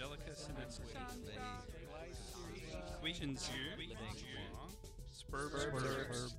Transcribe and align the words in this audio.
Angelicus 0.00 0.48
and 0.48 0.58
its 0.58 0.80
Spurbs. 5.10 6.34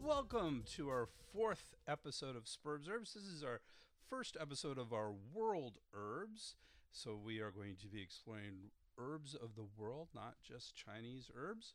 Welcome 0.00 0.62
to 0.76 0.88
our 0.88 1.08
fourth 1.32 1.74
episode 1.88 2.36
of 2.36 2.44
Spurbs 2.44 2.88
Herbs. 2.88 3.14
This 3.14 3.24
is 3.24 3.42
our 3.42 3.60
first 4.08 4.36
episode 4.40 4.78
of 4.78 4.92
our 4.92 5.12
World 5.34 5.78
Herbs. 5.92 6.54
So 6.92 7.18
we 7.20 7.40
are 7.40 7.50
going 7.50 7.74
to 7.80 7.88
be 7.88 8.00
exploring 8.00 8.70
herbs 8.96 9.34
of 9.34 9.56
the 9.56 9.66
world, 9.76 10.08
not 10.14 10.34
just 10.46 10.76
Chinese 10.76 11.32
herbs. 11.36 11.74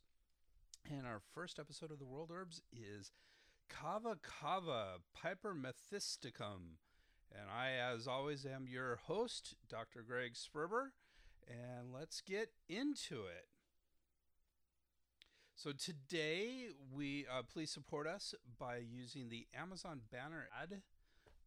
And 0.90 1.06
our 1.06 1.20
first 1.34 1.58
episode 1.58 1.90
of 1.90 1.98
the 1.98 2.06
World 2.06 2.30
Herbs 2.34 2.62
is 2.72 3.12
Kava 3.68 4.16
Kava 4.22 5.00
Piper 5.14 5.54
Methysticum. 5.54 6.78
And 7.32 7.50
I, 7.50 7.72
as 7.72 8.06
always, 8.06 8.46
am 8.46 8.68
your 8.68 9.00
host, 9.06 9.56
Dr. 9.68 10.02
Greg 10.02 10.34
Sperber. 10.34 10.92
And 11.46 11.92
let's 11.92 12.20
get 12.20 12.52
into 12.68 13.24
it. 13.24 13.48
So 15.54 15.72
today, 15.72 16.68
we 16.92 17.26
uh, 17.26 17.42
please 17.42 17.70
support 17.70 18.06
us 18.06 18.34
by 18.58 18.76
using 18.76 19.28
the 19.28 19.46
Amazon 19.58 20.02
banner 20.12 20.48
ad 20.60 20.82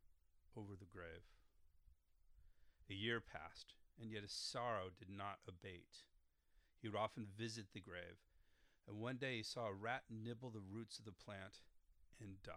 over 0.57 0.73
the 0.75 0.89
grave. 0.91 1.29
A 2.89 2.95
year 2.95 3.21
passed, 3.21 3.75
and 3.99 4.11
yet 4.11 4.23
his 4.23 4.31
sorrow 4.31 4.89
did 4.97 5.09
not 5.09 5.39
abate. 5.47 6.03
He 6.81 6.87
would 6.87 6.97
often 6.97 7.27
visit 7.37 7.67
the 7.73 7.81
grave, 7.81 8.19
and 8.87 8.99
one 8.99 9.17
day 9.17 9.37
he 9.37 9.43
saw 9.43 9.67
a 9.67 9.73
rat 9.73 10.03
nibble 10.09 10.51
the 10.51 10.59
roots 10.59 10.99
of 10.99 11.05
the 11.05 11.11
plant 11.11 11.61
and 12.21 12.41
die. 12.43 12.51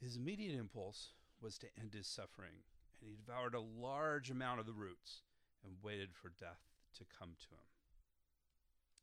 His 0.00 0.16
immediate 0.16 0.58
impulse 0.58 1.10
was 1.40 1.58
to 1.58 1.68
end 1.80 1.94
his 1.94 2.08
suffering, 2.08 2.64
and 3.00 3.08
he 3.08 3.16
devoured 3.16 3.54
a 3.54 3.60
large 3.60 4.30
amount 4.30 4.58
of 4.58 4.66
the 4.66 4.72
roots 4.72 5.22
and 5.64 5.76
waited 5.82 6.10
for 6.12 6.32
death 6.40 6.60
to 6.98 7.04
come 7.18 7.36
to 7.38 7.54
him. 7.54 7.70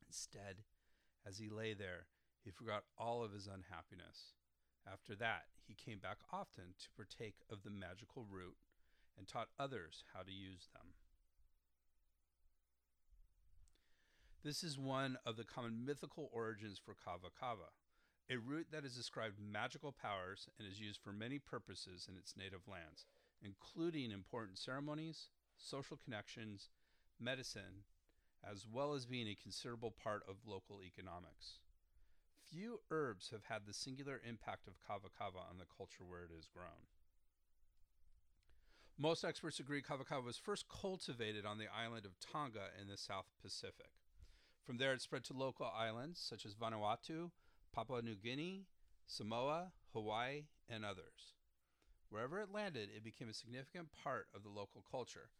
Instead, 0.06 0.64
as 1.26 1.38
he 1.38 1.48
lay 1.48 1.72
there, 1.72 2.06
he 2.44 2.50
forgot 2.50 2.84
all 2.98 3.22
of 3.22 3.32
his 3.32 3.46
unhappiness. 3.46 4.34
After 4.90 5.14
that, 5.16 5.44
he 5.66 5.74
came 5.74 5.98
back 5.98 6.18
often 6.32 6.74
to 6.78 6.90
partake 6.96 7.36
of 7.50 7.62
the 7.62 7.70
magical 7.70 8.24
root 8.28 8.56
and 9.16 9.28
taught 9.28 9.48
others 9.58 10.04
how 10.14 10.22
to 10.22 10.32
use 10.32 10.68
them. 10.72 10.94
This 14.42 14.64
is 14.64 14.78
one 14.78 15.18
of 15.26 15.36
the 15.36 15.44
common 15.44 15.84
mythical 15.84 16.30
origins 16.32 16.78
for 16.78 16.94
kava 16.94 17.28
kava 17.38 17.70
a 18.30 18.38
root 18.38 18.68
that 18.70 18.84
has 18.84 18.96
ascribed 18.96 19.40
magical 19.40 19.90
powers 19.90 20.48
and 20.56 20.68
is 20.68 20.80
used 20.80 21.00
for 21.02 21.12
many 21.12 21.40
purposes 21.40 22.06
in 22.08 22.16
its 22.16 22.36
native 22.36 22.68
lands, 22.68 23.04
including 23.42 24.12
important 24.12 24.56
ceremonies, 24.56 25.30
social 25.58 25.96
connections, 25.96 26.68
medicine, 27.18 27.82
as 28.48 28.66
well 28.70 28.94
as 28.94 29.04
being 29.04 29.26
a 29.26 29.34
considerable 29.34 29.90
part 29.90 30.22
of 30.28 30.36
local 30.46 30.80
economics. 30.84 31.58
Few 32.50 32.80
herbs 32.90 33.30
have 33.30 33.44
had 33.44 33.62
the 33.66 33.72
singular 33.72 34.20
impact 34.28 34.66
of 34.66 34.74
kava 34.86 35.08
kava 35.16 35.38
on 35.38 35.58
the 35.58 35.70
culture 35.76 36.04
where 36.04 36.24
it 36.24 36.30
is 36.36 36.48
grown. 36.52 36.88
Most 38.98 39.24
experts 39.24 39.60
agree 39.60 39.82
kava 39.82 40.04
kava 40.04 40.26
was 40.26 40.36
first 40.36 40.66
cultivated 40.68 41.46
on 41.46 41.58
the 41.58 41.68
island 41.72 42.04
of 42.04 42.18
Tonga 42.18 42.68
in 42.80 42.88
the 42.88 42.96
South 42.96 43.26
Pacific. 43.40 43.92
From 44.64 44.78
there, 44.78 44.92
it 44.92 45.00
spread 45.00 45.24
to 45.24 45.32
local 45.32 45.66
islands 45.66 46.20
such 46.20 46.44
as 46.44 46.54
Vanuatu, 46.54 47.30
Papua 47.72 48.02
New 48.02 48.16
Guinea, 48.16 48.66
Samoa, 49.06 49.72
Hawaii, 49.92 50.44
and 50.68 50.84
others. 50.84 51.34
Wherever 52.08 52.40
it 52.40 52.52
landed, 52.52 52.88
it 52.94 53.04
became 53.04 53.28
a 53.28 53.34
significant 53.34 53.88
part 53.92 54.26
of 54.34 54.42
the 54.42 54.48
local 54.48 54.84
culture. 54.90 55.30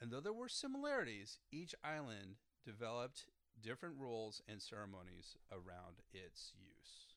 And 0.00 0.10
though 0.10 0.20
there 0.20 0.32
were 0.32 0.48
similarities, 0.48 1.38
each 1.50 1.74
island 1.82 2.36
developed 2.64 3.24
different 3.62 3.96
rules 3.98 4.42
and 4.48 4.60
ceremonies 4.60 5.36
around 5.52 6.00
its 6.12 6.52
use. 6.58 7.16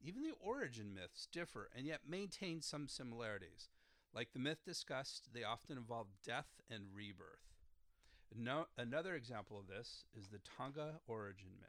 Even 0.00 0.22
the 0.22 0.34
origin 0.40 0.94
myths 0.94 1.26
differ 1.30 1.68
and 1.76 1.86
yet 1.86 2.00
maintain 2.08 2.62
some 2.62 2.88
similarities. 2.88 3.68
Like 4.14 4.32
the 4.32 4.38
myth 4.38 4.64
discussed, 4.64 5.28
they 5.32 5.44
often 5.44 5.76
involve 5.76 6.06
death 6.24 6.48
and 6.70 6.84
rebirth. 6.94 7.48
No, 8.36 8.66
another 8.76 9.14
example 9.14 9.58
of 9.58 9.66
this 9.66 10.04
is 10.16 10.28
the 10.28 10.38
Tonga 10.38 11.00
origin 11.06 11.50
myth. 11.60 11.68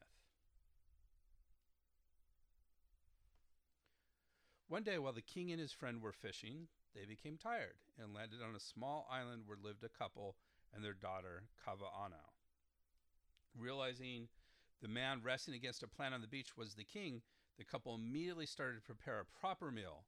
One 4.67 4.83
day, 4.83 4.99
while 4.99 5.13
the 5.13 5.21
king 5.21 5.51
and 5.51 5.59
his 5.59 5.71
friend 5.71 6.01
were 6.01 6.11
fishing, 6.11 6.67
they 6.93 7.05
became 7.05 7.37
tired 7.37 7.73
and 7.97 8.13
landed 8.13 8.39
on 8.47 8.55
a 8.55 8.59
small 8.59 9.07
island 9.11 9.43
where 9.45 9.57
lived 9.61 9.83
a 9.83 9.89
couple 9.89 10.35
and 10.73 10.83
their 10.83 10.93
daughter, 10.93 11.43
Kavaano. 11.65 12.33
Realizing 13.57 14.27
the 14.81 14.87
man 14.87 15.21
resting 15.23 15.53
against 15.53 15.83
a 15.83 15.87
plant 15.87 16.13
on 16.13 16.21
the 16.21 16.27
beach 16.27 16.55
was 16.57 16.73
the 16.73 16.83
king, 16.83 17.21
the 17.57 17.65
couple 17.65 17.95
immediately 17.95 18.45
started 18.45 18.75
to 18.75 18.81
prepare 18.81 19.19
a 19.19 19.39
proper 19.39 19.71
meal, 19.71 20.03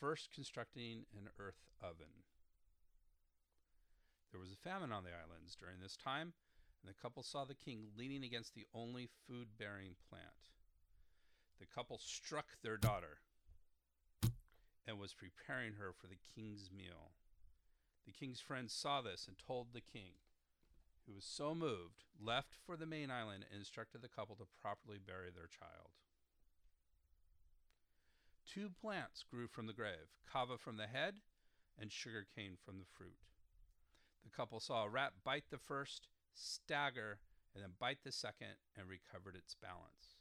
first 0.00 0.30
constructing 0.34 1.04
an 1.16 1.28
earth 1.38 1.66
oven. 1.82 2.24
There 4.30 4.40
was 4.40 4.52
a 4.52 4.68
famine 4.68 4.92
on 4.92 5.04
the 5.04 5.10
islands 5.10 5.54
during 5.54 5.80
this 5.80 5.96
time, 5.96 6.32
and 6.82 6.88
the 6.88 7.00
couple 7.00 7.22
saw 7.22 7.44
the 7.44 7.54
king 7.54 7.84
leaning 7.96 8.24
against 8.24 8.54
the 8.54 8.66
only 8.74 9.08
food 9.26 9.48
bearing 9.58 9.94
plant. 10.08 10.50
The 11.60 11.66
couple 11.66 11.98
struck 11.98 12.46
their 12.62 12.78
daughter 12.78 13.18
and 14.86 14.98
was 14.98 15.14
preparing 15.14 15.74
her 15.74 15.92
for 15.92 16.06
the 16.06 16.18
king's 16.34 16.70
meal. 16.74 17.12
The 18.06 18.12
king's 18.12 18.40
friends 18.40 18.72
saw 18.72 19.00
this 19.00 19.26
and 19.26 19.36
told 19.38 19.68
the 19.72 19.80
king, 19.80 20.14
who 21.06 21.14
was 21.14 21.24
so 21.24 21.54
moved, 21.54 22.04
left 22.20 22.54
for 22.64 22.76
the 22.76 22.86
main 22.86 23.10
island 23.10 23.44
and 23.50 23.58
instructed 23.58 24.02
the 24.02 24.08
couple 24.08 24.36
to 24.36 24.44
properly 24.60 24.98
bury 25.04 25.30
their 25.30 25.48
child. 25.48 25.90
Two 28.46 28.68
plants 28.68 29.24
grew 29.28 29.46
from 29.48 29.66
the 29.66 29.72
grave 29.72 30.10
kava 30.30 30.58
from 30.58 30.76
the 30.76 30.86
head 30.86 31.16
and 31.78 31.90
sugar 31.90 32.26
cane 32.34 32.56
from 32.64 32.78
the 32.78 32.84
fruit. 32.84 33.18
The 34.24 34.30
couple 34.30 34.60
saw 34.60 34.84
a 34.84 34.88
rat 34.88 35.12
bite 35.24 35.44
the 35.50 35.58
first, 35.58 36.08
stagger, 36.34 37.18
and 37.54 37.62
then 37.62 37.72
bite 37.78 37.98
the 38.04 38.12
second, 38.12 38.56
and 38.76 38.88
recovered 38.88 39.36
its 39.36 39.54
balance. 39.54 40.16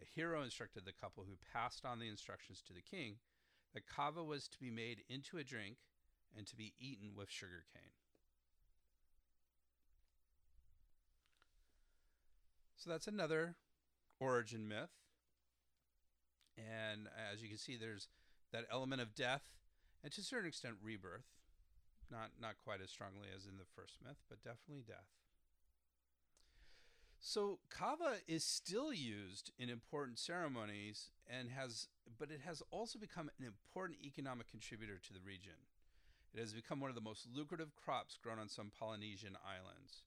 A 0.00 0.04
hero 0.04 0.42
instructed 0.42 0.84
the 0.84 0.92
couple, 0.92 1.24
who 1.24 1.36
passed 1.52 1.84
on 1.84 1.98
the 1.98 2.08
instructions 2.08 2.62
to 2.62 2.72
the 2.72 2.82
king, 2.82 3.16
that 3.72 3.86
kava 3.86 4.22
was 4.22 4.48
to 4.48 4.58
be 4.58 4.70
made 4.70 5.02
into 5.08 5.38
a 5.38 5.44
drink 5.44 5.76
and 6.36 6.46
to 6.46 6.56
be 6.56 6.72
eaten 6.78 7.10
with 7.16 7.30
sugar 7.30 7.64
cane. 7.72 7.92
So 12.76 12.90
that's 12.90 13.06
another 13.06 13.56
origin 14.20 14.68
myth. 14.68 14.90
And 16.58 17.08
as 17.32 17.42
you 17.42 17.48
can 17.48 17.58
see, 17.58 17.76
there's 17.76 18.08
that 18.52 18.66
element 18.70 19.00
of 19.00 19.14
death 19.14 19.42
and 20.02 20.12
to 20.12 20.20
a 20.20 20.24
certain 20.24 20.48
extent 20.48 20.74
rebirth. 20.82 21.24
Not, 22.10 22.30
not 22.40 22.56
quite 22.62 22.82
as 22.82 22.90
strongly 22.90 23.28
as 23.34 23.46
in 23.46 23.56
the 23.56 23.64
first 23.74 23.96
myth, 24.04 24.18
but 24.28 24.44
definitely 24.44 24.84
death. 24.86 25.08
So 27.18 27.58
kava 27.70 28.16
is 28.28 28.44
still 28.44 28.92
used 28.92 29.50
in 29.58 29.70
important 29.70 30.18
ceremonies 30.18 31.08
and 31.26 31.48
has 31.50 31.88
but 32.18 32.30
it 32.30 32.40
has 32.44 32.62
also 32.70 32.98
become 32.98 33.30
an 33.38 33.46
important 33.46 33.98
economic 34.04 34.46
contributor 34.46 35.00
to 35.06 35.12
the 35.14 35.20
region. 35.24 35.54
It 36.34 36.40
has 36.40 36.52
become 36.52 36.80
one 36.80 36.90
of 36.90 36.96
the 36.96 37.00
most 37.00 37.28
lucrative 37.32 37.76
crops 37.76 38.18
grown 38.20 38.38
on 38.38 38.48
some 38.48 38.72
Polynesian 38.78 39.36
islands. 39.46 40.02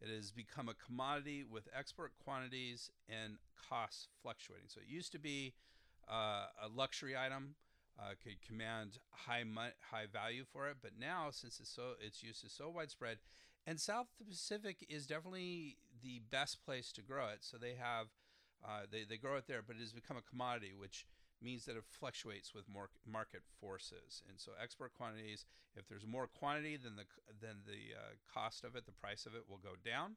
It 0.00 0.08
has 0.14 0.30
become 0.30 0.68
a 0.68 0.74
commodity 0.74 1.44
with 1.48 1.68
export 1.76 2.12
quantities 2.24 2.90
and 3.08 3.36
costs 3.68 4.08
fluctuating. 4.22 4.66
So 4.68 4.80
it 4.80 4.92
used 4.92 5.12
to 5.12 5.18
be 5.18 5.54
uh, 6.10 6.46
a 6.62 6.68
luxury 6.74 7.16
item, 7.16 7.54
uh, 7.98 8.10
could 8.22 8.40
command 8.46 8.98
high 9.10 9.44
high 9.90 10.06
value 10.12 10.44
for 10.52 10.68
it, 10.68 10.76
but 10.82 10.92
now 10.98 11.28
since 11.30 11.58
it's 11.60 11.70
so 11.70 11.94
its 12.00 12.22
use 12.22 12.44
is 12.44 12.52
so 12.52 12.70
widespread, 12.70 13.18
and 13.66 13.80
South 13.80 14.06
Pacific 14.24 14.86
is 14.88 15.06
definitely 15.06 15.76
the 16.02 16.20
best 16.30 16.64
place 16.64 16.92
to 16.92 17.02
grow 17.02 17.28
it. 17.28 17.38
So 17.40 17.56
they 17.56 17.74
have 17.74 18.06
uh, 18.64 18.82
they 18.90 19.04
they 19.04 19.16
grow 19.16 19.36
it 19.36 19.46
there, 19.48 19.62
but 19.66 19.76
it 19.76 19.80
has 19.80 19.92
become 19.92 20.16
a 20.16 20.22
commodity, 20.22 20.72
which 20.76 21.06
means 21.42 21.64
that 21.66 21.76
it 21.76 21.84
fluctuates 21.84 22.54
with 22.54 22.64
market 23.06 23.42
forces. 23.60 24.22
And 24.28 24.38
so 24.40 24.52
export 24.60 24.92
quantities, 24.94 25.46
if 25.76 25.88
there's 25.88 26.06
more 26.06 26.26
quantity 26.26 26.76
than 26.76 26.96
the 26.96 27.04
than 27.40 27.62
the 27.66 27.94
uh, 27.96 28.14
cost 28.32 28.64
of 28.64 28.74
it, 28.76 28.86
the 28.86 28.92
price 28.92 29.26
of 29.26 29.34
it 29.34 29.44
will 29.48 29.58
go 29.58 29.74
down. 29.84 30.16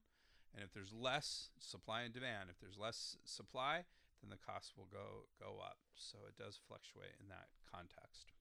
And 0.53 0.63
if 0.63 0.73
there's 0.73 0.93
less 0.93 1.49
supply 1.59 2.01
and 2.01 2.13
demand, 2.13 2.49
if 2.49 2.59
there's 2.59 2.77
less 2.77 3.15
supply, 3.23 3.85
then 4.21 4.29
the 4.29 4.51
cost 4.51 4.73
will 4.77 4.87
go 4.91 5.27
go 5.39 5.61
up. 5.61 5.77
So 5.95 6.17
it 6.27 6.41
does 6.41 6.59
fluctuate 6.67 7.15
in 7.19 7.29
that 7.29 7.47
context. 7.71 8.31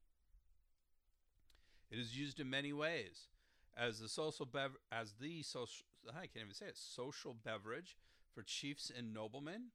It 1.91 1.99
is 1.99 2.17
used 2.17 2.41
in 2.41 2.49
many 2.49 2.73
ways 2.73 3.29
as 3.77 3.99
the 3.99 4.09
social 4.09 4.47
bev- 4.47 4.79
as 4.93 5.15
the 5.21 5.43
social 5.43 5.87
I 6.09 6.27
can't 6.27 6.45
even 6.45 6.55
say 6.55 6.67
it 6.67 6.77
social 6.77 7.35
beverage 7.35 7.97
for 8.35 8.43
chiefs 8.43 8.91
and 8.97 9.13
noblemen. 9.13 9.71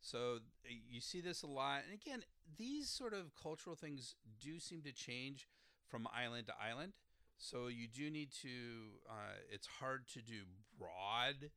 So 0.00 0.38
you 0.88 1.00
see 1.00 1.20
this 1.20 1.42
a 1.42 1.46
lot, 1.46 1.82
and 1.84 1.94
again, 1.94 2.22
these 2.56 2.88
sort 2.88 3.12
of 3.12 3.34
cultural 3.40 3.76
things 3.76 4.14
do 4.40 4.58
seem 4.58 4.82
to 4.82 4.92
change 4.92 5.46
from 5.88 6.08
island 6.14 6.46
to 6.46 6.54
island. 6.60 6.92
So 7.38 7.68
you 7.68 7.86
do 7.88 8.10
need 8.10 8.30
to. 8.42 8.48
Uh, 9.08 9.36
it's 9.50 9.66
hard 9.66 10.06
to 10.14 10.20
do 10.20 10.42
broad 10.78 11.50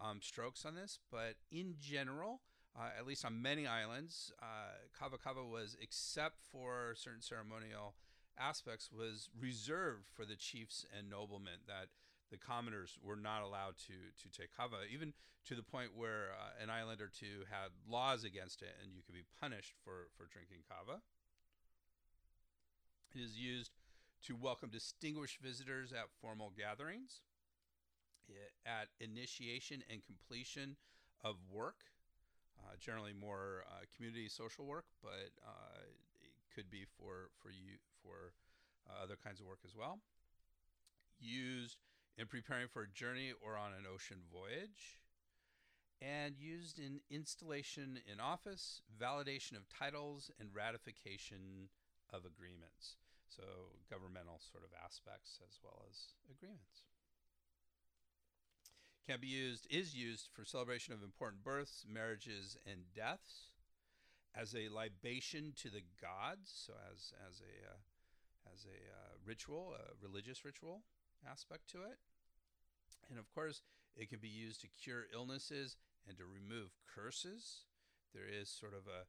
um, 0.00 0.20
strokes 0.20 0.64
on 0.64 0.74
this, 0.74 0.98
but 1.10 1.34
in 1.50 1.74
general, 1.80 2.40
uh, 2.76 2.90
at 2.98 3.06
least 3.06 3.24
on 3.24 3.40
many 3.40 3.66
islands, 3.66 4.32
uh, 4.42 4.78
kava 4.98 5.16
kava 5.16 5.44
was, 5.44 5.76
except 5.80 6.42
for 6.42 6.94
certain 6.96 7.22
ceremonial 7.22 7.94
aspects, 8.38 8.90
was 8.92 9.28
reserved 9.38 10.08
for 10.08 10.24
the 10.24 10.36
chiefs 10.36 10.84
and 10.96 11.08
noblemen. 11.08 11.60
That 11.66 11.88
the 12.30 12.38
commoners 12.38 12.98
were 13.02 13.16
not 13.16 13.42
allowed 13.42 13.76
to 13.86 13.96
to 14.22 14.28
take 14.30 14.54
kava, 14.56 14.84
even 14.92 15.12
to 15.46 15.54
the 15.54 15.62
point 15.62 15.96
where 15.96 16.32
uh, 16.36 16.62
an 16.62 16.70
island 16.70 17.00
or 17.00 17.08
two 17.08 17.44
had 17.50 17.70
laws 17.88 18.24
against 18.24 18.62
it, 18.62 18.76
and 18.82 18.92
you 18.92 19.02
could 19.02 19.14
be 19.14 19.24
punished 19.40 19.74
for 19.84 20.08
for 20.16 20.26
drinking 20.26 20.64
kava. 20.68 21.00
It 23.14 23.20
is 23.20 23.38
used 23.38 23.72
to 24.26 24.36
welcome 24.36 24.68
distinguished 24.68 25.38
visitors 25.40 25.92
at 25.92 26.10
formal 26.20 26.52
gatherings, 26.56 27.20
at 28.66 28.88
initiation 29.00 29.82
and 29.90 30.04
completion 30.04 30.76
of 31.24 31.36
work, 31.50 31.84
uh, 32.60 32.76
generally 32.78 33.12
more 33.12 33.64
uh, 33.70 33.84
community 33.96 34.28
social 34.28 34.66
work, 34.66 34.84
but 35.02 35.32
uh, 35.46 35.80
it 36.20 36.54
could 36.54 36.70
be 36.70 36.84
for 36.98 37.30
for 37.40 37.50
you 37.50 37.78
for 38.02 38.34
uh, 38.88 39.02
other 39.02 39.16
kinds 39.16 39.40
of 39.40 39.46
work 39.46 39.60
as 39.64 39.74
well. 39.74 39.98
Used 41.20 41.78
in 42.18 42.26
preparing 42.26 42.66
for 42.66 42.82
a 42.82 42.90
journey 42.90 43.32
or 43.40 43.56
on 43.56 43.70
an 43.70 43.86
ocean 43.86 44.18
voyage, 44.32 44.98
and 46.02 46.34
used 46.38 46.78
in 46.78 47.00
installation 47.10 47.98
in 48.10 48.20
office, 48.20 48.82
validation 49.00 49.56
of 49.56 49.68
titles, 49.68 50.30
and 50.40 50.50
ratification 50.54 51.70
of 52.12 52.22
agreements. 52.26 52.98
So, 53.28 53.42
governmental 53.88 54.40
sort 54.50 54.64
of 54.64 54.70
aspects 54.84 55.38
as 55.46 55.58
well 55.62 55.86
as 55.88 56.14
agreements. 56.30 56.82
Can 59.06 59.20
be 59.20 59.28
used, 59.28 59.66
is 59.70 59.94
used 59.94 60.28
for 60.34 60.44
celebration 60.44 60.92
of 60.92 61.02
important 61.02 61.44
births, 61.44 61.84
marriages, 61.88 62.56
and 62.66 62.80
deaths, 62.94 63.50
as 64.34 64.54
a 64.54 64.68
libation 64.68 65.52
to 65.56 65.70
the 65.70 65.82
gods, 66.02 66.50
so 66.66 66.74
as, 66.92 67.12
as 67.28 67.40
a, 67.40 67.54
uh, 67.70 68.52
as 68.52 68.66
a 68.66 68.78
uh, 68.92 69.16
ritual, 69.24 69.74
a 69.74 69.94
religious 70.04 70.44
ritual 70.44 70.82
aspect 71.30 71.68
to 71.70 71.78
it. 71.78 71.98
And 73.10 73.18
of 73.18 73.32
course, 73.34 73.62
it 73.96 74.10
can 74.10 74.18
be 74.18 74.28
used 74.28 74.60
to 74.60 74.68
cure 74.82 75.06
illnesses 75.12 75.76
and 76.06 76.16
to 76.18 76.24
remove 76.24 76.70
curses. 76.94 77.64
There 78.14 78.26
is 78.28 78.48
sort 78.48 78.72
of 78.72 78.86
a, 78.86 79.06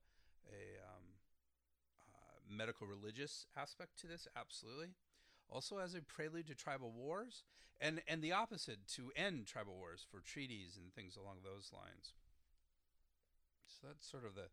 a 0.47 0.79
um, 0.83 1.03
uh, 2.07 2.39
medical 2.49 2.87
religious 2.87 3.45
aspect 3.57 3.99
to 3.99 4.07
this, 4.07 4.27
absolutely. 4.35 4.95
Also, 5.49 5.79
as 5.79 5.95
a 5.95 6.01
prelude 6.01 6.47
to 6.47 6.55
tribal 6.55 6.91
wars, 6.91 7.43
and, 7.81 8.01
and 8.07 8.21
the 8.21 8.33
opposite 8.33 8.87
to 8.95 9.11
end 9.15 9.47
tribal 9.47 9.75
wars 9.75 10.05
for 10.09 10.19
treaties 10.19 10.77
and 10.77 10.93
things 10.93 11.15
along 11.15 11.37
those 11.43 11.71
lines. 11.73 12.13
So 13.67 13.87
that's 13.87 14.09
sort 14.09 14.25
of 14.25 14.35
the 14.35 14.49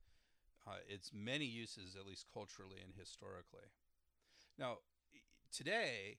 uh, 0.67 0.83
its 0.89 1.13
many 1.15 1.45
uses, 1.45 1.95
at 1.95 2.07
least 2.07 2.27
culturally 2.33 2.79
and 2.83 2.93
historically. 2.99 3.71
Now, 4.59 4.79
today, 5.55 6.19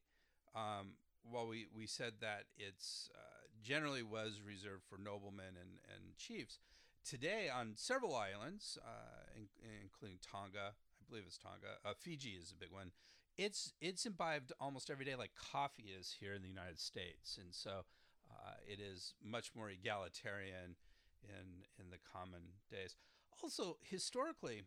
um, 0.56 0.96
while 1.30 1.48
we, 1.48 1.68
we 1.76 1.88
said 1.88 2.14
that 2.22 2.44
it's 2.58 3.10
uh, 3.16 3.48
generally 3.64 4.04
was 4.04 4.42
reserved 4.46 4.84
for 4.90 4.98
noblemen 4.98 5.58
and, 5.60 5.80
and 5.94 6.18
chiefs, 6.18 6.60
today 7.04 7.50
on 7.54 7.74
several 7.76 8.16
islands, 8.16 8.78
uh, 8.84 9.24
in, 9.36 9.48
including 9.82 10.18
Tonga, 10.22 10.74
I 10.74 11.04
believe 11.10 11.24
it's 11.26 11.38
Tonga, 11.38 11.80
uh, 11.86 11.94
Fiji 11.98 12.32
is 12.32 12.52
a 12.52 12.56
big 12.56 12.72
one. 12.72 12.92
It's 13.38 13.74
it's 13.82 14.06
imbibed 14.06 14.52
almost 14.60 14.90
every 14.90 15.06
day, 15.06 15.16
like 15.16 15.32
coffee 15.36 15.94
is 15.98 16.16
here 16.20 16.34
in 16.34 16.42
the 16.42 16.48
United 16.48 16.80
States, 16.80 17.38
and 17.40 17.54
so 17.54 17.86
uh, 18.32 18.54
it 18.66 18.80
is 18.80 19.14
much 19.24 19.52
more 19.56 19.70
egalitarian 19.70 20.76
in 21.24 21.64
in 21.80 21.92
the 21.92 21.98
common 22.12 22.42
days. 22.72 22.96
Also, 23.44 23.78
historically, 23.84 24.64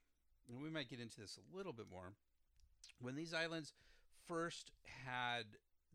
and 0.49 0.63
we 0.63 0.71
might 0.71 0.89
get 0.89 1.01
into 1.01 1.21
this 1.21 1.37
a 1.37 1.57
little 1.57 1.73
bit 1.73 1.87
more, 1.91 2.13
when 3.01 3.17
these 3.17 3.35
islands 3.35 3.73
first 4.29 4.71
had 5.05 5.45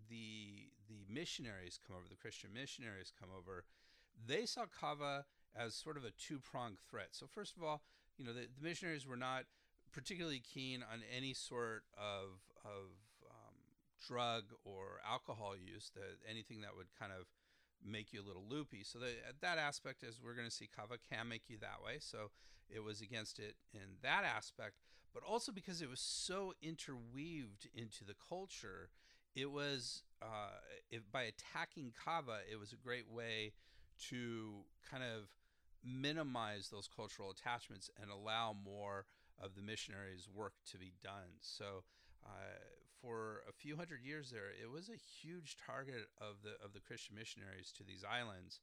the 0.09 0.69
the 0.87 1.05
missionaries 1.11 1.79
come 1.85 1.95
over, 1.95 2.05
the 2.09 2.15
Christian 2.15 2.51
missionaries 2.53 3.11
come 3.17 3.29
over, 3.35 3.65
they 4.27 4.45
saw 4.45 4.65
kava 4.65 5.25
as 5.55 5.73
sort 5.73 5.97
of 5.97 6.03
a 6.03 6.11
two 6.11 6.39
pronged 6.39 6.77
threat. 6.89 7.09
So 7.11 7.25
first 7.27 7.55
of 7.57 7.63
all, 7.63 7.81
you 8.17 8.25
know, 8.25 8.33
the, 8.33 8.47
the, 8.55 8.63
missionaries 8.63 9.07
were 9.07 9.17
not 9.17 9.45
particularly 9.91 10.41
keen 10.41 10.83
on 10.83 11.01
any 11.15 11.33
sort 11.33 11.83
of 11.97 12.39
of 12.63 12.91
um, 13.25 13.55
drug 14.07 14.43
or 14.63 14.99
alcohol 15.09 15.55
use, 15.55 15.91
that 15.95 16.17
anything 16.29 16.61
that 16.61 16.75
would 16.75 16.87
kind 16.97 17.11
of 17.11 17.25
make 17.83 18.13
you 18.13 18.21
a 18.21 18.25
little 18.25 18.43
loopy. 18.47 18.83
So 18.83 18.99
the, 18.99 19.11
that 19.41 19.57
aspect, 19.57 20.03
is 20.03 20.19
we're 20.23 20.33
going 20.33 20.47
to 20.47 20.53
see, 20.53 20.67
kava 20.73 20.95
can 21.11 21.27
make 21.29 21.43
you 21.47 21.57
that 21.61 21.83
way. 21.83 21.97
So 21.99 22.31
it 22.69 22.83
was 22.83 23.01
against 23.01 23.39
it 23.39 23.55
in 23.73 23.97
that 24.01 24.23
aspect, 24.23 24.75
but 25.13 25.23
also 25.23 25.51
because 25.51 25.81
it 25.81 25.89
was 25.89 25.99
so 25.99 26.53
interweaved 26.61 27.67
into 27.73 28.03
the 28.03 28.15
culture 28.27 28.89
it 29.35 29.51
was 29.51 30.03
uh, 30.21 30.97
by 31.11 31.23
attacking 31.23 31.93
Kava, 32.03 32.39
it 32.49 32.59
was 32.59 32.71
a 32.71 32.77
great 32.77 33.11
way 33.11 33.53
to 34.09 34.63
kind 34.89 35.03
of 35.03 35.29
minimize 35.83 36.69
those 36.69 36.89
cultural 36.93 37.29
attachments 37.29 37.89
and 38.01 38.09
allow 38.09 38.55
more 38.65 39.05
of 39.39 39.55
the 39.55 39.61
missionaries' 39.61 40.27
work 40.33 40.53
to 40.71 40.77
be 40.77 40.93
done. 41.03 41.39
So, 41.41 41.83
uh, 42.25 42.29
for 43.01 43.43
a 43.47 43.51
few 43.51 43.75
hundred 43.75 44.01
years 44.03 44.31
there, 44.31 44.49
it 44.49 44.71
was 44.71 44.89
a 44.89 44.95
huge 44.95 45.57
target 45.63 46.07
of 46.19 46.37
the 46.43 46.63
of 46.65 46.73
the 46.73 46.79
Christian 46.79 47.15
missionaries 47.15 47.71
to 47.77 47.83
these 47.83 48.03
islands, 48.03 48.61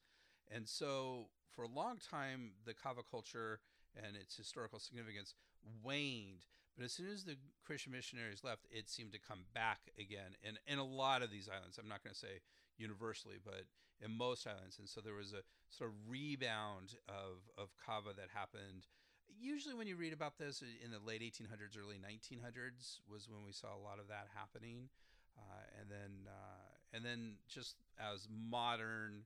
and 0.50 0.67
so 0.69 1.26
for 1.55 1.62
a 1.62 1.69
long 1.69 1.99
time, 1.99 2.52
the 2.64 2.75
Kava 2.75 3.02
culture 3.09 3.61
and 3.95 4.17
its 4.17 4.37
historical 4.37 4.79
significance 4.79 5.35
waned. 5.83 6.47
But 6.76 6.85
as 6.85 6.93
soon 6.93 7.11
as 7.11 7.25
the 7.25 7.37
Christian 7.64 7.93
missionaries 7.93 8.43
left, 8.45 8.67
it 8.71 8.88
seemed 8.88 9.12
to 9.12 9.19
come 9.19 9.45
back 9.55 9.93
again. 9.99 10.37
And 10.45 10.59
in 10.67 10.79
a 10.79 10.85
lot 10.85 11.23
of 11.23 11.31
these 11.31 11.49
islands, 11.49 11.79
I'm 11.79 11.88
not 11.88 12.02
going 12.02 12.14
to 12.14 12.19
say 12.19 12.41
universally, 12.79 13.37
but 13.45 13.64
in 14.00 14.17
most 14.17 14.47
islands. 14.47 14.79
And 14.79 14.88
so 14.88 15.00
there 15.00 15.14
was 15.14 15.33
a 15.33 15.45
sort 15.69 15.91
of 15.91 15.97
rebound 16.09 16.97
of, 17.09 17.45
of 17.59 17.71
kava 17.85 18.11
that 18.17 18.29
happened. 18.33 18.88
Usually, 19.29 19.75
when 19.75 19.87
you 19.87 19.97
read 19.97 20.12
about 20.12 20.38
this 20.38 20.62
in 20.62 20.91
the 20.91 20.99
late 20.99 21.23
1800s, 21.23 21.76
early 21.79 21.97
1900s, 21.97 23.00
was 23.09 23.29
when 23.29 23.45
we 23.45 23.52
saw 23.52 23.69
a 23.76 23.83
lot 23.83 23.99
of 23.99 24.09
that 24.09 24.29
happening. 24.35 24.88
Uh, 25.37 25.64
and 25.81 25.91
then, 25.91 26.29
uh, 26.29 26.97
and 26.97 27.05
then 27.05 27.37
just 27.49 27.76
as 27.99 28.29
modern 28.31 29.25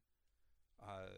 uh, 0.83 1.11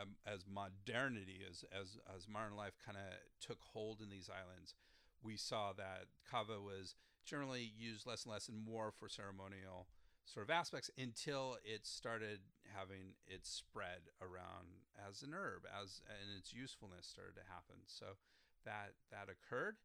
um, 0.00 0.14
as 0.26 0.44
modernity, 0.46 1.42
as 1.48 1.64
as 1.74 1.98
as 2.14 2.28
modern 2.28 2.56
life 2.56 2.78
kind 2.84 2.96
of 2.96 3.10
took 3.40 3.58
hold 3.60 4.00
in 4.00 4.10
these 4.10 4.30
islands, 4.30 4.74
we 5.24 5.36
saw 5.36 5.72
that 5.72 6.06
kava 6.30 6.60
was 6.60 6.94
generally 7.24 7.72
used 7.76 8.06
less 8.06 8.24
and 8.24 8.32
less 8.32 8.48
and 8.48 8.58
more 8.58 8.92
for 8.92 9.08
ceremonial 9.08 9.88
sort 10.24 10.44
of 10.44 10.50
aspects 10.50 10.90
until 10.96 11.56
it 11.64 11.86
started 11.86 12.40
having 12.76 13.16
its 13.26 13.48
spread 13.48 14.08
around 14.20 14.84
as 14.96 15.22
an 15.22 15.34
herb, 15.34 15.64
as 15.68 16.00
and 16.08 16.38
its 16.38 16.52
usefulness 16.52 17.06
started 17.06 17.36
to 17.36 17.44
happen. 17.48 17.76
So 17.86 18.16
that 18.64 18.96
that 19.10 19.28
occurred. 19.28 19.76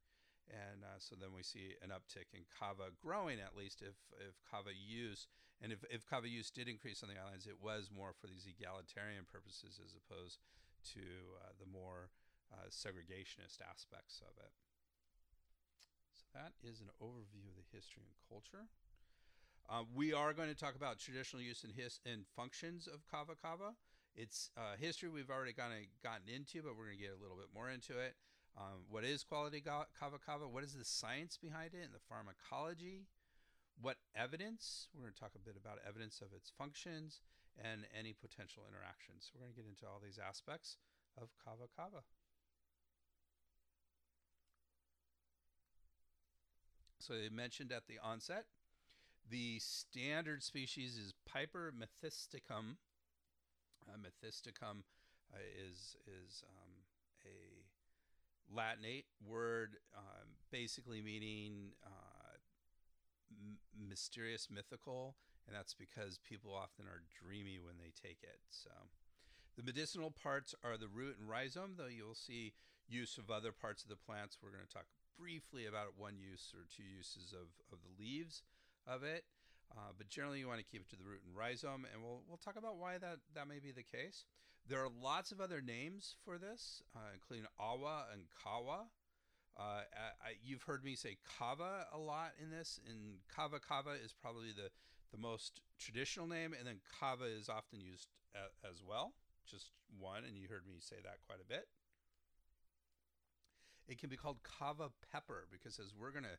And 0.49 0.81
uh, 0.81 0.97
so 0.97 1.13
then 1.13 1.29
we 1.35 1.43
see 1.43 1.77
an 1.83 1.93
uptick 1.93 2.33
in 2.33 2.41
kava 2.49 2.89
growing, 2.97 3.37
at 3.37 3.53
least 3.53 3.85
if, 3.85 3.93
if 4.17 4.41
kava 4.49 4.73
use 4.73 5.27
and 5.61 5.71
if, 5.71 5.83
if 5.91 6.07
kava 6.07 6.27
use 6.27 6.49
did 6.49 6.67
increase 6.67 7.03
on 7.03 7.09
the 7.11 7.19
islands, 7.19 7.45
it 7.45 7.59
was 7.59 7.91
more 7.91 8.15
for 8.15 8.27
these 8.27 8.47
egalitarian 8.47 9.27
purposes 9.27 9.79
as 9.83 9.91
opposed 9.91 10.39
to 10.95 11.03
uh, 11.43 11.51
the 11.59 11.67
more 11.67 12.09
uh, 12.49 12.71
segregationist 12.71 13.59
aspects 13.59 14.23
of 14.23 14.33
it. 14.39 14.55
That 16.33 16.53
is 16.63 16.79
an 16.81 16.89
overview 17.01 17.49
of 17.49 17.55
the 17.57 17.67
history 17.71 18.03
and 18.05 18.15
culture. 18.29 18.67
Uh, 19.69 19.83
we 19.93 20.13
are 20.13 20.33
going 20.33 20.49
to 20.49 20.55
talk 20.55 20.75
about 20.75 20.99
traditional 20.99 21.41
use 21.41 21.63
and, 21.63 21.73
his, 21.73 21.99
and 22.05 22.25
functions 22.35 22.87
of 22.87 23.05
kava 23.09 23.33
kava. 23.39 23.73
It's 24.15 24.49
uh, 24.57 24.77
history 24.79 25.09
we've 25.09 25.29
already 25.29 25.53
kind 25.53 25.73
of 25.73 25.79
gotten 26.03 26.27
into, 26.27 26.61
but 26.61 26.77
we're 26.77 26.85
going 26.85 26.97
to 26.97 27.03
get 27.03 27.13
a 27.17 27.21
little 27.21 27.37
bit 27.37 27.53
more 27.53 27.69
into 27.69 27.97
it. 27.99 28.15
Um, 28.57 28.85
what 28.89 29.03
is 29.05 29.23
quality 29.23 29.61
kava 29.61 30.17
kava? 30.25 30.47
What 30.47 30.63
is 30.63 30.73
the 30.73 30.85
science 30.85 31.37
behind 31.37 31.73
it 31.73 31.85
and 31.85 31.93
the 31.93 32.03
pharmacology? 32.09 33.05
what 33.81 33.97
evidence, 34.15 34.91
we're 34.93 35.07
going 35.07 35.15
to 35.15 35.19
talk 35.19 35.35
a 35.35 35.43
bit 35.43 35.55
about 35.55 35.79
evidence 35.87 36.19
of 36.19 36.35
its 36.35 36.51
functions 36.51 37.23
and 37.55 37.87
any 37.95 38.11
potential 38.11 38.63
interactions. 38.67 39.27
So 39.27 39.35
we're 39.35 39.47
going 39.47 39.55
to 39.55 39.59
get 39.63 39.71
into 39.71 39.87
all 39.87 40.03
these 40.03 40.19
aspects 40.19 40.77
of 41.19 41.31
kava 41.39 41.71
kava. 41.71 42.03
So 46.99 47.13
they 47.13 47.29
mentioned 47.29 47.71
at 47.71 47.87
the 47.87 47.97
onset, 48.03 48.45
the 49.29 49.59
standard 49.59 50.43
species 50.43 50.97
is 50.97 51.13
Piper 51.25 51.73
methysticum. 51.73 52.75
Uh, 53.87 53.97
methysticum 53.97 54.83
uh, 55.33 55.37
is 55.57 55.95
is 56.05 56.43
um, 56.43 56.71
a 57.25 57.63
Latinate 58.53 59.05
word, 59.25 59.77
um, 59.95 60.27
basically 60.51 61.01
meaning 61.01 61.71
uh, 61.85 62.37
mysterious, 63.87 64.47
mythical, 64.49 65.15
and 65.47 65.55
that's 65.55 65.73
because 65.73 66.19
people 66.27 66.53
often 66.53 66.85
are 66.85 67.03
dreamy 67.23 67.59
when 67.59 67.75
they 67.77 67.91
take 67.91 68.19
it. 68.23 68.39
So, 68.49 68.71
the 69.55 69.63
medicinal 69.63 70.11
parts 70.11 70.55
are 70.63 70.77
the 70.77 70.87
root 70.87 71.17
and 71.19 71.29
rhizome, 71.29 71.75
though 71.77 71.87
you'll 71.87 72.15
see 72.15 72.53
use 72.87 73.17
of 73.17 73.29
other 73.29 73.51
parts 73.51 73.83
of 73.83 73.89
the 73.89 73.95
plants. 73.95 74.37
We're 74.41 74.49
going 74.49 74.65
to 74.65 74.73
talk 74.73 74.85
briefly 75.19 75.67
about 75.67 75.99
one 75.99 76.15
use 76.15 76.53
or 76.55 76.63
two 76.71 76.87
uses 76.87 77.33
of, 77.35 77.51
of 77.75 77.79
the 77.83 77.91
leaves 77.99 78.43
of 78.87 79.03
it. 79.03 79.25
Uh, 79.75 79.91
but 79.97 80.09
generally, 80.09 80.39
you 80.39 80.47
want 80.47 80.57
to 80.59 80.65
keep 80.65 80.81
it 80.81 80.89
to 80.89 80.95
the 80.95 81.03
root 81.03 81.21
and 81.27 81.35
rhizome, 81.37 81.85
and 81.93 82.01
we'll, 82.01 82.23
we'll 82.27 82.41
talk 82.41 82.57
about 82.57 82.77
why 82.77 82.97
that, 82.97 83.17
that 83.35 83.47
may 83.47 83.59
be 83.59 83.71
the 83.71 83.83
case. 83.83 84.25
There 84.67 84.79
are 84.79 84.89
lots 85.01 85.31
of 85.31 85.39
other 85.41 85.61
names 85.61 86.15
for 86.25 86.37
this, 86.37 86.81
uh, 86.95 87.13
including 87.13 87.45
awa 87.59 88.05
and 88.11 88.23
kawa. 88.43 88.87
Uh, 89.57 89.83
I, 90.23 90.39
you've 90.41 90.63
heard 90.63 90.83
me 90.83 90.95
say 90.95 91.17
kava 91.37 91.85
a 91.93 91.99
lot 91.99 92.31
in 92.41 92.49
this, 92.49 92.79
and 92.89 93.19
kava 93.33 93.59
kava 93.59 93.93
is 94.03 94.13
probably 94.13 94.51
the, 94.55 94.69
the 95.11 95.17
most 95.17 95.61
traditional 95.77 96.27
name, 96.27 96.55
and 96.57 96.65
then 96.65 96.79
kava 96.99 97.25
is 97.25 97.49
often 97.49 97.81
used 97.81 98.07
a, 98.33 98.67
as 98.67 98.81
well, 98.81 99.13
just 99.45 99.71
one, 99.99 100.23
and 100.23 100.37
you 100.37 100.47
heard 100.47 100.65
me 100.65 100.77
say 100.79 100.97
that 101.03 101.17
quite 101.27 101.39
a 101.41 101.47
bit. 101.47 101.67
It 103.89 103.97
can 103.97 104.09
be 104.09 104.15
called 104.15 104.37
kava 104.43 104.89
pepper 105.11 105.47
because, 105.51 105.79
as 105.79 105.93
we're 105.99 106.11
going 106.11 106.23
to 106.23 106.37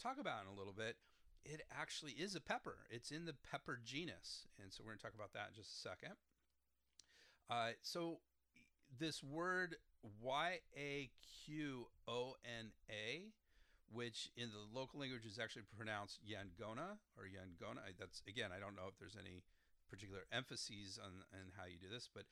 talk 0.00 0.20
about 0.20 0.42
in 0.44 0.54
a 0.54 0.58
little 0.58 0.74
bit, 0.74 0.96
it 1.44 1.62
actually 1.72 2.12
is 2.12 2.36
a 2.36 2.40
pepper. 2.40 2.76
It's 2.90 3.10
in 3.10 3.24
the 3.24 3.34
pepper 3.50 3.80
genus, 3.82 4.46
and 4.62 4.70
so 4.70 4.82
we're 4.84 4.92
going 4.92 4.98
to 4.98 5.04
talk 5.04 5.14
about 5.14 5.32
that 5.32 5.48
in 5.48 5.54
just 5.56 5.72
a 5.72 5.80
second. 5.88 6.14
Uh, 7.48 7.72
so, 7.80 8.20
this 8.98 9.24
word 9.24 9.76
Y 10.22 10.58
A 10.76 11.10
Q 11.46 11.86
O 12.06 12.36
N 12.44 12.72
A, 12.90 13.32
which 13.90 14.30
in 14.36 14.50
the 14.50 14.78
local 14.78 15.00
language 15.00 15.24
is 15.24 15.38
actually 15.38 15.62
pronounced 15.74 16.20
Yangona 16.20 17.00
or 17.16 17.24
Yangona. 17.24 17.80
That's 17.98 18.22
again, 18.28 18.50
I 18.54 18.60
don't 18.60 18.76
know 18.76 18.88
if 18.88 18.98
there's 18.98 19.16
any 19.18 19.42
particular 19.88 20.20
emphases 20.30 21.00
on, 21.02 21.24
on 21.32 21.50
how 21.56 21.64
you 21.64 21.78
do 21.80 21.88
this, 21.92 22.08
but 22.12 22.24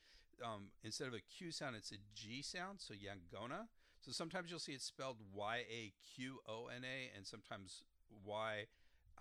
um, 0.45 0.71
instead 0.85 1.09
of 1.09 1.15
a 1.15 1.21
Q 1.21 1.51
sound, 1.51 1.75
it's 1.75 1.91
a 1.91 1.99
G 2.15 2.43
sound, 2.43 2.81
so 2.81 2.95
Yangona. 2.95 3.67
So 4.09 4.13
sometimes 4.13 4.49
you'll 4.49 4.59
see 4.59 4.73
it 4.73 4.81
spelled 4.81 5.19
Y 5.35 5.65
A 5.69 5.93
Q 6.17 6.41
O 6.49 6.69
N 6.75 6.81
A, 6.81 7.15
and 7.15 7.27
sometimes 7.27 7.85
Y 8.25 8.65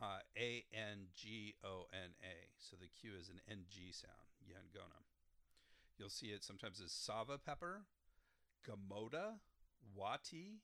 uh, 0.02 0.24
A 0.38 0.64
N 0.72 1.12
G 1.14 1.56
O 1.62 1.92
N 1.92 2.16
A. 2.24 2.36
So 2.58 2.78
the 2.80 2.88
Q 2.88 3.12
is 3.20 3.28
an 3.28 3.42
N 3.52 3.66
G 3.68 3.92
sound, 3.92 4.32
Yangona. 4.48 5.04
You'll 6.00 6.08
see 6.08 6.28
it 6.28 6.42
sometimes 6.42 6.80
as 6.80 6.94
Sava 6.94 7.38
pepper, 7.38 7.84
Gamoda, 8.64 9.44
Wati, 9.92 10.64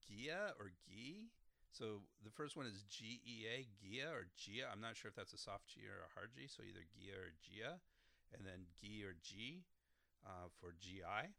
Gia 0.00 0.56
or 0.58 0.72
Gi. 0.88 1.28
So 1.72 2.08
the 2.24 2.30
first 2.30 2.56
one 2.56 2.64
is 2.64 2.86
G 2.88 3.20
E 3.20 3.44
A, 3.52 3.66
Gia 3.68 4.08
or 4.12 4.28
Gia. 4.34 4.72
I'm 4.72 4.80
not 4.80 4.96
sure 4.96 5.10
if 5.10 5.14
that's 5.14 5.34
a 5.34 5.38
soft 5.38 5.68
G 5.68 5.82
or 5.84 6.00
a 6.00 6.14
hard 6.18 6.30
G. 6.34 6.48
So 6.48 6.62
either 6.62 6.88
Gia 6.88 7.20
or 7.20 7.32
Gia, 7.44 7.80
and 8.32 8.46
then 8.46 8.64
Gi 8.80 9.04
or 9.04 9.12
G 9.22 9.64
uh, 10.24 10.48
for 10.58 10.72
GI. 10.80 11.36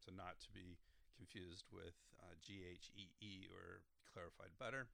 So 0.00 0.10
not 0.16 0.40
to 0.40 0.48
be 0.56 0.78
confused 1.20 1.66
with 1.72 1.94
uh, 2.20 2.32
G 2.40 2.64
H 2.64 2.90
E 2.96 3.12
E 3.20 3.46
or 3.52 3.82
clarified 4.12 4.56
butter. 4.58 4.86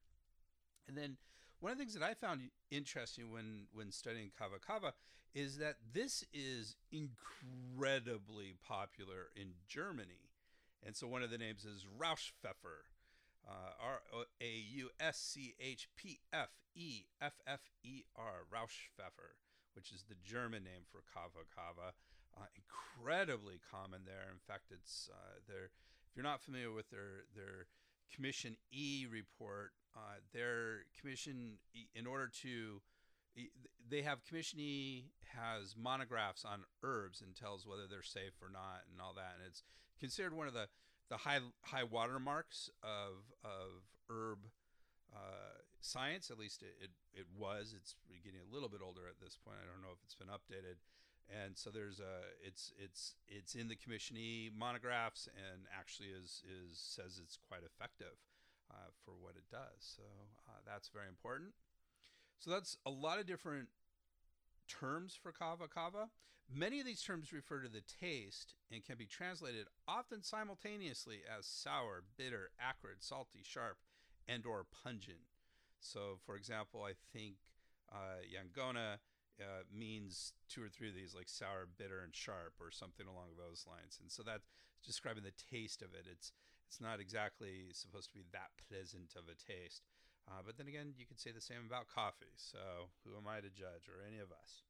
And 0.87 0.97
then 0.97 1.15
one 1.59 1.71
of 1.71 1.77
the 1.77 1.83
things 1.83 1.95
that 1.95 2.03
I 2.03 2.13
found 2.13 2.51
interesting 2.69 3.31
when 3.31 3.67
when 3.73 3.91
studying 3.91 4.31
kava 4.37 4.59
kava 4.59 4.93
is 5.33 5.57
that 5.57 5.75
this 5.93 6.23
is 6.33 6.75
incredibly 6.91 8.55
popular 8.67 9.29
in 9.35 9.53
Germany. 9.67 10.29
And 10.85 10.95
so 10.95 11.07
one 11.07 11.23
of 11.23 11.31
the 11.31 11.37
names 11.37 11.65
is 11.65 11.85
Rauschpfeffer, 11.85 12.89
uh, 13.47 13.71
R 13.81 13.99
A 14.41 14.53
U 14.75 14.89
S 14.99 15.17
C 15.17 15.55
H 15.59 15.87
P 15.95 16.19
F 16.33 16.49
E 16.75 17.05
F 17.21 17.39
F 17.47 17.61
E 17.83 18.03
R, 18.15 18.45
Rauschpfeffer, 18.53 19.35
which 19.73 19.91
is 19.91 20.03
the 20.07 20.15
German 20.23 20.63
name 20.63 20.83
for 20.91 21.01
kava 21.13 21.45
kava. 21.55 21.93
Uh, 22.37 22.45
incredibly 22.53 23.59
common 23.71 24.01
there. 24.05 24.29
In 24.29 24.37
fact, 24.47 24.69
it's 24.69 25.09
uh, 25.11 25.39
there. 25.47 25.71
You're 26.17 26.25
not 26.25 26.41
familiar 26.41 26.71
with 26.71 26.89
their 26.89 27.29
their 27.35 27.67
Commission 28.11 28.57
E 28.73 29.05
report, 29.05 29.69
uh, 29.95 30.17
their 30.33 30.85
commission, 30.99 31.59
in 31.93 32.07
order 32.07 32.27
to, 32.41 32.81
they 33.87 34.01
have 34.01 34.25
Commission 34.25 34.59
E 34.59 35.11
has 35.35 35.75
monographs 35.77 36.43
on 36.43 36.63
herbs 36.81 37.21
and 37.21 37.35
tells 37.35 37.67
whether 37.67 37.85
they're 37.87 38.01
safe 38.01 38.33
or 38.41 38.49
not 38.49 38.81
and 38.89 38.99
all 38.99 39.13
that, 39.13 39.35
and 39.37 39.45
it's 39.45 39.61
considered 39.99 40.33
one 40.33 40.47
of 40.47 40.55
the 40.55 40.67
the 41.09 41.17
high 41.17 41.39
high 41.61 41.83
watermarks 41.83 42.71
of 42.81 43.21
of 43.43 43.85
herb 44.09 44.39
uh, 45.13 45.61
science. 45.81 46.31
At 46.31 46.39
least 46.39 46.63
it, 46.63 46.75
it, 46.81 46.89
it 47.13 47.25
was. 47.37 47.75
It's 47.77 47.93
getting 48.23 48.41
a 48.41 48.51
little 48.51 48.69
bit 48.69 48.81
older 48.83 49.01
at 49.07 49.19
this 49.21 49.37
point. 49.37 49.57
I 49.61 49.71
don't 49.71 49.83
know 49.83 49.93
if 49.93 50.01
it's 50.03 50.15
been 50.15 50.33
updated. 50.33 50.81
And 51.29 51.57
so 51.57 51.69
there's 51.69 51.99
a 51.99 52.23
it's 52.45 52.71
it's 52.79 53.15
it's 53.27 53.55
in 53.55 53.67
the 53.67 53.75
Commission 53.75 54.17
E 54.17 54.49
monographs 54.57 55.27
and 55.27 55.63
actually 55.77 56.09
is 56.09 56.41
is 56.47 56.79
says 56.79 57.19
it's 57.21 57.37
quite 57.49 57.63
effective 57.65 58.15
uh, 58.71 58.89
for 59.03 59.11
what 59.19 59.35
it 59.35 59.43
does. 59.51 59.95
So 59.97 60.03
uh, 60.47 60.59
that's 60.65 60.89
very 60.89 61.07
important. 61.07 61.51
So 62.39 62.51
that's 62.51 62.77
a 62.85 62.89
lot 62.89 63.19
of 63.19 63.25
different 63.25 63.67
terms 64.67 65.17
for 65.21 65.31
kava 65.31 65.67
kava. 65.67 66.09
Many 66.53 66.79
of 66.79 66.85
these 66.85 67.01
terms 67.01 67.33
refer 67.33 67.59
to 67.59 67.67
the 67.67 67.81
taste 67.81 68.53
and 68.71 68.85
can 68.85 68.95
be 68.97 69.05
translated 69.05 69.67
often 69.85 70.23
simultaneously 70.23 71.19
as 71.27 71.45
sour, 71.45 72.03
bitter, 72.17 72.51
acrid, 72.57 72.97
salty, 72.99 73.41
sharp, 73.43 73.77
and 74.29 74.45
or 74.45 74.65
pungent. 74.83 75.27
So, 75.81 76.19
for 76.25 76.37
example, 76.37 76.83
I 76.83 76.93
think 77.11 77.35
uh, 77.91 78.23
Yangona 78.23 78.99
uh, 79.39 79.63
means 79.73 80.33
two 80.49 80.63
or 80.63 80.69
three 80.69 80.89
of 80.89 80.95
these, 80.95 81.13
like 81.13 81.29
sour, 81.29 81.67
bitter, 81.77 82.01
and 82.03 82.13
sharp, 82.13 82.57
or 82.59 82.71
something 82.71 83.05
along 83.05 83.37
those 83.37 83.65
lines. 83.67 83.99
And 84.01 84.11
so 84.11 84.23
that's 84.23 84.47
describing 84.85 85.23
the 85.23 85.35
taste 85.51 85.81
of 85.81 85.93
it. 85.93 86.05
It's 86.09 86.31
it's 86.67 86.81
not 86.81 86.99
exactly 86.99 87.71
supposed 87.71 88.11
to 88.11 88.17
be 88.19 88.27
that 88.35 88.51
pleasant 88.67 89.15
of 89.15 89.31
a 89.31 89.37
taste. 89.39 89.87
Uh, 90.27 90.43
but 90.43 90.57
then 90.57 90.67
again, 90.67 90.91
you 90.99 91.05
could 91.07 91.19
say 91.19 91.31
the 91.31 91.39
same 91.39 91.63
about 91.65 91.87
coffee. 91.87 92.35
So 92.35 92.91
who 93.05 93.15
am 93.15 93.23
I 93.23 93.39
to 93.39 93.47
judge, 93.47 93.87
or 93.87 94.03
any 94.03 94.19
of 94.19 94.31
us? 94.31 94.67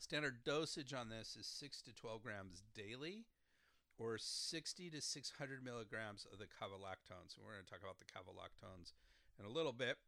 Standard 0.00 0.44
dosage 0.44 0.92
on 0.92 1.08
this 1.08 1.36
is 1.38 1.46
6 1.46 1.82
to 1.82 1.94
12 1.94 2.22
grams 2.22 2.62
daily 2.74 3.24
or 4.00 4.16
60 4.16 4.88
to 4.88 5.00
600 5.00 5.62
milligrams 5.62 6.26
of 6.32 6.38
the 6.38 6.48
kavalactones. 6.48 7.36
And 7.36 7.44
we're 7.44 7.52
going 7.52 7.64
to 7.64 7.70
talk 7.70 7.84
about 7.84 8.00
the 8.00 8.08
kavalactones 8.08 8.92
in 9.38 9.44
a 9.44 9.52
little 9.52 9.74
bit, 9.74 9.98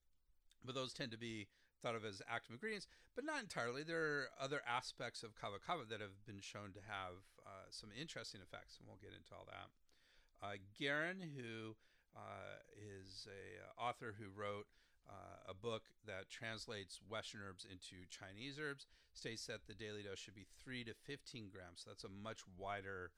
but 0.65 0.75
those 0.75 0.95
tend 0.95 1.13
to 1.13 1.19
be 1.19 1.47
thought 1.83 1.99
of 1.99 2.05
as 2.05 2.23
active 2.31 2.55
ingredients, 2.55 2.87
but 3.15 3.25
not 3.25 3.43
entirely. 3.43 3.83
There 3.83 4.01
are 4.01 4.29
other 4.41 4.63
aspects 4.63 5.23
of 5.23 5.35
kava 5.35 5.59
kava 5.59 5.83
that 5.91 6.01
have 6.01 6.25
been 6.25 6.41
shown 6.41 6.73
to 6.73 6.83
have 6.87 7.19
uh, 7.43 7.67
some 7.71 7.91
interesting 7.91 8.41
effects, 8.41 8.79
and 8.79 8.87
we'll 8.87 9.03
get 9.03 9.13
into 9.13 9.35
all 9.35 9.47
that. 9.51 9.69
Uh, 10.39 10.59
Garran, 10.79 11.19
who 11.21 11.75
uh, 12.17 12.63
is 12.79 13.27
a 13.27 13.63
uh, 13.63 13.89
author 13.89 14.15
who 14.19 14.31
wrote 14.31 14.67
uh, 15.09 15.51
a 15.51 15.55
book 15.55 15.83
that 16.07 16.31
translates 16.31 17.01
Western 17.09 17.43
herbs 17.43 17.67
into 17.67 18.07
Chinese 18.09 18.59
herbs, 18.63 18.87
states 19.15 19.47
that 19.47 19.67
the 19.67 19.75
daily 19.75 20.03
dose 20.03 20.19
should 20.19 20.35
be 20.35 20.47
3 20.63 20.85
to 20.85 20.95
15 20.95 21.51
grams. 21.51 21.83
So 21.83 21.91
that's 21.91 22.05
a 22.05 22.09
much 22.09 22.43
wider 22.57 23.11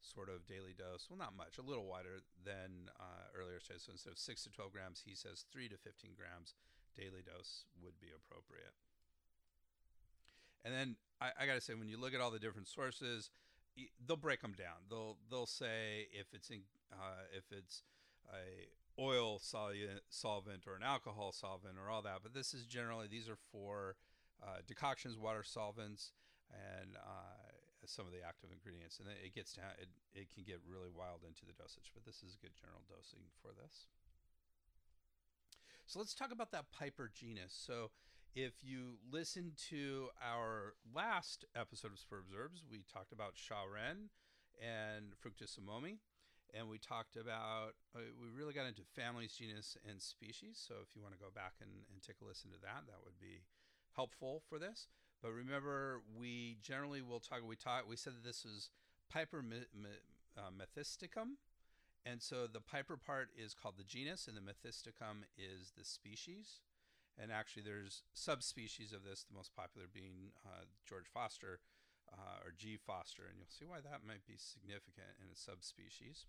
sort 0.00 0.28
of 0.28 0.46
daily 0.46 0.72
dose. 0.76 1.08
Well, 1.08 1.18
not 1.18 1.36
much, 1.36 1.58
a 1.58 1.64
little 1.64 1.84
wider 1.84 2.24
than 2.44 2.88
uh, 2.98 3.28
earlier 3.36 3.60
studies. 3.60 3.84
So 3.84 3.92
instead 3.92 4.12
of 4.12 4.18
6 4.18 4.44
to 4.44 4.50
12 4.50 4.72
grams, 4.72 5.02
he 5.04 5.14
says 5.14 5.44
3 5.52 5.68
to 5.68 5.76
15 5.76 6.12
grams 6.16 6.54
daily 6.96 7.22
dose 7.24 7.64
would 7.82 7.98
be 8.00 8.08
appropriate. 8.14 8.74
And 10.64 10.74
then 10.74 10.96
I, 11.20 11.30
I 11.40 11.46
got 11.46 11.54
to 11.54 11.60
say, 11.60 11.74
when 11.74 11.88
you 11.88 11.98
look 11.98 12.14
at 12.14 12.20
all 12.20 12.30
the 12.30 12.38
different 12.38 12.68
sources, 12.68 13.30
they'll 14.06 14.16
break 14.16 14.42
them 14.42 14.54
down. 14.56 14.88
They'll 14.88 15.16
they'll 15.30 15.46
say 15.46 16.08
if 16.12 16.34
it's 16.34 16.50
in 16.50 16.62
uh, 16.92 17.24
if 17.36 17.44
it's 17.50 17.82
a 18.28 18.68
oil 19.00 19.40
solvent 19.40 20.66
or 20.66 20.74
an 20.76 20.82
alcohol 20.82 21.32
solvent 21.32 21.76
or 21.78 21.90
all 21.90 22.02
that. 22.02 22.20
But 22.22 22.34
this 22.34 22.52
is 22.52 22.66
generally 22.66 23.06
these 23.08 23.28
are 23.28 23.38
for 23.52 23.96
uh, 24.42 24.60
decoctions, 24.66 25.16
water 25.18 25.42
solvents, 25.42 26.12
and 26.52 26.96
uh, 26.96 27.86
some 27.86 28.06
of 28.06 28.12
the 28.12 28.20
active 28.26 28.50
ingredients. 28.52 29.00
And 29.00 29.08
it 29.08 29.34
gets 29.34 29.54
down. 29.54 29.72
It, 29.80 29.88
it 30.12 30.28
can 30.34 30.44
get 30.44 30.60
really 30.68 30.90
wild 30.92 31.24
into 31.26 31.46
the 31.46 31.56
dosage, 31.56 31.92
but 31.94 32.04
this 32.04 32.20
is 32.20 32.36
a 32.36 32.40
good 32.42 32.56
general 32.58 32.84
dosing 32.88 33.24
for 33.40 33.52
this. 33.56 33.88
So 35.90 35.98
let's 35.98 36.14
talk 36.14 36.30
about 36.30 36.52
that 36.52 36.70
Piper 36.70 37.10
genus. 37.12 37.50
So 37.50 37.90
if 38.36 38.62
you 38.62 39.02
listen 39.10 39.54
to 39.70 40.06
our 40.22 40.74
last 40.94 41.44
episode 41.56 41.90
of 41.90 41.98
Superb 41.98 42.26
Herbs, 42.30 42.62
we 42.70 42.84
talked 42.86 43.10
about 43.10 43.32
Sha 43.34 43.66
Ren 43.66 44.10
and 44.62 45.06
Fructus 45.18 45.58
amomi. 45.58 45.98
And 46.54 46.68
we 46.68 46.78
talked 46.78 47.16
about, 47.16 47.74
uh, 47.96 48.06
we 48.22 48.28
really 48.30 48.54
got 48.54 48.68
into 48.68 48.82
families, 48.94 49.32
genus, 49.32 49.76
and 49.88 50.00
species. 50.00 50.62
So 50.64 50.74
if 50.80 50.94
you 50.94 51.02
want 51.02 51.14
to 51.14 51.18
go 51.18 51.34
back 51.34 51.54
and, 51.60 51.70
and 51.92 52.00
take 52.00 52.22
a 52.22 52.24
listen 52.24 52.52
to 52.52 52.60
that, 52.62 52.86
that 52.86 53.02
would 53.04 53.18
be 53.18 53.42
helpful 53.96 54.44
for 54.48 54.60
this. 54.60 54.86
But 55.20 55.32
remember, 55.32 56.02
we 56.16 56.58
generally 56.62 57.02
will 57.02 57.18
talk, 57.18 57.40
we 57.44 57.56
talk, 57.56 57.90
we 57.90 57.96
said 57.96 58.12
that 58.14 58.22
this 58.22 58.44
is 58.44 58.70
Piper 59.10 59.42
me, 59.42 59.66
me, 59.74 59.90
uh, 60.38 60.54
methysticum, 60.54 61.34
and 62.04 62.22
so 62.22 62.46
the 62.46 62.60
Piper 62.60 62.96
part 62.96 63.28
is 63.36 63.54
called 63.54 63.76
the 63.76 63.84
genus, 63.84 64.26
and 64.26 64.36
the 64.36 64.40
Methysticum 64.40 65.28
is 65.36 65.72
the 65.76 65.84
species. 65.84 66.60
And 67.20 67.30
actually, 67.30 67.62
there's 67.62 68.02
subspecies 68.14 68.92
of 68.92 69.04
this, 69.04 69.24
the 69.28 69.36
most 69.36 69.54
popular 69.54 69.86
being 69.92 70.32
uh, 70.46 70.64
George 70.88 71.06
Foster 71.12 71.60
uh, 72.12 72.44
or 72.44 72.52
G. 72.56 72.78
Foster. 72.78 73.24
And 73.28 73.36
you'll 73.36 73.52
see 73.52 73.66
why 73.66 73.80
that 73.80 74.06
might 74.06 74.24
be 74.26 74.36
significant 74.38 75.20
in 75.20 75.28
a 75.30 75.36
subspecies 75.36 76.24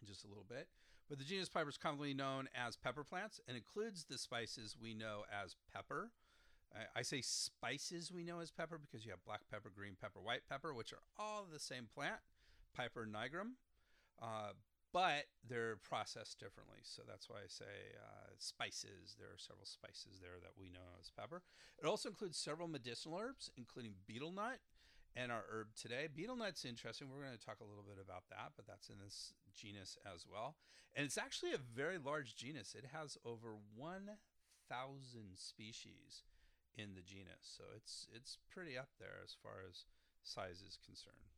in 0.00 0.08
just 0.08 0.24
a 0.24 0.28
little 0.28 0.46
bit. 0.48 0.68
But 1.08 1.18
the 1.18 1.24
genus 1.24 1.48
Piper 1.48 1.68
is 1.68 1.76
commonly 1.76 2.14
known 2.14 2.48
as 2.56 2.76
pepper 2.76 3.04
plants 3.04 3.40
and 3.46 3.56
includes 3.56 4.04
the 4.04 4.18
spices 4.18 4.76
we 4.80 4.94
know 4.94 5.24
as 5.30 5.54
pepper. 5.72 6.10
I 6.96 7.02
say 7.02 7.20
spices 7.20 8.10
we 8.10 8.24
know 8.24 8.40
as 8.40 8.50
pepper 8.50 8.78
because 8.78 9.04
you 9.04 9.12
have 9.12 9.24
black 9.24 9.42
pepper, 9.48 9.70
green 9.72 9.96
pepper, 10.00 10.18
white 10.20 10.42
pepper, 10.48 10.74
which 10.74 10.92
are 10.92 11.02
all 11.16 11.46
the 11.50 11.60
same 11.60 11.86
plant, 11.94 12.18
Piper 12.74 13.06
nigrum. 13.06 13.54
Uh, 14.20 14.52
but 14.92 15.26
they're 15.42 15.76
processed 15.82 16.38
differently. 16.38 16.78
So 16.82 17.02
that's 17.06 17.28
why 17.28 17.38
I 17.42 17.48
say 17.48 17.98
uh, 17.98 18.30
spices. 18.38 19.18
There 19.18 19.28
are 19.28 19.42
several 19.42 19.66
spices 19.66 20.22
there 20.22 20.38
that 20.40 20.54
we 20.58 20.70
know 20.70 20.94
as 21.00 21.10
pepper. 21.10 21.42
It 21.82 21.86
also 21.86 22.08
includes 22.08 22.38
several 22.38 22.68
medicinal 22.68 23.18
herbs, 23.18 23.50
including 23.56 23.94
betel 24.06 24.30
nut 24.30 24.62
and 25.16 25.32
our 25.32 25.42
herb 25.50 25.74
today. 25.74 26.06
Betel 26.14 26.36
nut's 26.36 26.64
interesting. 26.64 27.08
We're 27.10 27.26
going 27.26 27.36
to 27.36 27.44
talk 27.44 27.58
a 27.60 27.66
little 27.66 27.82
bit 27.82 27.98
about 27.98 28.30
that, 28.30 28.54
but 28.54 28.66
that's 28.66 28.88
in 28.88 29.02
this 29.02 29.34
genus 29.54 29.98
as 30.06 30.26
well. 30.30 30.54
And 30.94 31.04
it's 31.04 31.18
actually 31.18 31.52
a 31.52 31.58
very 31.58 31.98
large 31.98 32.36
genus. 32.36 32.74
It 32.78 32.94
has 32.94 33.18
over 33.26 33.58
1,000 33.74 34.14
species 35.34 36.22
in 36.76 36.94
the 36.94 37.02
genus. 37.02 37.42
So 37.42 37.64
it's 37.74 38.06
it's 38.14 38.38
pretty 38.50 38.78
up 38.78 38.90
there 38.98 39.22
as 39.22 39.34
far 39.42 39.62
as 39.68 39.86
size 40.22 40.62
is 40.66 40.78
concerned. 40.84 41.33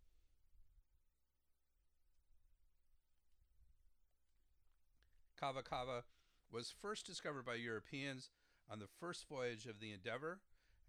Kava 5.38 5.62
kava 5.62 6.04
was 6.50 6.74
first 6.80 7.06
discovered 7.06 7.44
by 7.44 7.54
Europeans 7.54 8.30
on 8.70 8.78
the 8.78 8.88
first 9.00 9.28
voyage 9.28 9.66
of 9.66 9.80
the 9.80 9.92
Endeavour, 9.92 10.40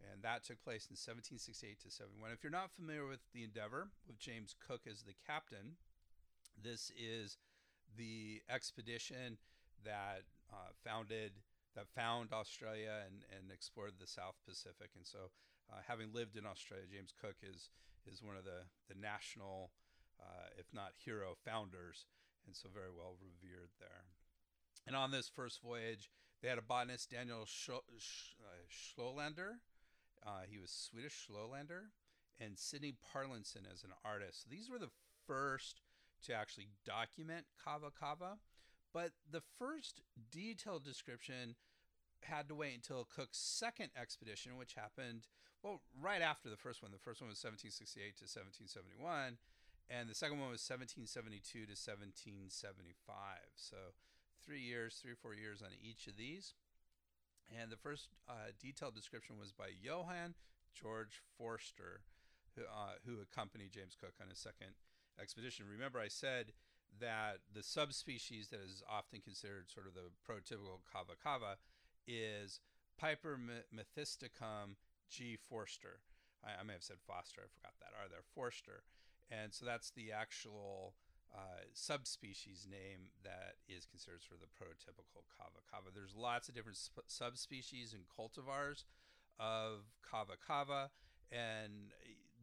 and 0.01 0.21
that 0.23 0.43
took 0.43 0.61
place 0.63 0.87
in 0.89 0.95
1768 0.95 1.79
to 1.81 1.91
71. 1.91 2.31
If 2.31 2.43
you're 2.43 2.51
not 2.51 2.71
familiar 2.71 3.07
with 3.07 3.19
the 3.33 3.43
Endeavour, 3.43 3.89
with 4.07 4.19
James 4.19 4.55
Cook 4.55 4.81
as 4.89 5.03
the 5.03 5.17
captain, 5.25 5.77
this 6.61 6.91
is 6.97 7.37
the 7.97 8.41
expedition 8.49 9.37
that 9.83 10.23
uh, 10.51 10.73
founded 10.83 11.31
that 11.75 11.87
found 11.93 12.33
Australia 12.33 13.05
and, 13.05 13.21
and 13.29 13.51
explored 13.51 13.93
the 14.01 14.07
South 14.07 14.33
Pacific. 14.47 14.89
And 14.97 15.05
so, 15.05 15.29
uh, 15.69 15.85
having 15.87 16.09
lived 16.11 16.35
in 16.35 16.45
Australia, 16.45 16.85
James 16.89 17.13
Cook 17.13 17.37
is 17.43 17.69
is 18.09 18.23
one 18.23 18.37
of 18.37 18.45
the 18.45 18.65
the 18.89 18.99
national, 18.99 19.71
uh, 20.19 20.49
if 20.57 20.65
not 20.73 20.97
hero, 20.97 21.35
founders, 21.45 22.05
and 22.45 22.55
so 22.55 22.69
very 22.73 22.89
well 22.89 23.13
revered 23.21 23.69
there. 23.79 24.09
And 24.87 24.95
on 24.95 25.11
this 25.11 25.27
first 25.27 25.61
voyage, 25.61 26.09
they 26.41 26.47
had 26.47 26.57
a 26.57 26.61
botanist, 26.61 27.11
Daniel 27.11 27.45
Solander. 28.69 29.59
Uh, 30.25 30.41
he 30.49 30.57
was 30.57 30.71
Swedish 30.71 31.27
Solander, 31.27 31.91
and 32.39 32.57
Sydney 32.57 32.95
Parkinson 33.11 33.67
as 33.71 33.83
an 33.83 33.91
artist. 34.05 34.43
So 34.43 34.47
these 34.49 34.69
were 34.69 34.79
the 34.79 34.91
first 35.27 35.81
to 36.25 36.33
actually 36.33 36.67
document 36.85 37.45
kava 37.63 37.91
kava. 37.91 38.37
But 38.93 39.11
the 39.29 39.41
first 39.59 40.01
detailed 40.31 40.83
description 40.83 41.55
had 42.23 42.47
to 42.47 42.55
wait 42.55 42.75
until 42.75 43.05
Cook's 43.05 43.37
second 43.37 43.89
expedition, 43.99 44.57
which 44.57 44.73
happened, 44.73 45.27
well, 45.61 45.81
right 45.99 46.21
after 46.21 46.49
the 46.49 46.57
first 46.57 46.81
one. 46.81 46.91
The 46.91 46.97
first 46.97 47.21
one 47.21 47.29
was 47.29 47.43
1768 47.43 48.17
to 48.17 48.25
1771, 48.25 49.37
and 49.89 50.09
the 50.09 50.15
second 50.15 50.39
one 50.39 50.49
was 50.49 50.63
1772 50.63 51.67
to 51.67 51.75
1775. 51.75 52.55
So 53.55 53.93
three 54.47 54.61
years, 54.61 54.99
three 55.01 55.11
or 55.11 55.19
four 55.21 55.35
years 55.35 55.61
on 55.61 55.75
each 55.83 56.07
of 56.07 56.15
these. 56.15 56.53
And 57.51 57.69
the 57.69 57.77
first 57.77 58.07
uh, 58.29 58.55
detailed 58.59 58.95
description 58.95 59.35
was 59.37 59.51
by 59.51 59.75
Johann 59.81 60.35
George 60.73 61.21
Forster, 61.37 62.01
who, 62.55 62.63
uh, 62.63 62.95
who 63.05 63.19
accompanied 63.21 63.71
James 63.71 63.95
Cook 63.99 64.13
on 64.21 64.29
his 64.29 64.39
second 64.39 64.71
expedition. 65.19 65.65
Remember, 65.69 65.99
I 65.99 66.07
said 66.07 66.53
that 66.99 67.39
the 67.53 67.63
subspecies 67.63 68.47
that 68.49 68.59
is 68.59 68.83
often 68.89 69.19
considered 69.21 69.69
sort 69.69 69.87
of 69.87 69.93
the 69.93 70.11
prototypical 70.23 70.79
kava 70.91 71.13
kava 71.21 71.57
is 72.07 72.59
Piper 72.97 73.37
methysticum 73.75 74.75
G. 75.09 75.37
Forster. 75.37 75.99
I, 76.43 76.61
I, 76.61 76.63
may 76.63 76.73
have 76.73 76.83
said 76.83 76.97
Foster, 77.05 77.41
I 77.41 77.49
forgot 77.53 77.73
that. 77.79 77.93
Are 77.93 78.09
there 78.09 78.25
Forster? 78.33 78.83
And 79.29 79.53
so 79.53 79.65
that's 79.65 79.91
the 79.91 80.11
actual 80.11 80.93
uh, 81.37 81.61
subspecies 81.73 82.65
name 82.69 83.13
that 83.23 83.61
is 83.69 83.85
considered 83.85 84.23
sort 84.23 84.41
of 84.41 84.47
the 84.47 84.53
prototypical 84.57 85.21
kava 85.37 85.61
kava. 85.69 85.89
There's 85.93 86.15
lots 86.15 86.49
of 86.49 86.55
different 86.55 86.77
sp- 86.81 87.05
subspecies 87.05 87.93
and 87.93 88.03
cultivars 88.09 88.85
of 89.39 89.85
kava 90.01 90.33
kava, 90.45 90.89
and 91.31 91.93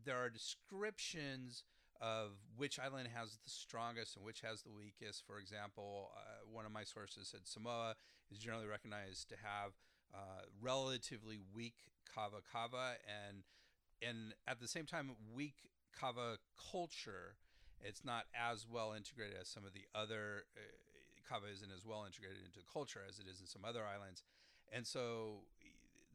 there 0.05 0.17
are 0.17 0.31
descriptions 0.31 1.65
of 2.01 2.33
which 2.57 2.79
island 2.79 3.09
has 3.15 3.39
the 3.45 3.51
strongest 3.51 4.17
and 4.17 4.25
which 4.25 4.43
has 4.43 4.63
the 4.63 4.71
weakest. 4.71 5.25
For 5.27 5.39
example, 5.39 6.11
uh, 6.15 6.47
one 6.51 6.67
of 6.67 6.73
my 6.73 6.85
sources 6.85 7.29
said 7.29 7.41
Samoa 7.45 7.95
is 8.31 8.39
generally 8.39 8.67
recognized 8.67 9.29
to 9.31 9.37
have 9.43 9.73
uh, 10.15 10.43
relatively 10.61 11.41
weak 11.53 11.75
kava 12.15 12.39
kava, 12.53 12.95
and 13.09 13.43
and 14.07 14.35
at 14.47 14.61
the 14.61 14.69
same 14.69 14.87
time, 14.87 15.13
weak 15.35 15.57
kava 15.99 16.39
culture 16.71 17.37
it's 17.81 18.05
not 18.05 18.25
as 18.35 18.67
well 18.69 18.93
integrated 18.93 19.37
as 19.41 19.49
some 19.49 19.65
of 19.65 19.73
the 19.73 19.87
other. 19.95 20.45
Uh, 20.57 20.61
Kava 21.25 21.49
isn't 21.49 21.73
as 21.73 21.87
well 21.87 22.05
integrated 22.05 22.45
into 22.45 22.61
culture 22.69 23.01
as 23.09 23.19
it 23.19 23.25
is 23.25 23.41
in 23.41 23.47
some 23.47 23.65
other 23.65 23.81
islands, 23.81 24.23
and 24.69 24.87
so 24.87 25.41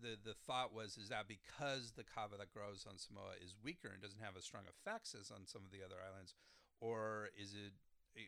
the 0.02 0.15
the 0.22 0.38
thought 0.45 0.69
was 0.74 0.98
is 1.02 1.10
that 1.10 1.28
because 1.28 1.98
the 1.98 2.06
kava 2.06 2.38
that 2.38 2.54
grows 2.54 2.86
on 2.88 3.02
Samoa 3.02 3.36
is 3.41 3.58
weaker 3.65 3.89
and 3.89 4.00
doesn't 4.00 4.22
have 4.22 4.38
as 4.38 4.45
strong 4.45 4.63
effects 4.69 5.17
as 5.17 5.34
on 5.34 5.50
some 5.50 5.65
of 5.65 5.74
the 5.74 5.82
other 5.82 5.98
islands, 5.98 6.38
or 6.80 7.34
is 7.34 7.58
it 7.58 7.74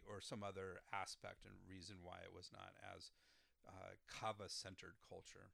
or 0.09 0.21
some 0.21 0.43
other 0.43 0.81
aspect 0.93 1.45
and 1.45 1.53
reason 1.67 1.97
why 2.03 2.17
it 2.23 2.33
was 2.33 2.49
not 2.53 2.73
as 2.95 3.11
uh, 3.67 3.97
kava 4.07 4.47
centered 4.47 4.95
culture. 5.07 5.51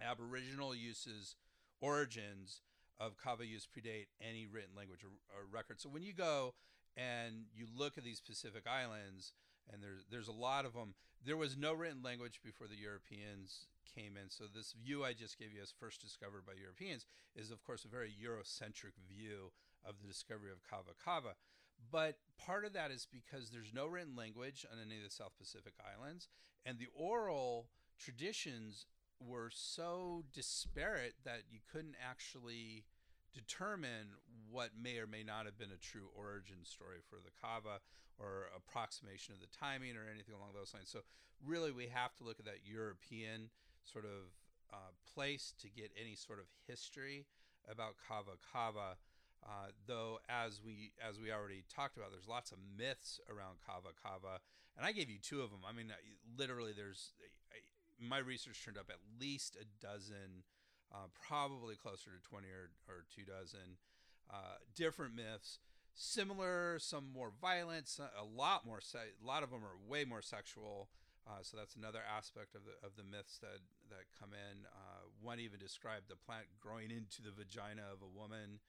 Aboriginal 0.00 0.74
uses 0.74 1.36
origins 1.80 2.60
of 2.98 3.16
kava 3.16 3.46
use 3.46 3.66
predate 3.66 4.06
any 4.20 4.46
written 4.46 4.74
language 4.76 5.04
or, 5.04 5.10
or 5.34 5.44
record. 5.50 5.80
So 5.80 5.88
when 5.88 6.02
you 6.02 6.12
go 6.12 6.54
and 6.96 7.44
you 7.54 7.66
look 7.76 7.98
at 7.98 8.04
these 8.04 8.20
Pacific 8.20 8.64
islands, 8.66 9.32
and 9.72 9.82
there's 9.82 10.06
there's 10.10 10.28
a 10.28 10.32
lot 10.32 10.64
of 10.64 10.72
them. 10.72 10.94
There 11.24 11.36
was 11.36 11.56
no 11.56 11.72
written 11.72 12.02
language 12.02 12.40
before 12.44 12.68
the 12.68 12.76
Europeans 12.76 13.66
came 13.94 14.16
in. 14.16 14.30
So 14.30 14.44
this 14.52 14.72
view 14.72 15.04
I 15.04 15.12
just 15.12 15.38
gave 15.38 15.52
you 15.52 15.62
as 15.62 15.72
first 15.72 16.00
discovered 16.00 16.46
by 16.46 16.52
Europeans 16.60 17.06
is 17.34 17.50
of 17.50 17.64
course 17.64 17.84
a 17.84 17.88
very 17.88 18.14
Eurocentric 18.14 18.96
view 19.08 19.52
of 19.84 19.96
the 20.00 20.08
discovery 20.08 20.50
of 20.52 20.62
Kava 20.68 20.92
Kava. 21.02 21.34
But 21.90 22.16
part 22.38 22.64
of 22.64 22.72
that 22.72 22.90
is 22.90 23.06
because 23.10 23.50
there's 23.50 23.74
no 23.74 23.86
written 23.86 24.16
language 24.16 24.64
on 24.72 24.78
any 24.80 24.96
of 24.96 25.04
the 25.04 25.10
South 25.10 25.32
Pacific 25.38 25.74
islands, 25.84 26.28
and 26.64 26.78
the 26.78 26.88
oral 26.94 27.68
traditions 27.98 28.86
were 29.20 29.50
so 29.52 30.24
disparate 30.32 31.14
that 31.24 31.42
you 31.50 31.60
couldn't 31.70 31.96
actually 32.02 32.84
determine 33.32 34.16
what 34.50 34.70
may 34.80 34.98
or 34.98 35.06
may 35.06 35.22
not 35.22 35.44
have 35.44 35.58
been 35.58 35.72
a 35.72 35.80
true 35.80 36.08
origin 36.16 36.64
story 36.64 36.98
for 37.08 37.16
the 37.16 37.30
kava 37.40 37.80
or 38.18 38.48
approximation 38.56 39.34
of 39.34 39.40
the 39.40 39.52
timing 39.52 39.96
or 39.96 40.08
anything 40.10 40.34
along 40.34 40.50
those 40.54 40.72
lines. 40.72 40.88
So 40.88 41.00
really, 41.44 41.70
we 41.72 41.88
have 41.92 42.14
to 42.16 42.24
look 42.24 42.38
at 42.38 42.46
that 42.46 42.64
European 42.64 43.50
sort 43.84 44.04
of 44.04 44.32
uh, 44.72 44.92
place 45.14 45.52
to 45.60 45.68
get 45.68 45.92
any 46.00 46.14
sort 46.14 46.38
of 46.38 46.46
history 46.66 47.26
about 47.70 47.94
kava 48.08 48.40
kava. 48.52 48.96
Uh, 49.44 49.70
though, 49.86 50.18
as 50.28 50.60
we 50.64 50.92
as 51.06 51.20
we 51.20 51.30
already 51.30 51.62
talked 51.68 51.96
about, 51.96 52.10
there's 52.10 52.26
lots 52.26 52.50
of 52.50 52.58
myths 52.76 53.20
around 53.28 53.60
kava 53.64 53.94
kava, 54.02 54.40
and 54.76 54.86
I 54.86 54.92
gave 54.92 55.10
you 55.10 55.18
two 55.20 55.42
of 55.42 55.50
them. 55.50 55.60
I 55.68 55.72
mean, 55.72 55.92
literally, 56.36 56.72
there's 56.74 57.12
my 58.00 58.18
research 58.18 58.62
turned 58.64 58.78
up 58.78 58.90
at 58.90 58.98
least 59.20 59.56
a 59.56 59.64
dozen, 59.84 60.44
uh, 60.92 61.08
probably 61.26 61.76
closer 61.76 62.10
to 62.10 62.28
20 62.28 62.46
or, 62.48 62.70
or 62.88 63.04
two 63.14 63.24
dozen 63.24 63.78
uh, 64.30 64.58
different 64.74 65.14
myths. 65.14 65.58
Similar, 65.94 66.78
some 66.78 67.08
more 67.12 67.32
violent, 67.40 67.88
a 67.98 68.24
lot 68.24 68.66
more. 68.66 68.80
Se- 68.80 69.16
a 69.22 69.26
lot 69.26 69.42
of 69.42 69.50
them 69.50 69.64
are 69.64 69.78
way 69.88 70.04
more 70.04 70.20
sexual. 70.20 70.90
Uh, 71.26 71.42
so 71.42 71.56
that's 71.56 71.74
another 71.74 72.00
aspect 72.06 72.54
of 72.54 72.62
the 72.62 72.76
of 72.86 72.94
the 72.96 73.02
myths 73.02 73.38
that 73.40 73.64
that 73.88 74.04
come 74.20 74.30
in. 74.30 74.66
Uh, 74.66 75.08
one 75.22 75.40
even 75.40 75.58
described 75.58 76.04
the 76.08 76.14
plant 76.14 76.44
growing 76.60 76.90
into 76.90 77.22
the 77.22 77.32
vagina 77.32 77.82
of 77.90 78.02
a 78.02 78.06
woman. 78.06 78.60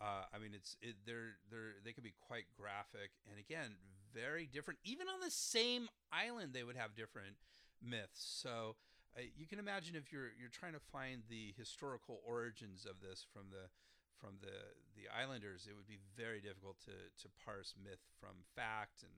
Uh, 0.00 0.24
I 0.32 0.38
mean, 0.38 0.52
it's 0.54 0.76
it, 0.80 0.94
they're 1.04 1.36
they're 1.50 1.82
they 1.84 1.92
can 1.92 2.04
be 2.04 2.14
quite 2.26 2.46
graphic, 2.56 3.10
and 3.28 3.36
again, 3.36 3.74
very 4.14 4.46
different. 4.46 4.78
Even 4.84 5.08
on 5.08 5.20
the 5.20 5.30
same 5.30 5.88
island, 6.12 6.54
they 6.54 6.62
would 6.62 6.76
have 6.76 6.94
different 6.94 7.34
myths. 7.82 8.20
So 8.20 8.76
uh, 9.16 9.26
you 9.34 9.46
can 9.46 9.58
imagine 9.58 9.96
if 9.96 10.12
you're 10.12 10.30
you're 10.38 10.52
trying 10.52 10.76
to 10.76 10.84
find 10.92 11.26
the 11.28 11.52
historical 11.56 12.20
origins 12.22 12.86
of 12.86 13.00
this 13.02 13.26
from 13.26 13.50
the 13.50 13.66
from 14.20 14.38
the 14.40 14.76
the 14.94 15.08
islanders, 15.10 15.66
it 15.66 15.74
would 15.74 15.88
be 15.88 15.98
very 16.16 16.40
difficult 16.40 16.78
to 16.86 16.94
to 16.94 17.26
parse 17.44 17.74
myth 17.74 18.04
from 18.20 18.46
fact 18.54 19.02
and 19.02 19.12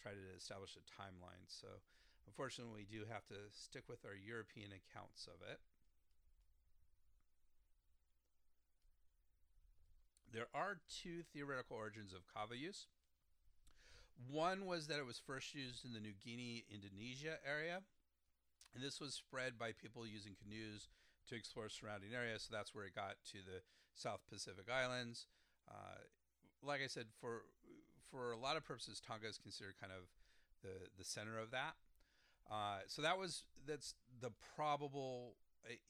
try 0.00 0.12
to 0.12 0.24
establish 0.36 0.74
a 0.74 0.84
timeline. 0.88 1.46
So 1.46 1.68
unfortunately, 2.26 2.82
we 2.82 2.88
do 2.88 3.04
have 3.06 3.26
to 3.28 3.52
stick 3.52 3.84
with 3.88 4.04
our 4.04 4.16
European 4.16 4.72
accounts 4.72 5.28
of 5.28 5.38
it. 5.44 5.60
There 10.32 10.48
are 10.54 10.78
two 10.88 11.22
theoretical 11.32 11.76
origins 11.76 12.12
of 12.12 12.26
kava 12.32 12.56
use. 12.56 12.86
One 14.30 14.66
was 14.66 14.86
that 14.88 14.98
it 14.98 15.06
was 15.06 15.18
first 15.18 15.54
used 15.54 15.84
in 15.84 15.92
the 15.92 16.00
New 16.00 16.12
Guinea, 16.24 16.64
Indonesia 16.68 17.38
area, 17.46 17.80
and 18.74 18.82
this 18.82 19.00
was 19.00 19.14
spread 19.14 19.58
by 19.58 19.72
people 19.72 20.06
using 20.06 20.36
canoes 20.36 20.88
to 21.28 21.34
explore 21.34 21.68
surrounding 21.68 22.14
areas. 22.14 22.46
So 22.48 22.54
that's 22.56 22.74
where 22.74 22.84
it 22.84 22.94
got 22.94 23.16
to 23.32 23.38
the 23.44 23.60
South 23.94 24.20
Pacific 24.30 24.66
Islands. 24.70 25.26
Uh, 25.68 26.04
like 26.62 26.80
I 26.82 26.86
said, 26.86 27.06
for 27.20 27.42
for 28.10 28.32
a 28.32 28.38
lot 28.38 28.56
of 28.56 28.64
purposes, 28.64 29.00
Tonga 29.00 29.28
is 29.28 29.38
considered 29.38 29.74
kind 29.80 29.92
of 29.92 30.08
the 30.62 30.88
the 30.96 31.04
center 31.04 31.38
of 31.38 31.50
that. 31.50 31.74
Uh, 32.50 32.80
so 32.86 33.02
that 33.02 33.18
was 33.18 33.44
that's 33.66 33.94
the 34.20 34.30
probable 34.56 35.36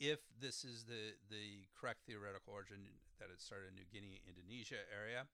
if 0.01 0.19
this 0.41 0.65
is 0.65 0.85
the 0.85 1.15
the 1.31 1.69
correct 1.79 2.01
theoretical 2.07 2.53
origin 2.53 2.99
that 3.21 3.31
it 3.33 3.41
started 3.41 3.71
in 3.71 3.75
New 3.75 3.87
Guinea, 3.91 4.21
Indonesia 4.27 4.83
area 4.95 5.27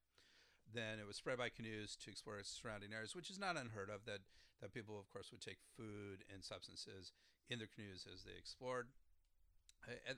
then 0.72 0.98
it 0.98 1.06
was 1.06 1.16
spread 1.16 1.36
by 1.36 1.48
canoes 1.50 1.96
to 1.96 2.10
explore 2.10 2.40
surrounding 2.42 2.94
areas, 2.94 3.14
which 3.14 3.28
is 3.28 3.38
not 3.38 3.56
unheard 3.56 3.90
of. 3.90 4.06
That 4.06 4.20
that 4.62 4.72
people, 4.72 4.98
of 4.98 5.10
course, 5.12 5.30
would 5.30 5.42
take 5.42 5.58
food 5.76 6.24
and 6.32 6.42
substances 6.42 7.12
in 7.50 7.58
their 7.58 7.68
canoes 7.68 8.06
as 8.12 8.24
they 8.24 8.36
explored. 8.38 8.88
Uh, 9.86 10.14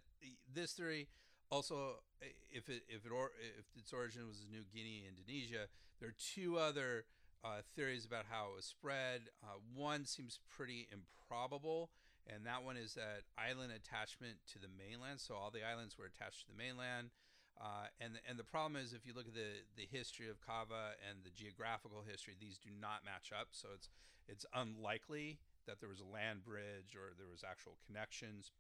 this 0.53 0.73
theory 0.73 1.09
also, 1.51 2.03
if 2.51 2.69
it 2.69 2.83
if 2.89 3.07
it 3.07 3.13
or 3.13 3.31
if 3.59 3.67
its 3.79 3.93
origin 3.93 4.27
was 4.27 4.47
New 4.51 4.65
Guinea, 4.73 5.05
Indonesia, 5.07 5.69
there 6.01 6.09
are 6.09 6.19
two 6.19 6.59
other 6.59 7.05
uh, 7.45 7.63
theories 7.75 8.05
about 8.05 8.25
how 8.31 8.51
it 8.51 8.57
was 8.57 8.65
spread. 8.65 9.31
Uh, 9.43 9.59
one 9.75 10.05
seems 10.05 10.41
pretty 10.49 10.89
improbable, 10.91 11.91
and 12.27 12.47
that 12.47 12.65
one 12.65 12.77
is 12.77 12.95
that 12.95 13.23
island 13.39 13.73
attachment 13.73 14.39
to 14.53 14.59
the 14.59 14.69
mainland. 14.71 15.21
So 15.21 15.35
all 15.35 15.51
the 15.51 15.63
islands 15.63 15.99
were 15.99 16.07
attached 16.07 16.47
to 16.47 16.53
the 16.53 16.59
mainland. 16.59 17.11
Uh, 17.57 17.89
and 18.01 18.19
and 18.29 18.39
the 18.39 18.45
problem 18.45 18.77
is 18.77 18.93
if 18.93 19.07
you 19.07 19.15
look 19.15 19.27
at 19.27 19.35
the 19.35 19.65
the 19.77 19.89
history 19.91 20.29
of 20.29 20.41
Kava 20.45 20.99
and 21.09 21.23
the 21.25 21.31
geographical 21.31 22.05
history, 22.07 22.35
these 22.39 22.59
do 22.59 22.71
not 22.71 23.05
match 23.05 23.31
up. 23.33 23.49
So 23.53 23.69
it's 23.75 23.89
it's 24.29 24.45
unlikely 24.53 25.39
that 25.67 25.81
there 25.81 25.91
was 25.91 26.01
a 26.01 26.09
land 26.09 26.43
bridge 26.43 26.95
or 26.95 27.15
there 27.19 27.31
was 27.31 27.45
actual 27.45 27.79
connections 27.87 28.51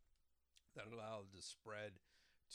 that 0.74 0.90
allowed 0.90 1.32
the 1.32 1.40
spread 1.40 1.98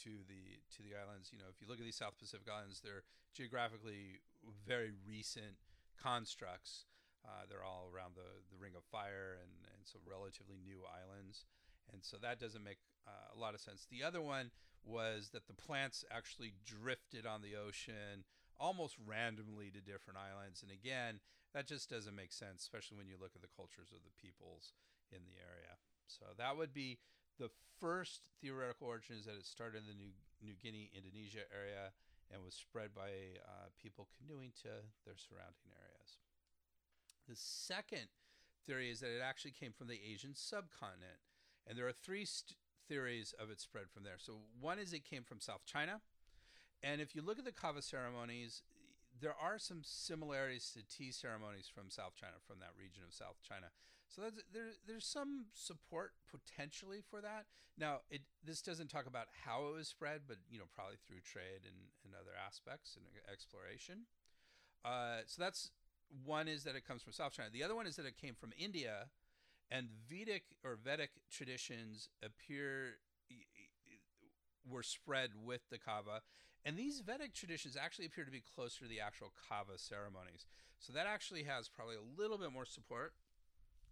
to 0.04 0.24
the 0.28 0.62
to 0.72 0.84
the 0.84 0.96
islands. 0.96 1.32
You 1.34 1.40
know, 1.40 1.50
if 1.52 1.60
you 1.60 1.68
look 1.68 1.80
at 1.80 1.88
these 1.88 2.00
South 2.00 2.16
Pacific 2.20 2.48
islands, 2.48 2.80
they're 2.80 3.04
geographically 3.34 4.24
very 4.68 4.92
recent 5.08 5.60
constructs. 6.00 6.86
Uh, 7.22 7.46
they're 7.50 7.64
all 7.64 7.86
around 7.94 8.16
the, 8.16 8.42
the 8.50 8.58
Ring 8.58 8.74
of 8.76 8.84
Fire 8.90 9.38
and, 9.38 9.52
and 9.78 9.86
so 9.86 10.00
relatively 10.10 10.58
new 10.58 10.82
islands. 10.90 11.46
And 11.94 12.04
so 12.04 12.18
that 12.22 12.40
doesn't 12.40 12.64
make 12.64 12.80
uh, 13.06 13.36
a 13.36 13.38
lot 13.38 13.54
of 13.54 13.62
sense. 13.62 13.86
The 13.92 14.04
other 14.04 14.22
one 14.22 14.50
was 14.84 15.30
that 15.34 15.46
the 15.46 15.54
plants 15.54 16.04
actually 16.10 16.54
drifted 16.66 17.26
on 17.26 17.42
the 17.42 17.54
ocean 17.56 18.26
almost 18.62 18.94
randomly 19.02 19.74
to 19.74 19.82
different 19.82 20.22
islands. 20.22 20.62
And 20.62 20.70
again, 20.70 21.18
that 21.58 21.66
just 21.66 21.90
doesn't 21.90 22.16
make 22.16 22.32
sense, 22.32 22.62
especially 22.62 23.02
when 23.02 23.10
you 23.10 23.18
look 23.18 23.34
at 23.34 23.42
the 23.42 23.50
cultures 23.58 23.90
of 23.90 24.06
the 24.06 24.14
peoples 24.22 24.78
in 25.10 25.26
the 25.26 25.42
area. 25.42 25.82
So 26.06 26.38
that 26.38 26.56
would 26.56 26.72
be 26.72 27.02
the 27.42 27.50
first 27.82 28.22
theoretical 28.40 28.88
origin 28.88 29.18
is 29.18 29.26
that 29.26 29.36
it 29.36 29.50
started 29.50 29.82
in 29.82 29.90
the 29.90 29.98
New, 29.98 30.14
New 30.46 30.54
Guinea, 30.62 30.94
Indonesia 30.94 31.50
area 31.50 31.90
and 32.30 32.46
was 32.46 32.54
spread 32.54 32.94
by 32.94 33.42
uh, 33.42 33.74
people 33.82 34.08
canoeing 34.16 34.54
to 34.62 34.86
their 35.04 35.18
surrounding 35.18 35.74
areas. 35.74 36.22
The 37.28 37.36
second 37.36 38.14
theory 38.64 38.90
is 38.90 39.02
that 39.02 39.12
it 39.12 39.26
actually 39.26 39.52
came 39.52 39.74
from 39.74 39.88
the 39.88 40.00
Asian 40.00 40.36
subcontinent. 40.36 41.20
And 41.68 41.78
there 41.78 41.88
are 41.88 41.96
three 41.96 42.26
st- 42.26 42.56
theories 42.88 43.34
of 43.40 43.50
its 43.50 43.64
spread 43.64 43.90
from 43.90 44.04
there. 44.04 44.18
So 44.18 44.40
one 44.60 44.80
is 44.80 44.94
it 44.94 45.06
came 45.06 45.24
from 45.24 45.40
South 45.40 45.66
China, 45.66 46.02
and 46.84 47.02
if 47.02 47.16
you 47.16 47.22
look 47.22 47.40
at 47.40 47.46
the 47.46 47.52
kava 47.52 47.82
ceremonies, 47.82 48.64
there 49.20 49.36
are 49.40 49.60
some 49.60 49.82
similarities 49.84 50.72
to 50.74 50.84
tea 50.84 51.12
ceremonies 51.12 51.70
from 51.74 51.90
South 51.90 52.16
China, 52.16 52.34
from 52.48 52.60
that 52.60 52.72
region 52.78 53.04
of 53.08 53.14
South 53.14 53.38
China. 53.48 53.68
So 54.08 54.24
there, 54.54 54.76
there's 54.86 55.06
some 55.06 55.46
support 55.54 56.12
potentially 56.30 57.02
for 57.10 57.22
that. 57.22 57.46
Now, 57.78 58.02
it 58.10 58.22
this 58.44 58.62
doesn't 58.62 58.90
talk 58.90 59.08
about 59.08 59.28
how 59.46 59.68
it 59.68 59.74
was 59.76 59.88
spread, 59.88 60.22
but 60.28 60.38
you 60.50 60.60
know 60.60 60.66
probably 60.76 60.98
through 61.08 61.22
trade 61.24 61.64
and, 61.64 61.88
and 62.04 62.14
other 62.14 62.36
aspects 62.36 62.98
and 62.98 63.06
exploration. 63.32 64.08
Uh, 64.84 65.24
so 65.26 65.42
that's 65.42 65.72
one 66.26 66.48
is 66.48 66.64
that 66.66 66.76
it 66.76 66.86
comes 66.86 67.02
from 67.02 67.14
South 67.14 67.32
China. 67.32 67.50
The 67.54 67.64
other 67.64 67.76
one 67.76 67.88
is 67.88 67.96
that 67.96 68.06
it 68.06 68.18
came 68.18 68.36
from 68.36 68.52
India 68.58 69.08
and 69.72 69.88
Vedic 70.10 70.44
or 70.64 70.78
Vedic 70.84 71.12
traditions 71.32 72.10
appear 72.22 72.98
were 74.68 74.84
spread 74.84 75.32
with 75.44 75.62
the 75.70 75.78
kava. 75.78 76.22
And 76.64 76.78
these 76.78 77.02
Vedic 77.02 77.34
traditions 77.34 77.76
actually 77.76 78.06
appear 78.06 78.26
to 78.26 78.32
be 78.32 78.44
closer 78.56 78.82
to 78.82 78.88
the 78.88 79.00
actual 79.00 79.34
kava 79.50 79.78
ceremonies. 79.78 80.46
So 80.80 80.94
that 80.94 81.08
actually 81.08 81.44
has 81.44 81.70
probably 81.70 81.96
a 81.96 82.22
little 82.22 82.38
bit 82.38 82.52
more 82.52 82.66
support 82.66 83.14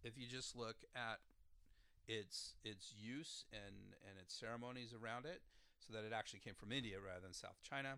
if 0.04 0.18
you 0.18 0.28
just 0.28 0.56
look 0.56 0.78
at 0.96 1.20
its 2.08 2.56
its 2.64 2.94
use 2.98 3.46
and 3.54 3.94
and 4.08 4.18
its 4.18 4.34
ceremonies 4.34 4.94
around 4.94 5.26
it 5.26 5.42
so 5.78 5.94
that 5.94 6.04
it 6.04 6.14
actually 6.14 6.40
came 6.40 6.56
from 6.56 6.72
India 6.72 6.98
rather 6.98 7.22
than 7.22 7.34
South 7.34 7.62
China. 7.62 7.98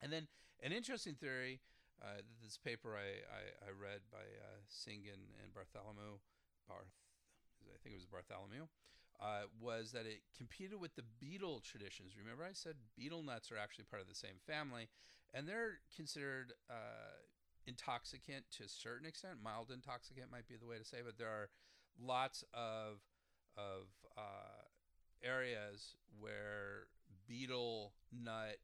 And 0.00 0.12
then 0.12 0.28
an 0.62 0.72
interesting 0.72 1.14
theory 1.14 1.60
uh, 2.00 2.24
this 2.42 2.56
paper 2.56 2.96
I, 2.96 3.20
I, 3.28 3.68
I 3.68 3.70
read 3.76 4.00
by 4.08 4.24
uh, 4.24 4.64
Singh 4.68 5.04
and, 5.12 5.20
and 5.42 5.52
Bartholomew 5.52 6.16
Barth, 6.64 6.96
I 7.68 7.76
think 7.82 7.92
it 7.92 8.00
was 8.00 8.08
Bartholomew, 8.08 8.70
uh, 9.20 9.42
was 9.60 9.92
that 9.92 10.06
it 10.06 10.22
competed 10.36 10.80
with 10.80 10.94
the 10.96 11.02
betel 11.20 11.60
traditions. 11.60 12.14
Remember, 12.16 12.44
I 12.44 12.52
said 12.52 12.74
betel 12.96 13.22
nuts 13.22 13.52
are 13.52 13.58
actually 13.58 13.84
part 13.84 14.02
of 14.02 14.08
the 14.08 14.14
same 14.14 14.40
family, 14.46 14.88
and 15.34 15.46
they're 15.46 15.80
considered 15.94 16.52
uh, 16.70 17.20
intoxicant 17.66 18.44
to 18.56 18.64
a 18.64 18.68
certain 18.68 19.06
extent. 19.06 19.34
Mild 19.42 19.70
intoxicant 19.70 20.30
might 20.30 20.48
be 20.48 20.56
the 20.56 20.66
way 20.66 20.78
to 20.78 20.84
say, 20.84 20.98
but 21.04 21.18
there 21.18 21.28
are 21.28 21.48
lots 22.00 22.44
of 22.54 23.00
of 23.56 23.88
uh, 24.16 24.64
areas 25.22 25.96
where 26.18 26.86
betel 27.28 27.92
nut 28.12 28.56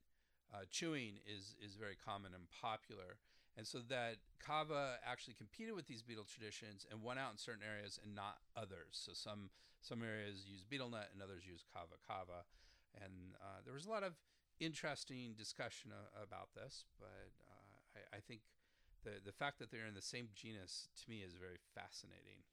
uh, 0.54 0.64
chewing 0.70 1.18
is 1.26 1.54
is 1.62 1.74
very 1.76 1.96
common 2.02 2.32
and 2.34 2.44
popular. 2.50 3.18
And 3.56 3.66
so 3.66 3.78
that 3.88 4.16
kava 4.38 4.96
actually 5.04 5.34
competed 5.34 5.74
with 5.74 5.86
these 5.86 6.02
betel 6.02 6.24
traditions 6.24 6.86
and 6.90 7.02
went 7.02 7.18
out 7.18 7.32
in 7.32 7.38
certain 7.38 7.64
areas 7.64 7.98
and 8.02 8.14
not 8.14 8.38
others. 8.56 8.92
So 8.92 9.12
some 9.12 9.50
some 9.80 10.02
areas 10.02 10.44
use 10.46 10.62
betel 10.62 10.90
nut 10.90 11.08
and 11.12 11.22
others 11.22 11.46
use 11.46 11.64
kava 11.72 11.96
kava. 12.06 12.44
And 13.00 13.36
uh, 13.40 13.64
there 13.64 13.74
was 13.74 13.86
a 13.86 13.90
lot 13.90 14.02
of 14.02 14.14
interesting 14.60 15.34
discussion 15.36 15.92
uh, 15.92 16.22
about 16.22 16.52
this, 16.54 16.84
but 16.98 17.32
uh, 17.48 18.00
I, 18.12 18.18
I 18.18 18.20
think 18.20 18.40
the 19.04 19.20
the 19.24 19.32
fact 19.32 19.58
that 19.58 19.70
they're 19.70 19.86
in 19.86 19.94
the 19.94 20.02
same 20.04 20.28
genus 20.34 20.88
to 21.02 21.10
me 21.10 21.24
is 21.24 21.34
very 21.34 21.60
fascinating. 21.74 22.44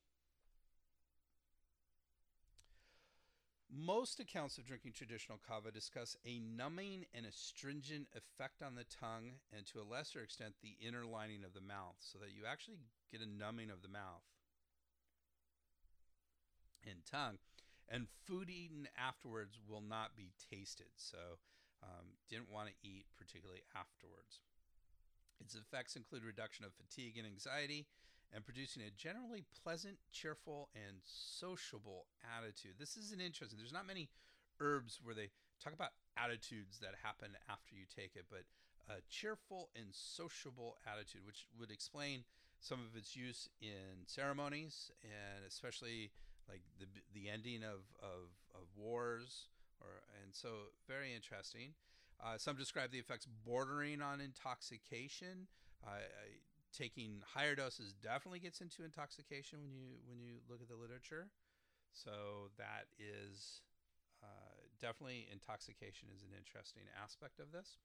Most 3.76 4.20
accounts 4.20 4.60
of 4.60 4.68
drinking 4.68 4.92
traditional 4.94 5.40
kava 5.48 5.72
discuss 5.72 6.16
a 6.28 6.38
numbing 6.38 7.06
and 7.14 7.26
astringent 7.26 8.06
effect 8.14 8.62
on 8.62 8.76
the 8.76 8.86
tongue, 8.86 9.42
and 9.56 9.66
to 9.68 9.82
a 9.82 9.90
lesser 9.90 10.22
extent, 10.22 10.54
the 10.62 10.78
inner 10.80 11.06
lining 11.06 11.44
of 11.44 11.54
the 11.54 11.62
mouth, 11.62 11.96
so 11.98 12.20
that 12.20 12.38
you 12.38 12.46
actually 12.46 12.78
get 13.12 13.22
a 13.22 13.26
numbing 13.26 13.72
of 13.72 13.82
the 13.82 13.88
mouth 13.88 14.22
and 16.86 17.00
tongue. 17.10 17.40
And 17.90 18.08
food 18.26 18.50
eaten 18.50 18.88
afterwards 18.98 19.58
will 19.68 19.82
not 19.82 20.16
be 20.16 20.32
tasted, 20.52 20.94
so 20.96 21.40
um, 21.82 22.14
didn't 22.30 22.52
want 22.52 22.70
to 22.70 22.88
eat 22.88 23.06
particularly 23.18 23.62
afterwards. 23.76 24.40
Its 25.42 25.56
effects 25.56 25.96
include 25.96 26.24
reduction 26.24 26.64
of 26.64 26.74
fatigue 26.74 27.18
and 27.18 27.28
anxiety, 27.28 27.88
and 28.34 28.44
producing 28.44 28.82
a 28.82 28.90
generally 28.92 29.44
pleasant, 29.64 29.98
cheerful, 30.12 30.70
and 30.76 30.98
sociable 31.04 32.06
attitude. 32.38 32.74
This 32.80 32.98
is 32.98 33.12
an 33.12 33.22
interesting. 33.22 33.60
There's 33.60 33.74
not 33.74 33.86
many 33.86 34.10
herbs 34.60 35.00
where 35.04 35.16
they 35.16 35.30
talk 35.64 35.74
about 35.74 35.92
attitudes 36.18 36.80
that 36.80 36.96
happen 37.04 37.38
after 37.50 37.76
you 37.76 37.86
take 37.86 38.16
it, 38.16 38.26
but 38.30 38.44
a 38.90 39.02
cheerful 39.10 39.70
and 39.76 39.88
sociable 39.92 40.78
attitude, 40.86 41.22
which 41.26 41.48
would 41.60 41.72
explain 41.72 42.24
some 42.60 42.80
of 42.80 42.98
its 42.98 43.16
use 43.16 43.50
in 43.62 44.08
ceremonies 44.08 44.92
and 45.04 45.46
especially 45.48 46.12
like 46.48 46.62
the 46.80 46.88
the 47.14 47.30
ending 47.30 47.64
of 47.64 47.84
of, 48.02 48.32
of 48.56 48.68
wars 48.76 49.48
or 49.80 50.04
and 50.24 50.34
so 50.34 50.72
very 50.88 51.14
interesting. 51.14 51.74
Uh, 52.24 52.38
some 52.38 52.56
describe 52.56 52.92
the 52.92 53.00
effects 53.00 53.28
bordering 53.46 54.02
on 54.02 54.22
intoxication. 54.22 55.48
Uh, 55.86 56.00
taking 56.74 57.22
higher 57.34 57.56
doses 57.56 57.94
definitely 57.94 58.40
gets 58.40 58.60
into 58.62 58.84
intoxication 58.84 59.60
when 59.62 59.72
you 59.72 60.02
when 60.10 60.20
you 60.20 60.42
look 60.50 60.62
at 60.62 60.68
the 60.68 60.76
literature. 60.76 61.30
So 61.94 62.50
that 62.58 62.90
is 62.98 63.62
uh, 64.24 64.58
definitely 64.82 65.30
intoxication 65.32 66.10
is 66.10 66.24
an 66.26 66.34
interesting 66.36 66.84
aspect 66.98 67.40
of 67.40 67.54
this. 67.54 67.78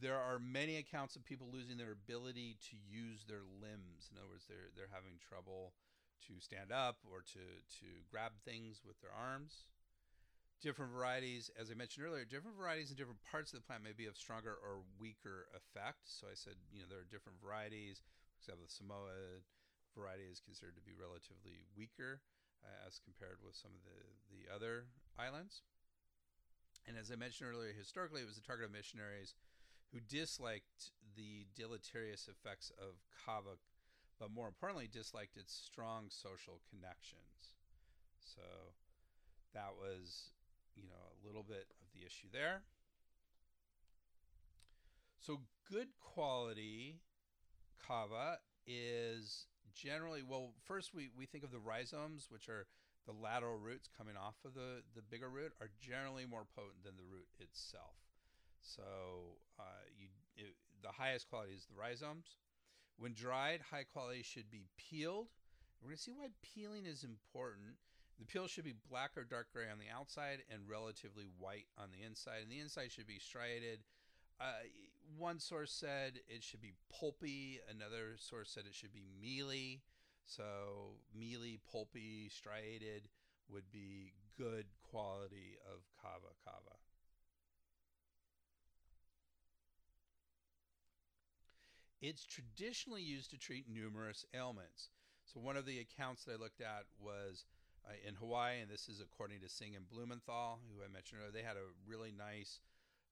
There 0.00 0.16
are 0.16 0.38
many 0.38 0.76
accounts 0.76 1.16
of 1.16 1.24
people 1.24 1.48
losing 1.52 1.76
their 1.76 1.92
ability 1.92 2.56
to 2.70 2.76
use 2.76 3.24
their 3.24 3.44
limbs. 3.60 4.08
In 4.12 4.16
other 4.16 4.28
words, 4.28 4.44
they're 4.48 4.72
they're 4.76 4.92
having 4.92 5.16
trouble 5.20 5.72
to 6.28 6.40
stand 6.40 6.70
up 6.70 7.00
or 7.08 7.24
to 7.32 7.44
to 7.80 7.88
grab 8.12 8.32
things 8.44 8.84
with 8.84 9.00
their 9.00 9.12
arms 9.12 9.64
different 10.60 10.92
varieties, 10.92 11.50
as 11.56 11.70
I 11.70 11.74
mentioned 11.74 12.04
earlier, 12.04 12.24
different 12.24 12.56
varieties 12.56 12.92
in 12.92 12.96
different 12.96 13.20
parts 13.24 13.52
of 13.52 13.60
the 13.60 13.66
plant 13.66 13.82
may 13.82 13.96
be 13.96 14.06
of 14.06 14.16
stronger 14.16 14.56
or 14.60 14.84
weaker 15.00 15.48
effect. 15.56 16.04
So 16.04 16.28
I 16.28 16.36
said, 16.36 16.60
you 16.72 16.80
know, 16.80 16.88
there 16.88 17.00
are 17.00 17.08
different 17.08 17.40
varieties. 17.40 18.04
For 18.36 18.44
example, 18.44 18.68
the 18.68 18.72
Samoa 18.72 19.44
variety 19.96 20.28
is 20.28 20.40
considered 20.40 20.76
to 20.76 20.84
be 20.84 20.92
relatively 20.92 21.64
weaker 21.76 22.20
uh, 22.60 22.86
as 22.86 23.00
compared 23.00 23.40
with 23.40 23.56
some 23.56 23.72
of 23.72 23.82
the, 23.82 24.00
the 24.28 24.42
other 24.52 24.92
islands. 25.18 25.64
And 26.86 26.96
as 26.96 27.10
I 27.10 27.16
mentioned 27.16 27.48
earlier, 27.48 27.72
historically, 27.72 28.20
it 28.20 28.28
was 28.28 28.36
the 28.36 28.44
target 28.44 28.68
of 28.68 28.72
missionaries 28.72 29.34
who 29.92 30.00
disliked 30.00 30.92
the 31.16 31.46
deleterious 31.56 32.28
effects 32.28 32.70
of 32.78 33.02
kava, 33.10 33.58
but 34.18 34.30
more 34.30 34.48
importantly, 34.48 34.88
disliked 34.88 35.36
its 35.36 35.52
strong 35.52 36.06
social 36.08 36.60
connections. 36.70 37.56
So 38.20 38.76
that 39.52 39.74
was 39.76 40.30
you 40.80 40.88
know, 40.88 40.96
a 40.96 41.26
little 41.26 41.42
bit 41.42 41.66
of 41.82 41.88
the 41.94 42.06
issue 42.06 42.28
there. 42.32 42.62
So 45.20 45.40
good 45.70 45.88
quality 46.00 47.00
kava 47.86 48.38
is 48.66 49.46
generally 49.74 50.22
well 50.22 50.52
first 50.64 50.94
we, 50.94 51.10
we 51.16 51.26
think 51.26 51.44
of 51.44 51.50
the 51.50 51.58
rhizomes 51.58 52.26
which 52.30 52.48
are 52.48 52.66
the 53.06 53.12
lateral 53.12 53.56
roots 53.56 53.88
coming 53.96 54.16
off 54.16 54.34
of 54.44 54.54
the, 54.54 54.82
the 54.94 55.02
bigger 55.02 55.28
root 55.28 55.52
are 55.60 55.70
generally 55.80 56.26
more 56.26 56.44
potent 56.54 56.84
than 56.84 56.96
the 56.96 57.02
root 57.10 57.26
itself. 57.38 57.96
So 58.60 58.82
uh, 59.58 59.84
you 59.98 60.08
it, 60.36 60.54
the 60.82 60.92
highest 60.92 61.28
quality 61.28 61.52
is 61.52 61.66
the 61.66 61.80
rhizomes. 61.80 62.36
When 62.98 63.14
dried 63.14 63.60
high 63.70 63.84
quality 63.84 64.22
should 64.22 64.50
be 64.50 64.66
peeled. 64.76 65.28
We're 65.80 65.88
going 65.88 65.96
to 65.96 66.02
see 66.02 66.12
why 66.12 66.28
peeling 66.42 66.84
is 66.84 67.04
important 67.04 67.80
the 68.20 68.26
peel 68.26 68.46
should 68.46 68.64
be 68.64 68.74
black 68.90 69.12
or 69.16 69.24
dark 69.24 69.48
gray 69.52 69.70
on 69.72 69.78
the 69.78 69.92
outside 69.92 70.42
and 70.52 70.68
relatively 70.68 71.24
white 71.38 71.66
on 71.78 71.88
the 71.90 72.04
inside. 72.06 72.42
And 72.42 72.52
the 72.52 72.60
inside 72.60 72.92
should 72.92 73.06
be 73.06 73.18
striated. 73.18 73.80
Uh, 74.38 74.68
one 75.16 75.40
source 75.40 75.72
said 75.72 76.20
it 76.28 76.44
should 76.44 76.60
be 76.60 76.74
pulpy. 76.92 77.60
Another 77.68 78.16
source 78.18 78.50
said 78.50 78.64
it 78.68 78.74
should 78.74 78.92
be 78.92 79.06
mealy. 79.20 79.80
So 80.26 80.98
mealy, 81.18 81.60
pulpy, 81.72 82.28
striated 82.28 83.08
would 83.48 83.72
be 83.72 84.12
good 84.36 84.66
quality 84.90 85.56
of 85.66 85.80
kava 86.00 86.34
kava. 86.44 86.76
It's 92.02 92.24
traditionally 92.24 93.02
used 93.02 93.30
to 93.30 93.38
treat 93.38 93.64
numerous 93.68 94.24
ailments. 94.34 94.90
So 95.24 95.40
one 95.40 95.56
of 95.56 95.66
the 95.66 95.80
accounts 95.80 96.24
that 96.24 96.32
I 96.32 96.42
looked 96.42 96.60
at 96.60 96.84
was 96.98 97.44
uh, 97.86 97.92
in 98.06 98.14
Hawaii, 98.14 98.60
and 98.60 98.70
this 98.70 98.88
is 98.88 99.00
according 99.00 99.40
to 99.40 99.48
Singh 99.48 99.76
and 99.76 99.88
Blumenthal, 99.88 100.60
who 100.68 100.82
I 100.82 100.88
mentioned 100.92 101.20
earlier. 101.20 101.32
They 101.32 101.46
had 101.46 101.56
a 101.56 101.72
really 101.86 102.12
nice 102.16 102.60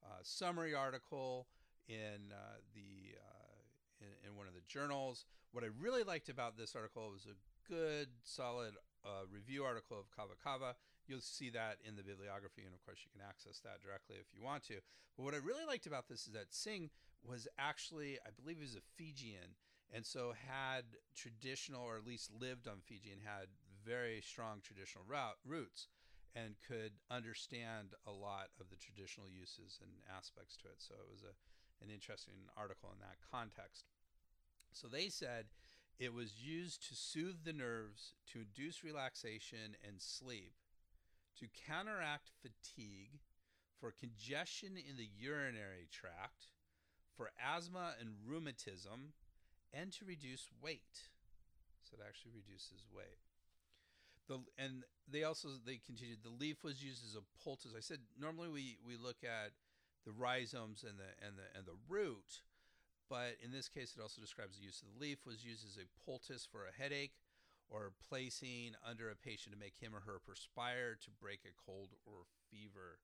uh, 0.05 0.21
summary 0.23 0.75
article 0.75 1.47
in 1.89 2.33
uh, 2.33 2.61
the 2.75 3.17
uh, 3.17 3.59
in, 4.01 4.31
in, 4.31 4.37
one 4.37 4.47
of 4.47 4.55
the 4.55 4.63
journals. 4.69 5.25
What 5.53 5.65
I 5.65 5.69
really 5.81 6.05
liked 6.05 6.29
about 6.29 6.57
this 6.57 6.77
article 6.77 7.11
was 7.11 7.27
a 7.27 7.37
good, 7.67 8.09
solid 8.23 8.75
uh, 9.05 9.27
review 9.33 9.65
article 9.65 9.99
of 9.99 10.11
Kava 10.15 10.35
Kava. 10.43 10.77
You'll 11.07 11.21
see 11.21 11.51
that 11.51 11.79
in 11.87 11.97
the 11.97 12.03
bibliography, 12.03 12.63
and 12.65 12.75
of 12.75 12.85
course, 12.85 13.01
you 13.03 13.11
can 13.11 13.27
access 13.27 13.61
that 13.61 13.81
directly 13.83 14.17
if 14.21 14.29
you 14.37 14.45
want 14.45 14.63
to. 14.69 14.81
But 15.17 15.25
what 15.25 15.35
I 15.35 15.39
really 15.39 15.65
liked 15.67 15.87
about 15.87 16.09
this 16.09 16.27
is 16.27 16.33
that 16.35 16.53
Singh 16.53 16.91
was 17.25 17.49
actually, 17.59 18.19
I 18.27 18.31
believe, 18.31 18.59
he 18.59 18.63
was 18.63 18.77
a 18.77 18.85
Fijian, 18.97 19.57
and 19.93 20.05
so 20.05 20.35
had 20.37 20.85
traditional, 21.17 21.83
or 21.83 21.97
at 21.97 22.07
least 22.07 22.31
lived 22.39 22.69
on 22.69 22.85
Fiji, 22.85 23.11
and 23.11 23.23
had 23.25 23.49
very 23.89 24.21
strong 24.21 24.61
traditional 24.61 25.09
route, 25.09 25.41
roots 25.49 25.89
and 26.37 26.61
could 26.61 26.93
understand 27.11 27.97
a 28.07 28.13
lot 28.13 28.53
of 28.61 28.69
the 28.69 28.77
traditional 28.77 29.27
uses 29.27 29.81
and 29.81 29.91
aspects 30.13 30.57
to 30.61 30.69
it. 30.69 30.77
So 30.79 30.95
it 31.01 31.09
was 31.09 31.25
a, 31.25 31.33
an 31.83 31.91
interesting 31.91 32.53
article 32.53 32.93
in 32.93 33.01
that 33.01 33.17
context. 33.33 33.89
So 34.73 34.87
they 34.87 35.09
said 35.09 35.47
it 35.99 36.13
was 36.13 36.45
used 36.45 36.87
to 36.89 36.95
soothe 36.95 37.43
the 37.45 37.57
nerves, 37.57 38.13
to 38.33 38.45
induce 38.45 38.85
relaxation 38.85 39.75
and 39.83 39.97
sleep, 39.99 40.53
to 41.41 41.47
counteract 41.67 42.31
fatigue, 42.45 43.19
for 43.81 43.93
congestion 43.93 44.77
in 44.77 44.97
the 44.97 45.09
urinary 45.17 45.89
tract, 45.91 46.51
for 47.17 47.31
asthma 47.39 47.95
and 48.01 48.11
rheumatism, 48.27 49.15
and 49.73 49.93
to 49.93 50.05
reduce 50.05 50.51
weight. 50.61 51.11
So 51.83 51.97
it 51.99 52.05
actually 52.07 52.33
reduces 52.35 52.87
weight. 52.95 53.28
The, 54.29 54.41
and 54.59 54.85
they 55.11 55.25
also 55.25 55.49
they 55.65 55.81
continued 55.85 56.19
the 56.23 56.29
leaf 56.29 56.63
was 56.63 56.85
used 56.85 57.03
as 57.05 57.17
a 57.17 57.25
poultice. 57.43 57.73
I 57.77 57.81
said 57.81 57.99
normally 58.21 58.49
we, 58.49 58.77
we 58.87 58.97
look 58.97 59.25
at 59.25 59.53
the 60.05 60.13
rhizomes 60.13 60.85
and 60.85 60.99
the 60.99 61.11
and 61.25 61.37
the 61.37 61.49
and 61.57 61.67
the 61.67 61.81
root, 61.89 62.45
but 63.09 63.41
in 63.43 63.51
this 63.51 63.69
case 63.69 63.95
it 63.97 64.03
also 64.03 64.21
describes 64.21 64.59
the 64.59 64.65
use 64.65 64.83
of 64.83 64.89
the 64.93 65.01
leaf 65.01 65.25
was 65.27 65.45
used 65.45 65.65
as 65.65 65.79
a 65.79 65.89
poultice 66.05 66.47
for 66.51 66.67
a 66.67 66.77
headache 66.77 67.17
or 67.71 67.93
placing 68.09 68.73
under 68.89 69.11
a 69.11 69.17
patient 69.17 69.55
to 69.55 69.61
make 69.61 69.77
him 69.81 69.95
or 69.95 70.01
her 70.01 70.19
perspire 70.25 70.97
to 71.01 71.11
break 71.21 71.41
a 71.45 71.57
cold 71.67 71.91
or 72.07 72.25
fever. 72.51 72.99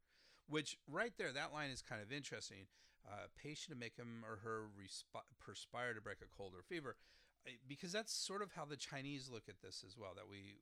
Which 0.49 0.77
right 0.89 1.13
there, 1.17 1.33
that 1.33 1.53
line 1.53 1.71
is 1.71 1.83
kind 1.83 2.03
of 2.03 2.13
interesting. 2.13 2.69
Uh, 3.05 3.29
patient 3.37 3.77
to 3.77 3.79
make 3.79 3.97
him 3.97 4.25
or 4.25 4.41
her 4.45 4.65
resp- 4.81 5.29
perspire 5.39 5.93
to 5.93 6.01
break 6.01 6.19
a 6.23 6.37
cold 6.37 6.55
or 6.57 6.63
fever, 6.63 6.97
because 7.69 7.93
that's 7.93 8.13
sort 8.13 8.41
of 8.41 8.53
how 8.57 8.65
the 8.65 8.77
Chinese 8.77 9.29
look 9.31 9.45
at 9.47 9.61
this 9.61 9.85
as 9.87 9.99
well. 9.99 10.13
That 10.17 10.25
we 10.31 10.57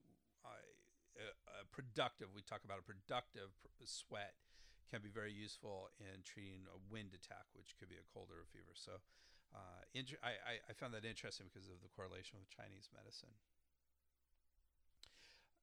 a, 1.18 1.64
productive, 1.70 2.32
we 2.34 2.42
talk 2.42 2.64
about 2.64 2.78
a 2.78 2.86
productive 2.86 3.52
sweat 3.84 4.34
can 4.92 5.00
be 5.00 5.08
very 5.08 5.32
useful 5.32 5.88
in 5.96 6.20
treating 6.20 6.68
a 6.68 6.78
wind 6.92 7.16
attack, 7.16 7.48
which 7.56 7.72
could 7.80 7.88
be 7.88 7.96
a 7.96 8.06
cold 8.12 8.28
or 8.28 8.44
a 8.44 8.48
fever. 8.52 8.76
So 8.76 9.00
uh, 9.56 9.80
I, 10.20 10.60
I, 10.68 10.72
found 10.76 10.92
that 10.92 11.04
interesting 11.04 11.48
because 11.48 11.68
of 11.68 11.80
the 11.80 11.92
correlation 11.92 12.40
with 12.40 12.48
Chinese 12.48 12.88
medicine. 12.92 13.32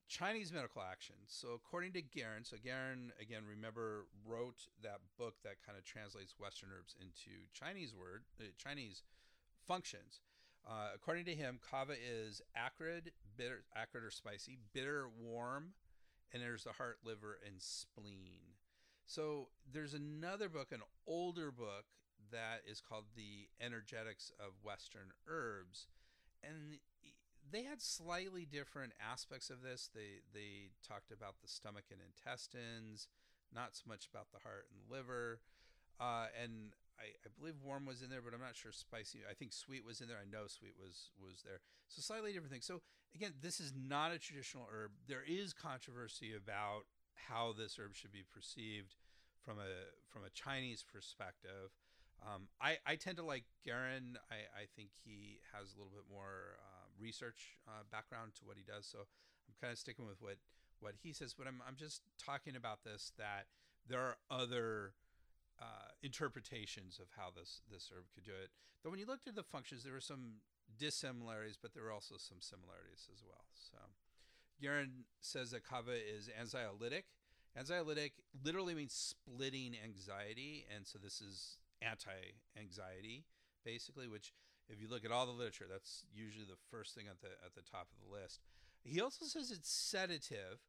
Chinese 0.10 0.52
medical 0.52 0.82
action. 0.82 1.16
So, 1.30 1.54
according 1.54 1.94
to 1.94 2.02
Garran, 2.02 2.44
so 2.44 2.58
Garran, 2.58 3.14
again, 3.22 3.46
remember, 3.46 4.10
wrote 4.26 4.66
that 4.82 5.02
book 5.18 5.38
that 5.46 5.62
kind 5.62 5.78
of 5.78 5.86
translates 5.86 6.34
Western 6.42 6.70
herbs 6.74 6.98
into 6.98 7.46
Chinese 7.54 7.94
word, 7.94 8.26
uh, 8.42 8.50
Chinese 8.58 9.04
functions. 9.66 10.22
Uh, 10.68 10.90
according 10.94 11.26
to 11.26 11.36
him, 11.36 11.60
kava 11.70 11.94
is 11.94 12.42
acrid, 12.56 13.12
bitter, 13.38 13.64
acrid 13.76 14.04
or 14.04 14.12
spicy, 14.12 14.58
bitter, 14.74 15.08
warm, 15.20 15.74
and 16.34 16.44
there's 16.44 16.64
the 16.64 16.74
heart, 16.74 17.00
liver, 17.04 17.40
and 17.46 17.62
spleen. 17.62 18.56
So 19.06 19.48
there's 19.72 19.94
another 19.96 20.50
book, 20.50 20.72
an 20.72 20.82
older 21.08 21.52
book 21.52 21.86
that 22.32 22.62
is 22.70 22.82
called 22.82 23.06
The 23.16 23.50
Energetics 23.60 24.32
of 24.40 24.54
Western 24.64 25.12
Herbs, 25.28 25.88
and 26.44 26.78
they 27.52 27.64
had 27.64 27.82
slightly 27.82 28.46
different 28.46 28.94
aspects 29.02 29.50
of 29.50 29.64
this. 29.64 29.90
They 29.94 30.22
they 30.34 30.70
talked 30.88 31.12
about 31.12 31.42
the 31.42 31.48
stomach 31.48 31.86
and 31.92 32.00
intestines, 32.02 33.08
not 33.54 33.76
so 33.76 33.84
much 33.88 34.08
about 34.14 34.28
the 34.32 34.40
heart 34.40 34.68
and 34.72 34.92
liver, 34.92 35.40
uh, 36.00 36.28
and 36.40 36.74
I, 37.00 37.16
I, 37.26 37.30
believe 37.40 37.56
warm 37.64 37.86
was 37.86 38.02
in 38.02 38.10
there, 38.10 38.22
but 38.22 38.34
I'm 38.34 38.44
not 38.44 38.56
sure 38.56 38.72
spicy. 38.72 39.20
I 39.30 39.34
think 39.34 39.54
sweet 39.54 39.86
was 39.86 40.02
in 40.02 40.08
there. 40.08 40.20
I 40.20 40.30
know 40.30 40.48
sweet 40.48 40.76
was 40.78 41.12
was 41.16 41.42
there. 41.44 41.60
So 41.88 42.02
slightly 42.02 42.34
different 42.34 42.52
things. 42.52 42.66
So 42.66 42.82
again, 43.16 43.34
this 43.42 43.60
is 43.60 43.74
not 43.74 44.12
a 44.12 44.20
traditional 44.20 44.68
herb. 44.72 44.92
There 45.08 45.24
is 45.28 45.54
controversy 45.54 46.36
about 46.36 46.84
how 47.16 47.54
this 47.58 47.80
herb 47.80 47.96
should 47.96 48.12
be 48.12 48.24
perceived 48.24 48.96
from 49.44 49.58
a 49.58 49.96
from 50.12 50.24
a 50.24 50.30
Chinese 50.30 50.84
perspective. 50.84 51.72
Um, 52.20 52.52
I, 52.60 52.78
I 52.86 52.96
tend 52.96 53.18
to 53.18 53.24
like 53.24 53.46
Garran. 53.64 54.20
I, 54.30 54.44
I 54.52 54.66
think 54.76 54.90
he 55.06 55.40
has 55.54 55.72
a 55.72 55.78
little 55.80 55.94
bit 55.94 56.04
more 56.12 56.60
uh, 56.60 56.92
research 57.00 57.56
uh, 57.68 57.88
background 57.92 58.36
to 58.40 58.46
what 58.46 58.58
he 58.58 58.64
does. 58.64 58.86
So 58.86 59.00
I'm 59.48 59.56
kind 59.62 59.72
of 59.72 59.80
sticking 59.80 60.06
with 60.06 60.22
what, 60.22 60.36
what 60.80 60.96
he 61.02 61.14
says, 61.14 61.34
but 61.34 61.48
I'm, 61.48 61.62
I'm 61.66 61.76
just 61.76 62.02
talking 62.20 62.56
about 62.56 62.84
this 62.84 63.14
that 63.18 63.48
there 63.88 64.02
are 64.02 64.18
other 64.30 64.94
uh, 65.62 65.92
interpretations 66.02 67.00
of 67.00 67.08
how 67.18 67.30
this, 67.36 67.62
this 67.72 67.92
herb 67.94 68.06
could 68.14 68.24
do 68.24 68.32
it. 68.32 68.50
Though 68.84 68.90
when 68.90 69.00
you 69.00 69.06
looked 69.06 69.28
at 69.28 69.36
the 69.36 69.44
functions, 69.44 69.84
there 69.84 69.94
were 69.94 70.00
some 70.00 70.42
dissimilarities, 70.78 71.58
but 71.62 71.74
there 71.74 71.84
were 71.84 71.92
also 71.92 72.16
some 72.18 72.40
similarities 72.40 73.08
as 73.12 73.24
well. 73.26 73.46
So 73.54 73.78
Garran 74.62 75.06
says 75.20 75.52
that 75.52 75.64
kava 75.68 75.94
is 75.94 76.30
anxiolytic. 76.30 77.04
Anxiolytic 77.58 78.12
literally 78.44 78.76
means 78.76 78.94
splitting 78.94 79.76
anxiety, 79.84 80.66
and 80.74 80.86
so 80.86 81.00
this 81.00 81.20
is 81.20 81.58
anti-anxiety, 81.82 83.26
basically, 83.66 84.08
which 84.08 84.34
if 84.70 84.80
you 84.80 84.88
look 84.88 85.04
at 85.04 85.12
all 85.12 85.26
the 85.26 85.32
literature, 85.32 85.66
that's 85.70 86.06
usually 86.14 86.46
the 86.46 86.60
first 86.70 86.94
thing 86.94 87.06
at 87.10 87.22
the 87.22 87.30
at 87.44 87.56
the 87.56 87.70
top 87.70 87.88
of 87.92 88.08
the 88.08 88.22
list. 88.22 88.40
He 88.84 89.02
also 89.02 89.26
says 89.26 89.52
it's 89.52 89.70
sedative, 89.70 90.60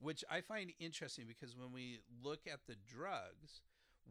which 0.00 0.24
I 0.30 0.40
find 0.40 0.72
interesting 0.80 1.26
because 1.28 1.56
when 1.56 1.72
we 1.72 2.00
look 2.22 2.40
at 2.50 2.60
the 2.66 2.76
drugs, 2.88 3.60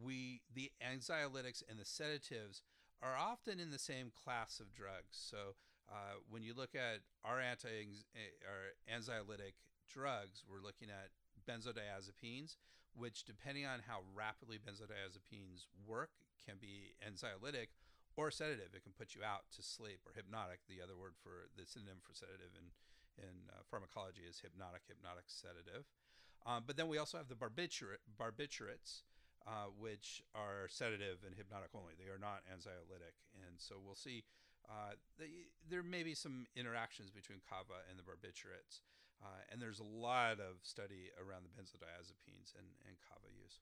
we 0.02 0.40
the 0.54 0.70
anxiolytics 0.80 1.62
and 1.68 1.78
the 1.78 1.84
sedatives 1.84 2.62
are 3.02 3.16
often 3.16 3.58
in 3.58 3.70
the 3.70 3.78
same 3.78 4.12
class 4.12 4.60
of 4.60 4.74
drugs. 4.74 5.16
So 5.16 5.56
uh, 5.88 6.20
when 6.28 6.42
you 6.42 6.54
look 6.54 6.74
at 6.74 7.00
our 7.24 7.40
anti 7.40 7.88
our 8.46 8.76
anxiolytic 8.88 9.58
drugs, 9.88 10.44
we're 10.46 10.62
looking 10.62 10.88
at 10.88 11.10
benzodiazepines, 11.48 12.56
which 12.94 13.24
depending 13.24 13.66
on 13.66 13.80
how 13.86 14.00
rapidly 14.14 14.58
benzodiazepines 14.58 15.66
work, 15.86 16.10
can 16.44 16.56
be 16.60 16.94
anxiolytic 17.02 17.74
or 18.16 18.30
sedative. 18.30 18.74
It 18.74 18.84
can 18.84 18.92
put 18.92 19.14
you 19.14 19.22
out 19.24 19.48
to 19.56 19.62
sleep, 19.62 20.00
or 20.06 20.12
hypnotic. 20.14 20.60
The 20.68 20.82
other 20.82 20.96
word 20.96 21.16
for 21.22 21.48
the 21.56 21.66
synonym 21.66 21.98
for 22.02 22.14
sedative 22.14 22.52
in 22.54 22.70
in 23.18 23.50
uh, 23.52 23.60
pharmacology 23.68 24.22
is 24.24 24.40
hypnotic, 24.40 24.82
hypnotic 24.88 25.24
sedative. 25.26 25.84
Um, 26.46 26.64
but 26.66 26.76
then 26.76 26.88
we 26.88 26.96
also 26.96 27.18
have 27.18 27.28
the 27.28 27.36
barbiturate, 27.36 28.00
barbiturates, 28.16 29.04
uh, 29.46 29.72
which 29.78 30.22
are 30.34 30.68
sedative 30.68 31.24
and 31.24 31.34
hypnotic 31.34 31.70
only. 31.74 31.94
They 31.96 32.12
are 32.12 32.20
not 32.20 32.44
anxiolytic, 32.48 33.16
and 33.46 33.56
so 33.56 33.76
we'll 33.80 33.98
see. 33.98 34.24
Uh, 34.68 34.94
the, 35.18 35.26
there 35.68 35.82
may 35.82 36.02
be 36.02 36.14
some 36.14 36.46
interactions 36.54 37.10
between 37.10 37.40
kava 37.48 37.82
and 37.88 37.98
the 37.98 38.06
barbiturates, 38.06 38.84
uh, 39.22 39.42
and 39.50 39.60
there's 39.60 39.80
a 39.80 39.90
lot 39.90 40.38
of 40.38 40.62
study 40.62 41.10
around 41.18 41.42
the 41.42 41.52
benzodiazepines 41.56 42.54
and, 42.54 42.68
and 42.86 42.94
kava 43.08 43.26
use. 43.32 43.58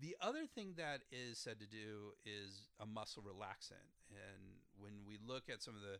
The 0.00 0.16
other 0.20 0.46
thing 0.46 0.74
that 0.76 1.02
is 1.12 1.38
said 1.38 1.60
to 1.60 1.66
do 1.66 2.16
is 2.24 2.68
a 2.80 2.86
muscle 2.86 3.22
relaxant, 3.22 3.88
and 4.10 4.60
when 4.78 5.04
we 5.06 5.18
look 5.20 5.48
at 5.48 5.62
some 5.62 5.74
of 5.74 5.82
the 5.82 5.98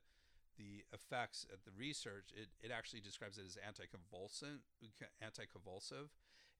the 0.58 0.84
effects 0.92 1.46
at 1.50 1.64
the 1.64 1.70
research, 1.72 2.36
it, 2.36 2.48
it 2.60 2.70
actually 2.70 3.00
describes 3.00 3.38
it 3.38 3.46
as 3.46 3.56
anticonvulsant, 3.56 4.60
anticonvulsive, 5.24 6.12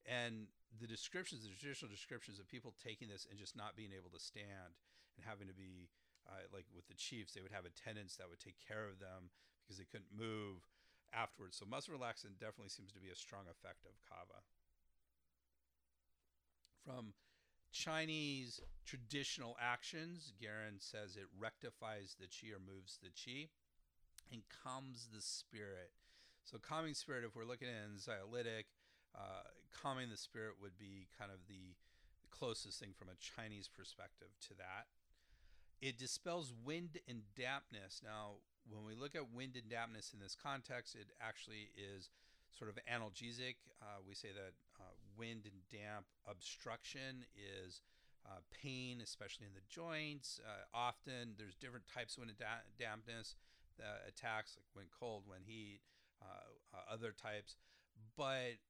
and 0.09 0.47
the 0.79 0.87
descriptions, 0.87 1.43
the 1.43 1.51
traditional 1.51 1.91
descriptions 1.91 2.39
of 2.39 2.47
people 2.47 2.73
taking 2.79 3.09
this 3.09 3.27
and 3.29 3.39
just 3.39 3.57
not 3.57 3.75
being 3.75 3.91
able 3.91 4.09
to 4.11 4.21
stand 4.21 4.77
and 5.17 5.25
having 5.27 5.47
to 5.47 5.53
be 5.53 5.91
uh, 6.29 6.47
like 6.53 6.65
with 6.71 6.87
the 6.87 6.95
chiefs, 6.95 7.33
they 7.33 7.41
would 7.41 7.51
have 7.51 7.65
attendants 7.65 8.15
that 8.15 8.29
would 8.29 8.39
take 8.39 8.55
care 8.61 8.87
of 8.87 8.99
them 8.99 9.33
because 9.63 9.77
they 9.77 9.89
couldn't 9.89 10.13
move 10.13 10.63
afterwards. 11.11 11.57
So 11.57 11.65
muscle 11.65 11.93
relaxant 11.93 12.39
definitely 12.39 12.71
seems 12.71 12.93
to 12.93 13.03
be 13.03 13.11
a 13.11 13.17
strong 13.17 13.49
effect 13.49 13.83
of 13.83 13.99
kava. 14.07 14.45
From 16.85 17.13
Chinese 17.71 18.59
traditional 18.85 19.55
actions, 19.59 20.33
Garran 20.39 20.79
says 20.79 21.15
it 21.15 21.27
rectifies 21.37 22.15
the 22.19 22.27
chi 22.27 22.53
or 22.55 22.59
moves 22.59 22.99
the 23.01 23.11
chi 23.11 23.49
and 24.31 24.41
calms 24.63 25.09
the 25.13 25.21
spirit. 25.21 25.91
So, 26.43 26.57
calming 26.57 26.95
spirit, 26.95 27.23
if 27.23 27.35
we're 27.35 27.45
looking 27.45 27.67
at 27.67 27.85
anxiolytic, 27.85 28.65
uh, 29.15 29.47
calming 29.71 30.09
the 30.09 30.17
spirit 30.17 30.55
would 30.61 30.77
be 30.77 31.07
kind 31.17 31.31
of 31.31 31.39
the 31.47 31.75
closest 32.29 32.79
thing 32.79 32.93
from 32.97 33.09
a 33.09 33.17
Chinese 33.19 33.67
perspective 33.67 34.29
to 34.47 34.53
that. 34.57 34.87
It 35.81 35.97
dispels 35.97 36.53
wind 36.63 36.99
and 37.07 37.21
dampness. 37.35 38.01
Now, 38.03 38.41
when 38.69 38.85
we 38.85 38.93
look 38.93 39.15
at 39.15 39.33
wind 39.33 39.57
and 39.57 39.69
dampness 39.69 40.13
in 40.13 40.19
this 40.19 40.37
context, 40.37 40.95
it 40.95 41.09
actually 41.19 41.73
is 41.73 42.09
sort 42.53 42.69
of 42.69 42.77
analgesic. 42.85 43.57
Uh, 43.81 44.01
we 44.07 44.13
say 44.13 44.29
that 44.29 44.53
uh, 44.79 44.93
wind 45.17 45.45
and 45.45 45.61
damp 45.71 46.05
obstruction 46.29 47.25
is 47.33 47.81
uh, 48.25 48.41
pain, 48.53 49.01
especially 49.01 49.47
in 49.47 49.53
the 49.53 49.65
joints. 49.67 50.39
Uh, 50.45 50.65
often 50.73 51.33
there's 51.37 51.55
different 51.55 51.85
types 51.89 52.15
of 52.15 52.19
wind 52.21 52.31
and 52.37 52.39
da- 52.39 52.67
dampness 52.77 53.35
that 53.77 54.05
attacks, 54.07 54.57
like 54.57 54.69
when 54.73 54.85
cold, 54.93 55.23
when 55.25 55.41
heat, 55.45 55.81
uh, 56.21 56.45
uh, 56.73 56.93
other 56.93 57.11
types. 57.11 57.55
But 58.15 58.61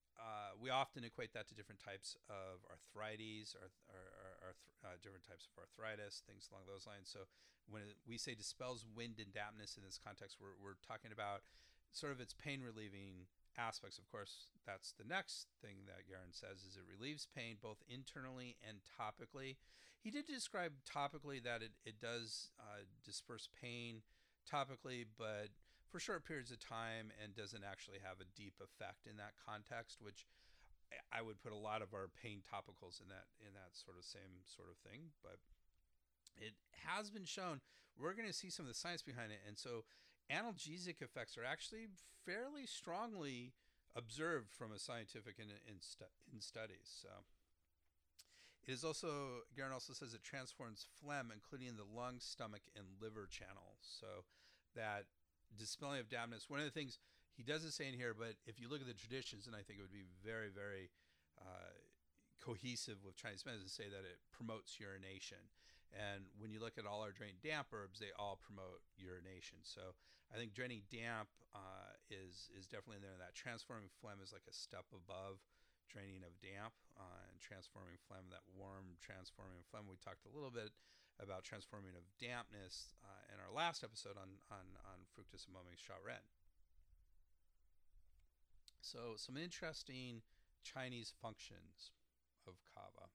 we 0.62 0.69
often 0.69 1.04
equate 1.04 1.34
that 1.34 1.50
to 1.50 1.56
different 1.56 1.82
types 1.82 2.15
of 2.30 2.62
arthritis 2.69 3.58
or, 3.58 3.74
or, 3.89 4.06
or, 4.45 4.52
or 4.86 4.93
different 5.02 5.26
types 5.26 5.50
of 5.50 5.58
arthritis, 5.58 6.21
things 6.30 6.45
along 6.54 6.69
those 6.69 6.86
lines. 6.86 7.10
So 7.10 7.26
when 7.65 7.97
we 8.06 8.17
say 8.21 8.36
dispels 8.38 8.86
wind 8.86 9.17
and 9.17 9.34
dampness 9.34 9.78
in 9.78 9.84
this 9.84 9.97
context, 9.97 10.38
we're, 10.38 10.54
we're 10.62 10.78
talking 10.86 11.10
about 11.10 11.41
sort 11.91 12.13
of 12.13 12.21
its 12.21 12.38
pain 12.38 12.62
relieving 12.62 13.26
aspects. 13.58 13.97
Of 13.97 14.06
course, 14.12 14.54
that's 14.65 14.93
the 14.93 15.08
next 15.08 15.47
thing 15.65 15.89
that 15.89 16.08
Garran 16.08 16.32
says 16.32 16.62
is 16.62 16.78
it 16.78 16.86
relieves 16.86 17.28
pain 17.36 17.58
both 17.58 17.82
internally 17.89 18.56
and 18.62 18.80
topically. 18.86 19.58
He 20.04 20.10
did 20.10 20.26
describe 20.26 20.74
topically 20.86 21.43
that 21.43 21.62
it, 21.62 21.74
it 21.86 22.00
does 22.00 22.50
uh, 22.60 22.86
disperse 23.06 23.50
pain 23.50 24.02
topically, 24.45 25.06
but 25.17 25.50
for 25.92 26.00
short 26.00 26.24
periods 26.24 26.52
of 26.52 26.60
time 26.60 27.12
and 27.22 27.36
doesn't 27.36 27.68
actually 27.68 28.00
have 28.00 28.24
a 28.24 28.32
deep 28.36 28.56
effect 28.64 29.06
in 29.06 29.18
that 29.18 29.36
context, 29.44 30.00
which 30.00 30.26
I 31.12 31.22
would 31.22 31.44
put 31.44 31.52
a 31.52 31.60
lot 31.60 31.82
of 31.82 31.94
our 31.94 32.08
pain 32.08 32.40
topicals 32.40 33.04
in 33.04 33.08
that 33.12 33.28
in 33.44 33.54
that 33.54 33.76
sort 33.76 34.00
of 34.00 34.04
same 34.04 34.44
sort 34.48 34.72
of 34.72 34.80
thing. 34.80 35.12
But 35.24 35.40
it 36.40 36.56
has 36.88 37.12
been 37.12 37.28
shown 37.28 37.60
we're 38.00 38.16
going 38.16 38.28
to 38.28 38.34
see 38.34 38.50
some 38.50 38.66
of 38.66 38.72
the 38.72 38.78
science 38.78 39.04
behind 39.04 39.32
it, 39.32 39.44
and 39.48 39.58
so 39.58 39.84
analgesic 40.32 41.02
effects 41.02 41.38
are 41.38 41.44
actually 41.44 41.92
fairly 42.26 42.66
strongly 42.66 43.54
observed 43.96 44.52
from 44.52 44.72
a 44.72 44.80
scientific 44.80 45.36
in, 45.38 45.52
in, 45.68 45.84
in 46.32 46.39
studies. 46.39 46.88
So 46.88 47.10
it 48.68 48.72
is 48.72 48.84
also 48.84 49.44
Garran 49.56 49.74
also 49.74 49.94
says 49.94 50.14
it 50.14 50.24
transforms 50.24 50.88
phlegm, 51.00 51.32
including 51.34 51.76
the 51.76 51.88
lung, 51.88 52.20
stomach, 52.20 52.62
and 52.76 52.86
liver 53.02 53.28
channels. 53.30 53.84
So 53.84 54.24
that 54.76 55.06
dispelling 55.58 55.99
of 55.99 56.10
dampness. 56.10 56.49
One 56.49 56.60
of 56.60 56.66
the 56.66 56.74
things 56.74 56.99
he 57.36 57.43
doesn't 57.43 57.72
say 57.72 57.88
in 57.88 57.95
here, 57.95 58.14
but 58.14 58.36
if 58.45 58.60
you 58.60 58.68
look 58.68 58.82
at 58.82 58.88
the 58.88 58.97
traditions, 58.97 59.47
and 59.47 59.56
I 59.56 59.64
think 59.64 59.80
it 59.80 59.84
would 59.84 59.95
be 59.95 60.08
very, 60.24 60.52
very 60.52 60.91
uh, 61.39 61.76
cohesive 62.43 62.99
with 63.06 63.16
Chinese 63.16 63.45
medicine, 63.45 63.68
to 63.68 63.74
say 63.74 63.88
that 63.88 64.04
it 64.04 64.20
promotes 64.32 64.80
urination. 64.80 65.39
And 65.91 66.32
when 66.39 66.52
you 66.52 66.64
look 66.64 66.80
at 66.80 66.88
all 66.88 67.04
our 67.04 67.12
drained 67.12 67.43
damp 67.43 67.72
herbs, 67.76 67.99
they 67.99 68.16
all 68.16 68.39
promote 68.39 68.80
urination. 68.95 69.60
So 69.64 69.91
I 70.32 70.39
think 70.39 70.56
draining 70.56 70.88
damp 70.88 71.28
uh, 71.52 71.99
is 72.08 72.47
is 72.56 72.64
definitely 72.64 73.04
in 73.04 73.06
there. 73.06 73.20
That 73.20 73.36
transforming 73.36 73.91
phlegm 73.99 74.24
is 74.24 74.32
like 74.32 74.47
a 74.47 74.56
step 74.56 74.88
above 74.95 75.43
draining 75.91 76.24
of 76.24 76.32
damp 76.39 76.72
uh, 76.95 77.28
and 77.28 77.36
transforming 77.43 77.99
phlegm. 78.08 78.32
That 78.32 78.47
warm 78.56 78.95
transforming 79.04 79.68
phlegm. 79.68 79.91
We 79.91 79.99
talked 79.99 80.24
a 80.24 80.32
little 80.32 80.52
bit 80.52 80.72
about 81.22 81.43
transforming 81.43 81.93
of 81.95 82.03
dampness 82.19 82.93
uh, 83.05 83.34
in 83.34 83.39
our 83.39 83.53
last 83.53 83.84
episode 83.84 84.17
on 84.17 84.41
on 84.49 84.65
on 84.86 85.05
fructus 85.13 85.45
amomi 85.45 85.78
sha 85.78 85.93
ren. 86.05 86.26
So 88.82 89.13
some 89.15 89.38
interesting 89.38 90.22
Chinese 90.63 91.13
functions 91.22 91.93
of 92.47 92.55
kava. 92.74 93.09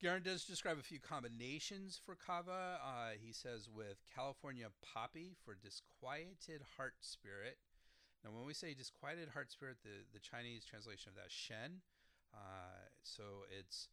Garran 0.00 0.22
does 0.22 0.44
describe 0.44 0.78
a 0.78 0.82
few 0.82 0.98
combinations 0.98 2.00
for 2.02 2.16
kava. 2.16 2.80
Uh, 2.80 3.10
he 3.20 3.32
says 3.32 3.68
with 3.68 4.00
California 4.14 4.66
poppy 4.80 5.36
for 5.44 5.54
disquieted 5.54 6.64
heart 6.76 6.94
spirit. 7.00 7.58
Now, 8.24 8.30
when 8.32 8.46
we 8.46 8.54
say 8.54 8.72
disquieted 8.72 9.28
heart 9.28 9.52
spirit, 9.52 9.76
the, 9.84 10.08
the 10.12 10.20
Chinese 10.20 10.64
translation 10.64 11.10
of 11.10 11.16
that 11.16 11.30
shen. 11.30 11.84
Uh, 12.32 12.88
so 13.02 13.44
it's 13.52 13.88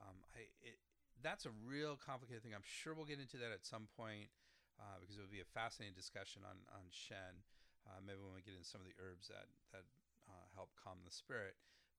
um, 0.00 0.16
I 0.32 0.48
it, 0.62 0.78
that's 1.22 1.46
a 1.46 1.54
real 1.64 1.96
complicated 1.96 2.42
thing. 2.42 2.54
I'm 2.54 2.66
sure 2.66 2.92
we'll 2.94 3.08
get 3.08 3.20
into 3.20 3.36
that 3.38 3.52
at 3.52 3.64
some 3.64 3.88
point 3.96 4.32
uh, 4.80 4.96
because 5.00 5.16
it 5.16 5.22
would 5.22 5.32
be 5.32 5.44
a 5.44 5.52
fascinating 5.56 5.96
discussion 5.96 6.42
on 6.44 6.64
on 6.72 6.88
shen. 6.88 7.44
Uh, 7.88 8.00
maybe 8.04 8.20
when 8.20 8.36
we 8.36 8.44
get 8.44 8.52
into 8.52 8.68
some 8.68 8.84
of 8.84 8.88
the 8.88 8.96
herbs 9.00 9.28
that 9.28 9.48
that 9.72 9.84
uh, 10.28 10.46
help 10.54 10.72
calm 10.76 11.00
the 11.04 11.12
spirit. 11.12 11.56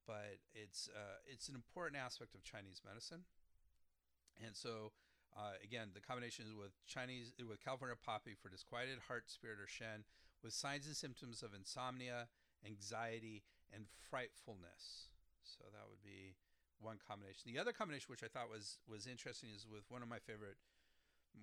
But 0.08 0.42
it's 0.54 0.90
uh, 0.90 1.22
it's 1.30 1.50
an 1.50 1.56
important 1.56 2.02
aspect 2.02 2.34
of 2.34 2.42
Chinese 2.42 2.82
medicine. 2.82 3.26
And 4.42 4.58
so, 4.58 4.92
uh, 5.38 5.62
again, 5.62 5.94
the 5.94 6.02
combination 6.02 6.50
is 6.50 6.54
with 6.58 6.74
Chinese 6.90 7.34
with 7.38 7.62
California 7.62 7.96
poppy 7.96 8.34
for 8.34 8.50
disquieted 8.50 8.98
heart, 9.08 9.30
spirit, 9.30 9.62
or 9.62 9.70
shen, 9.70 10.04
with 10.42 10.54
signs 10.54 10.88
and 10.90 10.98
symptoms 10.98 11.46
of 11.46 11.54
insomnia, 11.54 12.30
anxiety, 12.66 13.44
and 13.70 13.86
frightfulness. 14.10 15.14
So 15.46 15.70
that 15.70 15.86
would 15.86 16.02
be 16.02 16.34
one 16.82 16.98
combination. 17.00 17.54
The 17.54 17.60
other 17.60 17.72
combination, 17.72 18.08
which 18.10 18.24
I 18.24 18.28
thought 18.28 18.50
was 18.50 18.78
was 18.88 19.08
interesting, 19.08 19.50
is 19.56 19.66
with 19.70 19.86
one 19.90 20.02
of 20.02 20.10
my 20.10 20.20
favorite 20.20 20.58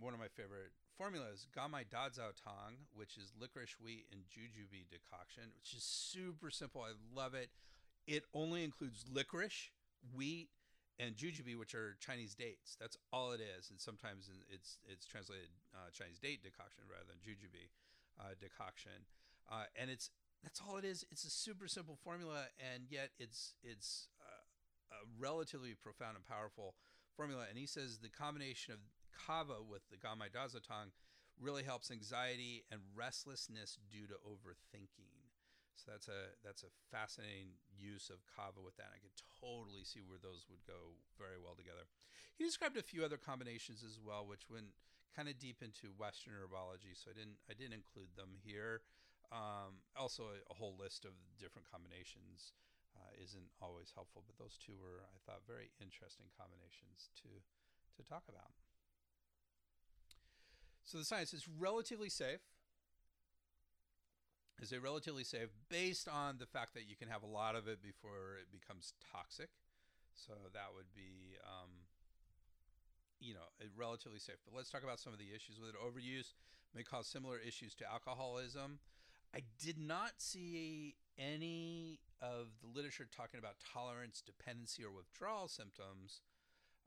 one 0.01 0.13
of 0.13 0.21
my 0.21 0.29
favorite 0.29 0.73
formulas, 0.97 1.47
Gan 1.55 1.71
Mai 1.71 1.85
Da 1.89 2.09
Zao 2.09 2.35
Tang, 2.37 2.89
which 2.93 3.17
is 3.17 3.33
licorice 3.41 3.77
wheat 3.81 4.05
and 4.13 4.23
jujube 4.29 4.85
decoction, 4.91 5.45
which 5.57 5.73
is 5.73 5.83
super 5.83 6.51
simple. 6.51 6.83
I 6.83 6.93
love 7.15 7.35
it. 7.35 7.51
It 8.07 8.25
only 8.35 8.65
includes 8.65 9.05
licorice, 9.11 9.71
wheat, 10.15 10.49
and 10.99 11.17
jujube, 11.17 11.59
which 11.59 11.75
are 11.75 11.97
Chinese 12.01 12.35
dates. 12.35 12.77
That's 12.81 12.97
all 13.13 13.33
it 13.33 13.41
is. 13.41 13.71
And 13.71 13.81
sometimes 13.81 14.29
it's 14.53 14.79
it's 14.87 15.07
translated 15.07 15.49
uh, 15.75 15.91
Chinese 15.93 16.19
date 16.19 16.43
decoction 16.43 16.85
rather 16.91 17.07
than 17.07 17.19
jujube 17.25 17.71
uh, 18.21 18.35
decoction. 18.41 19.07
Uh, 19.51 19.65
and 19.77 19.91
it's 19.91 20.11
that's 20.43 20.61
all 20.61 20.77
it 20.77 20.85
is. 20.85 21.05
It's 21.11 21.25
a 21.25 21.31
super 21.31 21.69
simple 21.69 21.97
formula, 21.97 22.47
and 22.59 22.85
yet 22.91 23.11
it's 23.19 23.55
it's 23.63 24.09
a 24.91 25.05
relatively 25.19 25.75
profound 25.75 26.17
and 26.17 26.25
powerful 26.25 26.75
formula. 27.17 27.47
And 27.49 27.59
he 27.59 27.67
says 27.67 27.99
the 27.99 28.09
combination 28.09 28.75
of 28.75 28.81
kava 29.13 29.61
with 29.63 29.83
the 29.91 29.97
gan 29.99 30.19
mai 30.19 30.29
da 30.33 30.47
zao 30.47 30.63
tang 30.63 30.95
really 31.39 31.63
helps 31.63 31.91
anxiety 31.91 32.65
and 32.71 32.81
restlessness 32.95 33.79
due 33.91 34.07
to 34.07 34.15
overthinking. 34.27 35.15
So 35.79 35.95
that's 35.95 36.09
a 36.11 36.35
that's 36.43 36.67
a 36.67 36.75
fascinating 36.91 37.55
use 37.71 38.11
of 38.11 38.19
kava 38.27 38.59
with 38.59 38.75
that. 38.83 38.91
I 38.91 38.99
could 38.99 39.15
totally 39.39 39.87
see 39.87 40.03
where 40.03 40.19
those 40.19 40.47
would 40.51 40.67
go 40.67 40.99
very 41.15 41.39
well 41.39 41.55
together. 41.55 41.87
He 42.35 42.43
described 42.43 42.77
a 42.77 42.83
few 42.83 43.07
other 43.07 43.19
combinations 43.19 43.87
as 43.87 43.99
well, 44.03 44.27
which 44.27 44.51
went 44.51 44.75
kind 45.15 45.31
of 45.31 45.39
deep 45.39 45.63
into 45.63 45.95
Western 45.95 46.35
herbology. 46.35 46.99
So 46.99 47.11
I 47.11 47.15
didn't 47.15 47.39
I 47.47 47.55
didn't 47.55 47.79
include 47.79 48.15
them 48.19 48.35
here. 48.43 48.83
Um, 49.29 49.85
also, 49.93 50.33
a, 50.33 50.41
a, 50.49 50.57
whole 50.57 50.73
list 50.81 51.05
of 51.05 51.13
different 51.37 51.69
combinations 51.69 52.57
uh, 52.99 53.15
isn't 53.23 53.49
always 53.63 53.95
helpful, 53.95 54.23
but 54.27 54.37
those 54.37 54.59
two 54.59 54.75
were 54.75 55.07
I 55.07 55.19
thought 55.25 55.47
very 55.47 55.71
interesting 55.81 56.27
combinations 56.35 57.11
to 57.23 57.31
to 57.97 58.03
talk 58.07 58.27
about. 58.29 58.53
So 60.85 60.99
the 60.99 61.05
science 61.05 61.35
is 61.35 61.47
relatively 61.47 62.09
safe 62.09 62.43
is 64.61 64.73
a 64.73 64.81
relatively 64.81 65.25
safe 65.25 65.49
based 65.69 66.09
on 66.09 66.39
the 66.39 66.47
fact 66.47 66.75
that 66.75 66.89
you 66.89 66.97
can 66.97 67.09
have 67.09 67.23
a 67.23 67.27
lot 67.27 67.55
of 67.55 67.69
it 67.69 67.83
before 67.83 68.39
it 68.43 68.51
becomes 68.51 68.93
toxic. 69.13 69.51
So 70.15 70.33
that 70.53 70.75
would 70.75 70.91
be, 70.95 71.39
um, 71.47 71.71
you 73.21 73.35
know, 73.35 73.47
relatively 73.77 74.19
safe. 74.19 74.37
But 74.45 74.57
let's 74.57 74.71
talk 74.71 74.83
about 74.83 74.99
some 74.99 75.13
of 75.13 75.19
the 75.19 75.31
issues 75.35 75.61
with 75.61 75.71
it. 75.71 75.77
Overuse 75.79 76.35
may 76.75 76.83
cause 76.83 77.07
similar 77.07 77.39
issues 77.39 77.75
to 77.77 77.85
alcoholism. 77.91 78.81
I 79.35 79.43
did 79.63 79.79
not 79.79 80.13
see 80.19 80.97
any 81.19 82.01
of 82.23 82.47
the 82.63 82.69
literature 82.69 83.07
talking 83.11 83.39
about 83.39 83.57
tolerance, 83.61 84.23
dependency, 84.25 84.85
or 84.85 84.91
withdrawal 84.91 85.49
symptoms 85.49 86.23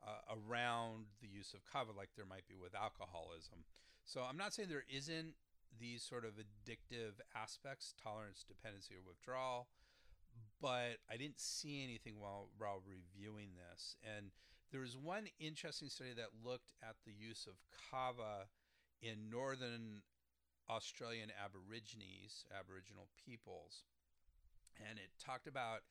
uh, 0.01 0.33
around 0.33 1.05
the 1.21 1.27
use 1.27 1.53
of 1.53 1.61
kava 1.65 1.91
like 1.95 2.09
there 2.15 2.25
might 2.25 2.47
be 2.47 2.55
with 2.55 2.73
alcoholism. 2.73 3.63
So 4.03 4.21
I'm 4.27 4.37
not 4.37 4.53
saying 4.53 4.69
there 4.69 4.89
isn't 4.89 5.35
these 5.79 6.03
sort 6.03 6.25
of 6.25 6.31
addictive 6.33 7.21
aspects, 7.35 7.93
tolerance, 8.01 8.43
dependency, 8.47 8.95
or 8.95 9.03
withdrawal. 9.05 9.67
But 10.61 11.01
I 11.09 11.17
didn't 11.17 11.39
see 11.39 11.83
anything 11.83 12.19
while, 12.19 12.49
while 12.57 12.81
reviewing 12.85 13.49
this. 13.57 13.95
And 14.05 14.31
there 14.71 14.81
was 14.81 14.95
one 14.95 15.25
interesting 15.39 15.89
study 15.89 16.13
that 16.15 16.45
looked 16.45 16.73
at 16.81 16.95
the 17.05 17.13
use 17.13 17.47
of 17.47 17.55
kava 17.89 18.47
in 19.01 19.29
northern 19.29 20.03
Australian 20.69 21.31
Aborigines, 21.33 22.45
Aboriginal 22.57 23.07
peoples. 23.25 23.83
And 24.79 24.99
it 24.99 25.09
talked 25.19 25.47
about 25.47 25.81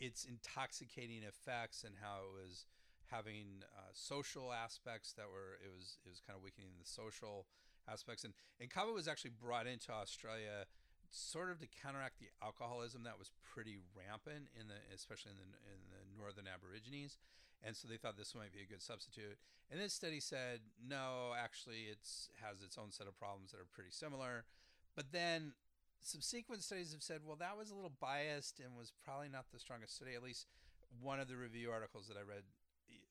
its 0.00 0.24
intoxicating 0.24 1.22
effects 1.22 1.84
and 1.84 1.94
how 2.02 2.26
it 2.26 2.32
was 2.34 2.66
having 3.10 3.62
uh, 3.76 3.92
social 3.92 4.52
aspects 4.52 5.12
that 5.12 5.28
were 5.28 5.60
it 5.60 5.68
was 5.68 6.00
it 6.04 6.08
was 6.08 6.20
kind 6.24 6.36
of 6.36 6.42
weakening 6.42 6.74
the 6.80 6.88
social 6.88 7.46
aspects. 7.86 8.24
And, 8.24 8.32
and 8.60 8.70
kava 8.70 8.92
was 8.92 9.06
actually 9.06 9.36
brought 9.36 9.66
into 9.66 9.92
Australia 9.92 10.66
sort 11.12 11.52
of 11.52 11.60
to 11.60 11.68
counteract 11.68 12.18
the 12.18 12.32
alcoholism 12.42 13.04
that 13.04 13.18
was 13.18 13.30
pretty 13.44 13.76
rampant 13.92 14.48
in 14.58 14.66
the 14.66 14.80
especially 14.94 15.32
in 15.36 15.38
the 15.38 15.48
in 15.68 15.80
the 15.92 16.02
northern 16.16 16.48
aborigines. 16.48 17.18
And 17.62 17.76
so 17.76 17.86
they 17.86 17.96
thought 17.96 18.18
this 18.18 18.34
might 18.34 18.50
be 18.50 18.58
a 18.58 18.66
good 18.66 18.82
substitute. 18.82 19.38
And 19.70 19.78
this 19.78 19.94
study 19.94 20.18
said 20.18 20.60
no 20.82 21.30
actually 21.38 21.92
it's 21.92 22.28
has 22.42 22.62
its 22.62 22.78
own 22.78 22.90
set 22.90 23.06
of 23.06 23.14
problems 23.18 23.52
that 23.52 23.60
are 23.60 23.70
pretty 23.70 23.92
similar. 23.92 24.44
But 24.96 25.12
then 25.12 25.52
subsequent 26.02 26.62
studies 26.62 26.92
have 26.92 27.02
said 27.02 27.20
well 27.24 27.36
that 27.36 27.56
was 27.56 27.70
a 27.70 27.74
little 27.74 27.92
biased 28.00 28.60
and 28.60 28.76
was 28.76 28.92
probably 29.04 29.28
not 29.28 29.46
the 29.52 29.58
strongest 29.58 29.96
study 29.96 30.14
at 30.14 30.22
least 30.22 30.46
one 31.00 31.20
of 31.20 31.28
the 31.28 31.36
review 31.36 31.70
articles 31.70 32.06
that 32.08 32.16
i 32.16 32.22
read 32.22 32.42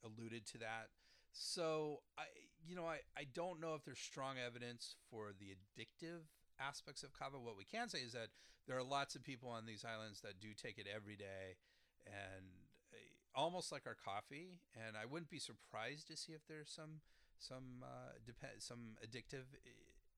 alluded 0.04 0.46
to 0.46 0.58
that 0.58 0.90
so 1.34 2.02
I, 2.18 2.24
you 2.68 2.76
know, 2.76 2.86
I, 2.86 3.00
I 3.18 3.26
don't 3.34 3.60
know 3.60 3.74
if 3.76 3.84
there's 3.84 4.00
strong 4.00 4.36
evidence 4.38 4.96
for 5.10 5.32
the 5.40 5.56
addictive 5.56 6.28
aspects 6.60 7.04
of 7.04 7.14
kava. 7.18 7.40
What 7.40 7.58
we 7.58 7.66
can 7.66 7.90
say 7.90 8.00
is 8.00 8.14
that 8.14 8.30
there 8.68 8.78
are 8.78 8.84
lots 8.84 9.16
of 9.16 9.24
people 9.24 9.50
on 9.50 9.66
these 9.66 9.86
islands 9.86 10.22
that 10.22 10.40
do 10.40 10.50
take 10.54 10.78
it 10.78 10.86
every 10.94 11.16
day, 11.16 11.58
and 12.06 12.46
uh, 12.94 13.40
almost 13.40 13.72
like 13.72 13.84
our 13.88 13.96
coffee. 13.96 14.60
And 14.76 14.96
I 14.96 15.06
wouldn't 15.06 15.32
be 15.32 15.40
surprised 15.40 16.08
to 16.08 16.18
see 16.18 16.34
if 16.34 16.46
there's 16.48 16.70
some 16.70 17.02
some 17.40 17.82
uh, 17.84 18.20
dep- 18.26 18.60
some 18.60 19.00
addictive 19.02 19.50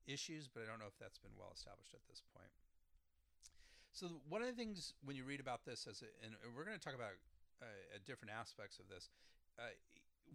issues, 0.07 0.49
but 0.49 0.63
I 0.63 0.65
don't 0.65 0.79
know 0.79 0.91
if 0.91 0.99
that's 0.99 1.19
been 1.19 1.37
well 1.37 1.53
established 1.55 1.93
at 1.93 2.03
this 2.09 2.21
point. 2.35 2.51
So 3.93 4.09
one 4.27 4.41
of 4.41 4.49
the 4.49 4.57
things 4.57 4.97
when 5.05 5.15
you 5.15 5.23
read 5.23 5.39
about 5.39 5.65
this, 5.69 5.85
as 5.85 6.01
a, 6.01 6.09
and 6.25 6.33
we're 6.57 6.65
going 6.65 6.77
to 6.77 6.83
talk 6.83 6.97
about 6.97 7.13
uh, 7.61 8.01
different 8.09 8.33
aspects 8.33 8.81
of 8.81 8.89
this, 8.89 9.09
uh, 9.61 9.69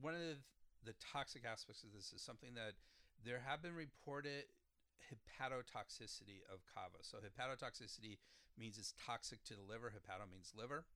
one 0.00 0.14
of 0.14 0.20
the 0.22 0.38
the 0.86 0.94
toxic 1.02 1.42
aspects 1.42 1.82
of 1.82 1.90
this 1.90 2.14
is 2.14 2.22
something 2.22 2.54
that 2.54 2.78
there 3.26 3.42
have 3.42 3.61
been 3.61 3.74
reported 3.74 4.46
hepatotoxicity 5.11 6.46
of 6.46 6.62
kava. 6.70 7.02
So 7.02 7.18
hepatotoxicity 7.18 8.22
means 8.54 8.78
it's 8.78 8.94
toxic 8.94 9.42
to 9.50 9.54
the 9.59 9.66
liver. 9.66 9.90
Hepato 9.90 10.30
means 10.30 10.54
liver. 10.54 10.86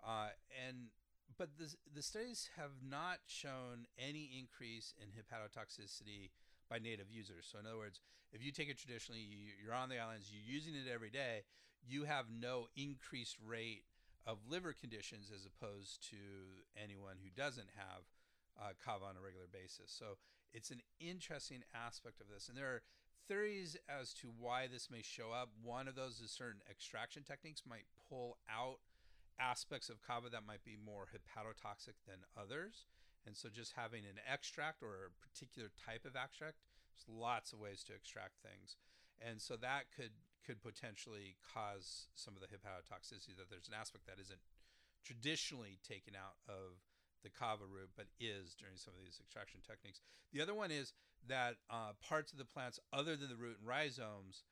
Uh, 0.00 0.32
and 0.56 0.88
but 1.36 1.60
the, 1.60 1.68
the 1.94 2.02
studies 2.02 2.48
have 2.56 2.80
not 2.80 3.20
shown 3.26 3.84
any 4.00 4.32
increase 4.40 4.94
in 4.96 5.12
hepatotoxicity 5.12 6.32
by 6.70 6.78
native 6.78 7.12
users. 7.12 7.44
So 7.50 7.58
in 7.58 7.66
other 7.66 7.76
words, 7.76 8.00
if 8.32 8.42
you 8.42 8.52
take 8.52 8.70
it 8.70 8.78
traditionally, 8.78 9.20
you, 9.20 9.52
you're 9.60 9.76
on 9.76 9.88
the 9.88 9.98
islands, 9.98 10.32
you're 10.32 10.48
using 10.48 10.72
it 10.74 10.88
every 10.88 11.10
day, 11.10 11.44
you 11.86 12.04
have 12.04 12.26
no 12.30 12.68
increased 12.76 13.36
rate 13.44 13.84
of 14.26 14.38
liver 14.48 14.72
conditions 14.72 15.30
as 15.34 15.46
opposed 15.46 16.02
to 16.10 16.16
anyone 16.82 17.16
who 17.22 17.28
doesn't 17.36 17.68
have 17.76 18.02
uh, 18.58 18.72
kava 18.84 19.04
on 19.04 19.16
a 19.16 19.24
regular 19.24 19.46
basis. 19.52 19.92
So 19.92 20.16
it's 20.52 20.70
an 20.70 20.80
interesting 21.00 21.62
aspect 21.74 22.20
of 22.20 22.28
this. 22.32 22.48
And 22.48 22.56
there 22.56 22.72
are 22.72 22.82
theories 23.28 23.76
as 23.88 24.14
to 24.14 24.28
why 24.38 24.66
this 24.66 24.90
may 24.90 25.02
show 25.02 25.32
up. 25.32 25.50
One 25.62 25.88
of 25.88 25.94
those 25.94 26.20
is 26.20 26.30
certain 26.30 26.62
extraction 26.70 27.22
techniques 27.22 27.62
might 27.68 27.86
pull 28.08 28.38
out 28.48 28.78
aspects 29.40 29.88
of 29.88 30.00
kava 30.00 30.30
that 30.30 30.46
might 30.46 30.64
be 30.64 30.76
more 30.78 31.08
hepatotoxic 31.10 31.98
than 32.06 32.22
others. 32.38 32.86
And 33.26 33.36
so 33.36 33.48
just 33.48 33.72
having 33.76 34.04
an 34.04 34.20
extract 34.30 34.82
or 34.82 35.08
a 35.08 35.16
particular 35.20 35.70
type 35.84 36.04
of 36.04 36.16
extract, 36.16 36.60
there's 36.92 37.08
lots 37.08 37.52
of 37.52 37.58
ways 37.58 37.82
to 37.84 37.94
extract 37.94 38.40
things. 38.42 38.76
And 39.20 39.40
so 39.40 39.56
that 39.56 39.90
could 39.96 40.12
could 40.46 40.62
potentially 40.62 41.36
cause 41.42 42.08
some 42.14 42.36
of 42.36 42.40
the 42.40 42.50
hepatotoxicity 42.52 43.34
that 43.36 43.48
there's 43.50 43.68
an 43.68 43.74
aspect 43.74 44.06
that 44.06 44.20
isn't 44.20 44.40
traditionally 45.04 45.78
taken 45.82 46.14
out 46.14 46.36
of 46.48 46.84
the 47.24 47.32
kava 47.32 47.64
root, 47.64 47.90
but 47.96 48.06
is 48.20 48.54
during 48.54 48.76
some 48.76 48.92
of 48.92 49.00
these 49.00 49.18
extraction 49.18 49.60
techniques. 49.66 50.00
The 50.32 50.44
other 50.44 50.54
one 50.54 50.70
is 50.70 50.92
that 51.26 51.56
uh, 51.70 51.96
parts 52.04 52.32
of 52.32 52.38
the 52.38 52.44
plants 52.44 52.78
other 52.92 53.16
than 53.16 53.28
the 53.32 53.40
root 53.40 53.56
and 53.58 53.66
rhizomes 53.66 54.44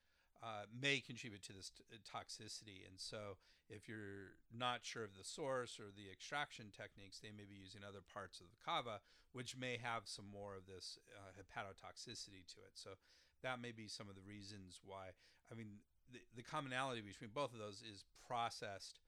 uh, 0.43 0.67
may 0.75 0.99
contribute 0.99 1.45
to 1.45 1.53
this 1.53 1.71
t- 1.71 1.85
toxicity. 2.03 2.83
And 2.89 2.99
so, 2.99 3.39
if 3.71 3.89
you're 3.89 4.35
not 4.51 4.83
sure 4.83 5.05
of 5.05 5.15
the 5.17 5.25
source 5.25 5.79
or 5.79 5.95
the 5.95 6.11
extraction 6.11 6.75
techniques, 6.75 7.21
they 7.21 7.31
may 7.31 7.47
be 7.47 7.55
using 7.55 7.87
other 7.87 8.03
parts 8.03 8.41
of 8.41 8.51
the 8.51 8.59
kava, 8.59 9.01
which 9.33 9.55
may 9.55 9.79
have 9.79 10.03
some 10.05 10.27
more 10.27 10.57
of 10.59 10.67
this 10.67 10.99
uh, 11.15 11.31
hepatotoxicity 11.39 12.43
to 12.57 12.59
it. 12.67 12.75
So, 12.75 12.99
that 13.43 13.61
may 13.61 13.73
be 13.73 13.89
some 13.89 14.09
of 14.09 14.15
the 14.15 14.25
reasons 14.27 14.81
why. 14.85 15.15
I 15.51 15.55
mean, 15.55 15.83
the, 16.11 16.21
the 16.37 16.43
commonality 16.43 17.03
between 17.03 17.31
both 17.35 17.53
of 17.53 17.59
those 17.59 17.83
is 17.83 18.05
processed 18.27 19.01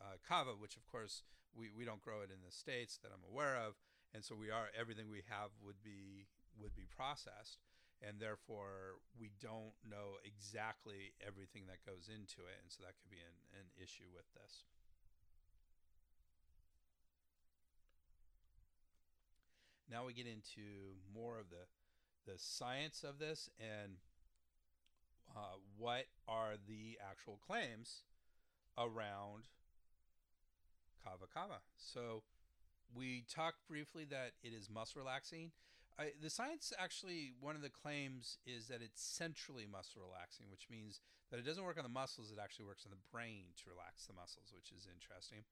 uh, 0.00 0.16
kava, 0.26 0.56
which 0.58 0.76
of 0.76 0.84
course 0.90 1.22
we, 1.54 1.68
we 1.76 1.84
don't 1.84 2.02
grow 2.02 2.24
it 2.24 2.32
in 2.32 2.40
the 2.44 2.52
states 2.52 2.98
that 3.02 3.12
I'm 3.12 3.24
aware 3.28 3.56
of, 3.56 3.76
and 4.14 4.24
so 4.24 4.34
we 4.34 4.50
are 4.50 4.72
everything 4.78 5.10
we 5.10 5.22
have 5.28 5.52
would 5.64 5.82
be 5.84 6.26
would 6.60 6.76
be 6.76 6.84
processed 6.84 7.64
and 8.02 8.18
therefore 8.18 8.98
we 9.14 9.30
don't 9.38 9.72
know 9.86 10.18
exactly 10.26 11.14
everything 11.22 11.70
that 11.70 11.78
goes 11.86 12.10
into 12.10 12.42
it, 12.50 12.58
and 12.58 12.66
so 12.66 12.82
that 12.82 12.98
could 12.98 13.10
be 13.10 13.22
an, 13.22 13.62
an 13.62 13.66
issue 13.78 14.10
with 14.10 14.26
this. 14.34 14.66
Now 19.86 20.08
we 20.08 20.16
get 20.16 20.26
into 20.26 20.98
more 21.14 21.38
of 21.38 21.46
the 21.52 21.68
the 22.26 22.34
science 22.36 23.04
of 23.04 23.18
this 23.18 23.50
and 23.58 23.96
uh, 25.36 25.56
what 25.78 26.06
are 26.28 26.54
the 26.68 26.98
actual 27.00 27.38
claims 27.46 28.02
around 28.78 29.44
kava 31.02 31.26
kava. 31.32 31.60
So 31.76 32.22
we 32.94 33.24
talked 33.28 33.66
briefly 33.68 34.04
that 34.10 34.32
it 34.42 34.52
is 34.52 34.70
muscle 34.70 35.00
relaxing. 35.00 35.50
I, 35.98 36.12
the 36.20 36.30
science 36.30 36.72
actually, 36.78 37.32
one 37.40 37.56
of 37.56 37.62
the 37.62 37.70
claims 37.70 38.38
is 38.46 38.68
that 38.68 38.80
it's 38.80 39.02
centrally 39.02 39.66
muscle 39.70 40.00
relaxing, 40.00 40.46
which 40.50 40.68
means 40.70 41.00
that 41.30 41.38
it 41.38 41.44
doesn't 41.44 41.64
work 41.64 41.76
on 41.76 41.84
the 41.84 41.92
muscles, 41.92 42.32
it 42.32 42.40
actually 42.42 42.64
works 42.64 42.84
on 42.86 42.92
the 42.92 43.02
brain 43.12 43.52
to 43.60 43.68
relax 43.68 44.06
the 44.06 44.16
muscles, 44.16 44.52
which 44.54 44.72
is 44.72 44.88
interesting. 44.88 45.44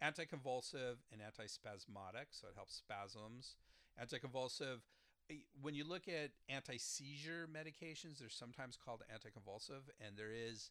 Anticonvulsive 0.00 1.04
and 1.12 1.20
antispasmodic, 1.20 2.32
so 2.32 2.48
it 2.48 2.56
helps 2.56 2.74
spasms. 2.74 3.56
Anticonvulsive, 4.00 4.80
when 5.60 5.74
you 5.74 5.84
look 5.84 6.08
at 6.08 6.30
anti 6.48 6.76
seizure 6.78 7.48
medications, 7.52 8.18
they're 8.18 8.28
sometimes 8.28 8.76
called 8.76 9.02
anticonvulsive, 9.12 9.90
and 10.04 10.16
there 10.16 10.32
is 10.32 10.70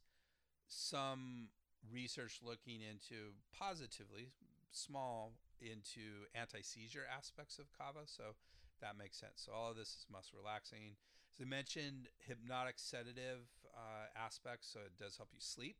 some 0.68 1.50
research 1.92 2.40
looking 2.44 2.82
into 2.82 3.34
positively, 3.58 4.30
small, 4.72 5.34
into 5.62 6.28
anti 6.36 6.62
seizure 6.62 7.06
aspects 7.16 7.60
of 7.60 7.66
kava. 7.78 8.06
So 8.06 8.36
that 8.82 8.98
makes 8.98 9.18
sense. 9.18 9.46
So 9.46 9.52
all 9.52 9.72
of 9.72 9.78
this 9.78 9.90
is 9.90 10.06
muscle 10.12 10.40
relaxing. 10.42 10.96
As 11.36 11.46
I 11.46 11.50
mentioned, 11.50 12.10
hypnotic 12.20 12.76
sedative 12.78 13.48
uh, 13.76 14.12
aspects, 14.18 14.68
so 14.72 14.80
it 14.86 14.98
does 15.02 15.18
help 15.18 15.30
you 15.34 15.40
sleep. 15.40 15.78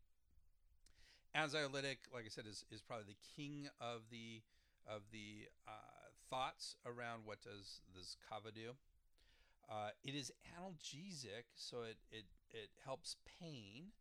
Anxiolytic, 1.36 2.12
like 2.14 2.26
I 2.26 2.30
said, 2.30 2.46
is, 2.48 2.66
is 2.72 2.82
probably 2.82 3.06
the 3.08 3.42
king 3.42 3.68
of 3.80 4.02
the 4.12 4.42
of 4.88 5.02
the 5.12 5.48
uh, 5.68 6.01
thoughts 6.32 6.80
around 6.88 7.28
what 7.28 7.44
does 7.44 7.84
this 7.94 8.16
kava 8.30 8.50
do. 8.56 8.80
Uh, 9.68 9.92
it 10.04 10.16
is 10.16 10.32
analgesic, 10.56 11.52
so 11.56 11.84
it, 11.84 12.00
it 12.10 12.26
it 12.50 12.72
helps 12.84 13.16
pain, 13.40 13.92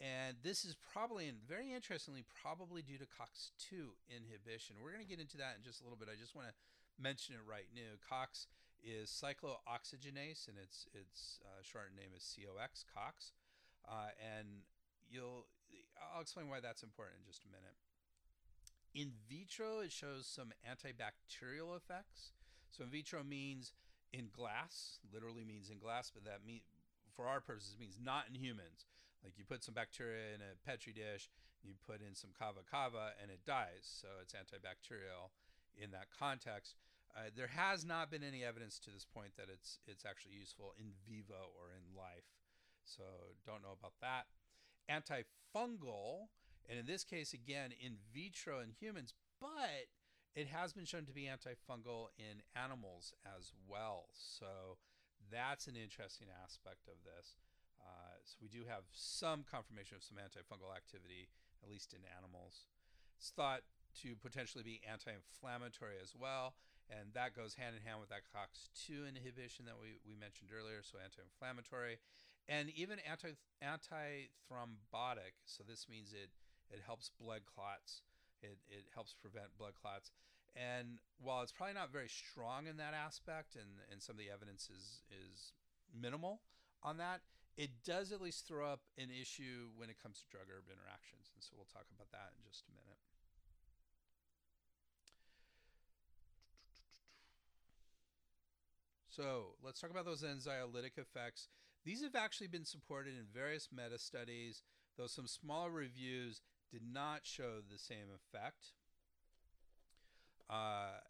and 0.00 0.38
this 0.42 0.64
is 0.64 0.74
probably 0.74 1.28
and 1.28 1.38
very 1.46 1.74
interestingly 1.74 2.24
probably 2.42 2.82
due 2.82 2.98
to 2.98 3.06
COX2 3.06 3.94
inhibition. 4.10 4.76
We're 4.82 4.90
going 4.90 5.04
to 5.04 5.10
get 5.10 5.20
into 5.20 5.36
that 5.38 5.58
in 5.58 5.62
just 5.62 5.82
a 5.82 5.84
little 5.84 5.98
bit. 5.98 6.08
I 6.10 6.18
just 6.18 6.34
want 6.34 6.48
to 6.48 6.54
mention 6.98 7.34
it 7.34 7.44
right 7.46 7.70
now. 7.74 7.98
COX 8.02 8.46
is 8.82 9.10
cyclooxygenase, 9.10 10.48
and 10.48 10.58
its 10.58 10.86
its 10.94 11.42
uh, 11.42 11.62
name 11.94 12.14
is 12.14 12.22
COX. 12.22 12.86
COX, 12.94 13.30
uh, 13.86 14.14
and 14.18 14.66
you'll 15.10 15.46
I'll 16.14 16.22
explain 16.22 16.48
why 16.48 16.58
that's 16.58 16.82
important 16.82 17.22
in 17.22 17.26
just 17.26 17.44
a 17.44 17.50
minute. 17.50 17.74
In 18.96 19.12
vitro, 19.28 19.80
it 19.80 19.92
shows 19.92 20.24
some 20.26 20.56
antibacterial 20.64 21.76
effects. 21.76 22.32
So 22.70 22.82
in 22.82 22.88
vitro 22.88 23.22
means 23.22 23.74
in 24.10 24.32
glass, 24.32 24.98
literally 25.12 25.44
means 25.44 25.68
in 25.68 25.76
glass, 25.76 26.10
but 26.10 26.24
that 26.24 26.46
mean 26.46 26.62
for 27.12 27.28
our 27.28 27.40
purposes 27.40 27.76
means 27.78 28.00
not 28.02 28.24
in 28.26 28.34
humans. 28.34 28.88
Like 29.22 29.36
you 29.36 29.44
put 29.44 29.62
some 29.62 29.74
bacteria 29.74 30.32
in 30.32 30.40
a 30.40 30.56
petri 30.64 30.94
dish, 30.94 31.28
you 31.62 31.74
put 31.86 32.00
in 32.00 32.14
some 32.14 32.30
kava 32.32 32.64
kava, 32.64 33.12
and 33.20 33.30
it 33.30 33.44
dies. 33.44 33.84
So 33.84 34.08
it's 34.22 34.32
antibacterial 34.32 35.28
in 35.76 35.90
that 35.90 36.08
context. 36.08 36.76
Uh, 37.12 37.28
there 37.36 37.52
has 37.52 37.84
not 37.84 38.10
been 38.10 38.24
any 38.24 38.44
evidence 38.44 38.78
to 38.80 38.90
this 38.90 39.04
point 39.04 39.36
that 39.36 39.52
it's 39.52 39.78
it's 39.86 40.04
actually 40.04 40.40
useful 40.40 40.72
in 40.80 40.96
vivo 41.04 41.52
or 41.52 41.68
in 41.68 41.84
life. 41.92 42.32
So 42.84 43.04
don't 43.44 43.60
know 43.60 43.76
about 43.76 44.00
that. 44.00 44.24
Antifungal, 44.88 46.32
and 46.68 46.78
in 46.78 46.86
this 46.86 47.04
case 47.04 47.32
again 47.32 47.70
in 47.80 47.96
vitro 48.12 48.60
in 48.60 48.70
humans, 48.70 49.14
but 49.40 49.90
it 50.34 50.48
has 50.48 50.72
been 50.72 50.84
shown 50.84 51.04
to 51.06 51.12
be 51.12 51.28
antifungal 51.30 52.08
in 52.18 52.42
animals 52.54 53.14
as 53.24 53.52
well. 53.68 54.06
So 54.12 54.76
that's 55.30 55.66
an 55.66 55.76
interesting 55.76 56.28
aspect 56.44 56.88
of 56.88 57.00
this. 57.04 57.36
Uh, 57.80 58.20
so 58.24 58.36
we 58.42 58.48
do 58.48 58.66
have 58.68 58.84
some 58.92 59.44
confirmation 59.48 59.96
of 59.96 60.02
some 60.02 60.18
antifungal 60.18 60.74
activity, 60.74 61.28
at 61.62 61.70
least 61.70 61.94
in 61.94 62.00
animals. 62.16 62.66
It's 63.16 63.30
thought 63.30 63.62
to 64.02 64.14
potentially 64.16 64.64
be 64.64 64.82
anti-inflammatory 64.84 65.96
as 66.02 66.12
well 66.12 66.54
and 66.90 67.10
that 67.14 67.34
goes 67.34 67.54
hand 67.54 67.74
in 67.74 67.82
hand 67.82 67.98
with 67.98 68.10
that 68.10 68.22
COX2 68.30 69.10
inhibition 69.10 69.66
that 69.66 69.74
we, 69.74 69.98
we 70.06 70.14
mentioned 70.14 70.54
earlier, 70.54 70.86
so 70.86 70.98
anti-inflammatory, 71.02 71.98
and 72.46 72.70
even 72.70 73.02
anti 73.02 73.34
anti-thrombotic. 73.58 75.34
So 75.46 75.66
this 75.66 75.90
means 75.90 76.14
it 76.14 76.30
it 76.70 76.80
helps 76.84 77.10
blood 77.20 77.42
clots. 77.46 78.02
It, 78.42 78.58
it 78.68 78.86
helps 78.94 79.14
prevent 79.14 79.56
blood 79.58 79.74
clots. 79.80 80.10
And 80.56 81.00
while 81.20 81.42
it's 81.42 81.52
probably 81.52 81.74
not 81.74 81.92
very 81.92 82.08
strong 82.08 82.66
in 82.66 82.76
that 82.78 82.94
aspect, 82.94 83.56
and, 83.56 83.84
and 83.92 84.00
some 84.00 84.16
of 84.16 84.20
the 84.20 84.32
evidence 84.32 84.70
is 84.72 85.04
is 85.12 85.52
minimal 85.92 86.40
on 86.82 86.96
that, 86.96 87.20
it 87.56 87.84
does 87.84 88.12
at 88.12 88.20
least 88.20 88.48
throw 88.48 88.64
up 88.64 88.80
an 88.96 89.08
issue 89.12 89.68
when 89.76 89.90
it 89.90 89.96
comes 90.00 90.20
to 90.20 90.28
drug 90.32 90.48
herb 90.48 90.64
interactions. 90.68 91.32
And 91.34 91.44
so 91.44 91.52
we'll 91.56 91.68
talk 91.68 91.88
about 91.92 92.10
that 92.12 92.32
in 92.36 92.44
just 92.48 92.64
a 92.68 92.72
minute. 92.72 93.00
So 99.08 99.56
let's 99.64 99.80
talk 99.80 99.90
about 99.90 100.04
those 100.04 100.22
anxiolytic 100.22 100.98
effects. 100.98 101.48
These 101.84 102.02
have 102.02 102.14
actually 102.14 102.48
been 102.48 102.66
supported 102.66 103.14
in 103.14 103.24
various 103.32 103.68
meta 103.72 103.98
studies, 103.98 104.62
though 104.98 105.06
some 105.06 105.26
smaller 105.26 105.70
reviews 105.70 106.42
did 106.70 106.82
not 106.92 107.20
show 107.22 107.60
the 107.70 107.78
same 107.78 108.08
effect. 108.14 108.72
Uh, 110.48 111.00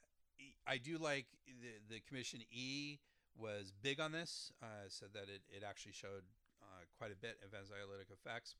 I 0.66 0.76
do 0.78 0.98
like 0.98 1.26
the, 1.46 1.94
the 1.94 2.00
Commission 2.00 2.40
E 2.50 2.98
was 3.38 3.72
big 3.82 4.00
on 4.00 4.12
this, 4.12 4.52
uh, 4.62 4.88
said 4.88 5.08
that 5.14 5.24
it, 5.24 5.42
it 5.48 5.62
actually 5.66 5.92
showed 5.92 6.24
uh, 6.62 6.84
quite 6.98 7.12
a 7.12 7.16
bit 7.16 7.38
of 7.44 7.50
anxiolytic 7.52 8.12
effects. 8.12 8.56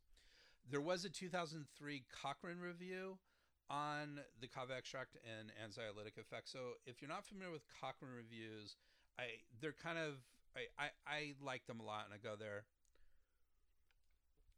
There 0.70 0.80
was 0.80 1.04
a 1.04 1.10
2003 1.10 2.04
Cochrane 2.22 2.58
review 2.60 3.18
on 3.68 4.20
the 4.40 4.46
kava 4.46 4.74
extract 4.76 5.16
and 5.24 5.50
anxiolytic 5.58 6.18
effects. 6.18 6.52
So 6.52 6.78
if 6.86 7.00
you're 7.00 7.08
not 7.08 7.24
familiar 7.24 7.52
with 7.52 7.62
Cochrane 7.80 8.12
reviews, 8.14 8.76
I 9.18 9.42
they're 9.60 9.72
kind 9.72 9.98
of 9.98 10.14
I, 10.56 10.84
I, 10.84 10.88
I 11.06 11.34
like 11.42 11.66
them 11.66 11.80
a 11.80 11.84
lot 11.84 12.06
and 12.06 12.14
I 12.14 12.18
go 12.22 12.36
there 12.36 12.64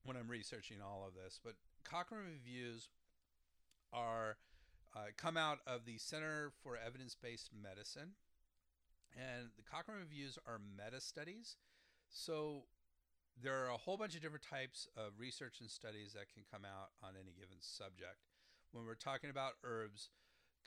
when 0.05 0.17
I'm 0.17 0.29
researching 0.29 0.79
all 0.83 1.05
of 1.07 1.15
this. 1.15 1.41
But 1.43 1.55
Cochrane 1.91 2.25
reviews 2.25 2.89
are 3.93 4.37
uh, 4.95 5.11
come 5.17 5.37
out 5.37 5.59
of 5.67 5.85
the 5.87 5.99
Center 5.99 6.53
for 6.63 6.77
Evidence 6.77 7.17
Based 7.21 7.51
Medicine, 7.53 8.13
and 9.17 9.49
the 9.57 9.63
Cochrane 9.63 9.99
reviews 10.01 10.39
are 10.47 10.61
meta 10.77 11.01
studies. 11.01 11.57
So 12.11 12.65
there 13.41 13.65
are 13.65 13.71
a 13.71 13.77
whole 13.77 13.97
bunch 13.97 14.15
of 14.15 14.23
different 14.23 14.45
types 14.45 14.89
of 14.97 15.13
research 15.19 15.61
and 15.61 15.71
studies 15.71 16.13
that 16.13 16.33
can 16.33 16.43
come 16.51 16.65
out 16.65 16.91
on 17.03 17.15
any 17.15 17.33
given 17.33 17.59
subject. 17.61 18.27
When 18.73 18.85
we're 18.85 18.95
talking 18.95 19.31
about 19.31 19.53
herbs, 19.65 20.11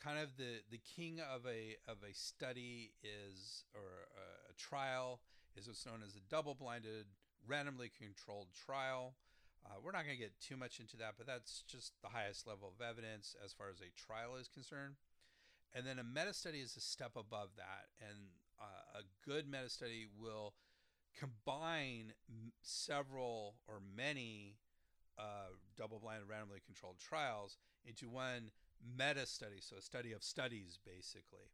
kind 0.03 0.17
of 0.17 0.37
the 0.37 0.61
the 0.71 0.79
king 0.95 1.19
of 1.19 1.45
a 1.45 1.77
of 1.87 1.97
a 2.01 2.13
study 2.13 2.93
is 3.03 3.63
or 3.75 4.09
a, 4.17 4.51
a 4.51 4.53
trial 4.57 5.19
is 5.55 5.67
what's 5.67 5.85
known 5.85 6.01
as 6.05 6.15
a 6.15 6.21
double-blinded, 6.29 7.05
randomly 7.45 7.91
controlled 7.95 8.47
trial. 8.65 9.15
Uh, 9.65 9.75
we're 9.83 9.91
not 9.91 10.05
going 10.05 10.17
to 10.17 10.21
get 10.21 10.39
too 10.41 10.57
much 10.57 10.79
into 10.79 10.97
that, 10.97 11.13
but 11.17 11.27
that's 11.27 11.63
just 11.67 11.93
the 12.01 12.09
highest 12.09 12.47
level 12.47 12.73
of 12.73 12.83
evidence 12.83 13.35
as 13.43 13.53
far 13.53 13.69
as 13.69 13.79
a 13.79 13.91
trial 13.95 14.35
is 14.39 14.47
concerned. 14.47 14.95
And 15.73 15.85
then 15.85 15.99
a 15.99 16.03
meta 16.03 16.33
study 16.33 16.59
is 16.59 16.75
a 16.75 16.81
step 16.81 17.11
above 17.15 17.49
that, 17.57 17.87
and 18.01 18.17
uh, 18.59 18.99
a 18.99 19.03
good 19.27 19.49
meta 19.49 19.69
study 19.69 20.07
will 20.19 20.53
combine 21.17 22.13
several 22.61 23.55
or 23.67 23.81
many 23.95 24.57
uh, 25.17 25.53
double 25.77 25.99
blind 25.99 26.23
randomly 26.27 26.59
controlled 26.65 26.97
trials 26.99 27.57
into 27.85 28.09
one 28.09 28.51
meta 28.97 29.25
study, 29.25 29.59
so 29.59 29.77
a 29.77 29.81
study 29.81 30.11
of 30.11 30.23
studies, 30.23 30.79
basically. 30.85 31.51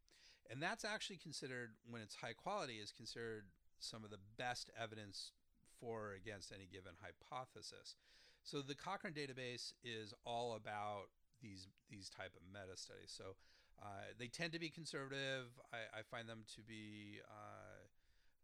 And 0.50 0.62
that's 0.62 0.84
actually 0.84 1.18
considered, 1.18 1.72
when 1.88 2.02
it's 2.02 2.16
high 2.16 2.32
quality, 2.32 2.74
is 2.74 2.90
considered 2.90 3.44
some 3.78 4.02
of 4.04 4.10
the 4.10 4.18
best 4.36 4.70
evidence 4.80 5.32
for 5.80 6.10
or 6.10 6.14
against 6.14 6.52
any 6.52 6.68
given 6.70 6.92
hypothesis. 7.00 7.96
So 8.42 8.62
the 8.62 8.74
Cochrane 8.74 9.14
database 9.14 9.72
is 9.82 10.14
all 10.24 10.54
about 10.54 11.08
these 11.42 11.68
these 11.90 12.08
type 12.08 12.32
of 12.36 12.42
meta 12.52 12.76
studies. 12.76 13.12
So 13.16 13.36
uh, 13.82 14.10
they 14.18 14.26
tend 14.26 14.52
to 14.52 14.58
be 14.58 14.68
conservative. 14.68 15.46
I, 15.72 16.00
I 16.00 16.02
find 16.02 16.28
them 16.28 16.44
to 16.56 16.62
be 16.62 17.20
uh, 17.28 17.82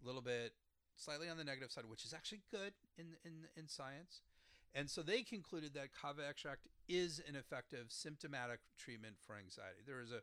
a 0.03 0.07
little 0.07 0.23
bit 0.23 0.53
slightly 0.97 1.29
on 1.29 1.37
the 1.37 1.45
negative 1.45 1.73
side, 1.73 1.85
which 1.89 2.05
is 2.05 2.13
actually 2.13 2.43
good 2.51 2.73
in 2.99 3.17
in 3.25 3.47
in 3.57 3.69
science. 3.69 4.23
And 4.77 4.91
so 4.91 5.03
they 5.03 5.23
concluded 5.23 5.73
that 5.75 5.95
kava 5.95 6.27
extract 6.29 6.67
is 6.89 7.23
an 7.29 7.37
effective 7.37 7.87
symptomatic 7.89 8.59
treatment 8.77 9.15
for 9.25 9.37
anxiety. 9.37 9.87
There 9.87 10.01
is 10.01 10.11
a 10.11 10.21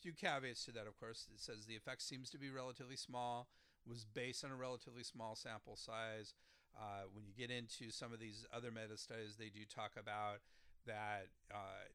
few 0.00 0.12
caveats 0.12 0.64
to 0.64 0.72
that, 0.72 0.86
of 0.86 0.98
course. 0.98 1.28
It 1.32 1.40
says 1.40 1.66
the 1.66 1.76
effect 1.76 2.02
seems 2.02 2.28
to 2.30 2.38
be 2.38 2.50
relatively 2.50 2.96
small, 2.96 3.46
was 3.88 4.04
based 4.04 4.44
on 4.44 4.50
a 4.50 4.56
relatively 4.56 5.02
small 5.02 5.34
sample 5.34 5.76
size. 5.76 6.34
Uh, 6.76 7.08
when 7.12 7.24
you 7.24 7.32
get 7.32 7.50
into 7.50 7.90
some 7.90 8.12
of 8.12 8.20
these 8.20 8.44
other 8.54 8.70
meta 8.70 8.96
studies, 8.96 9.36
they 9.38 9.48
do 9.48 9.64
talk 9.64 9.92
about 9.98 10.40
that 10.86 11.28
uh, 11.50 11.88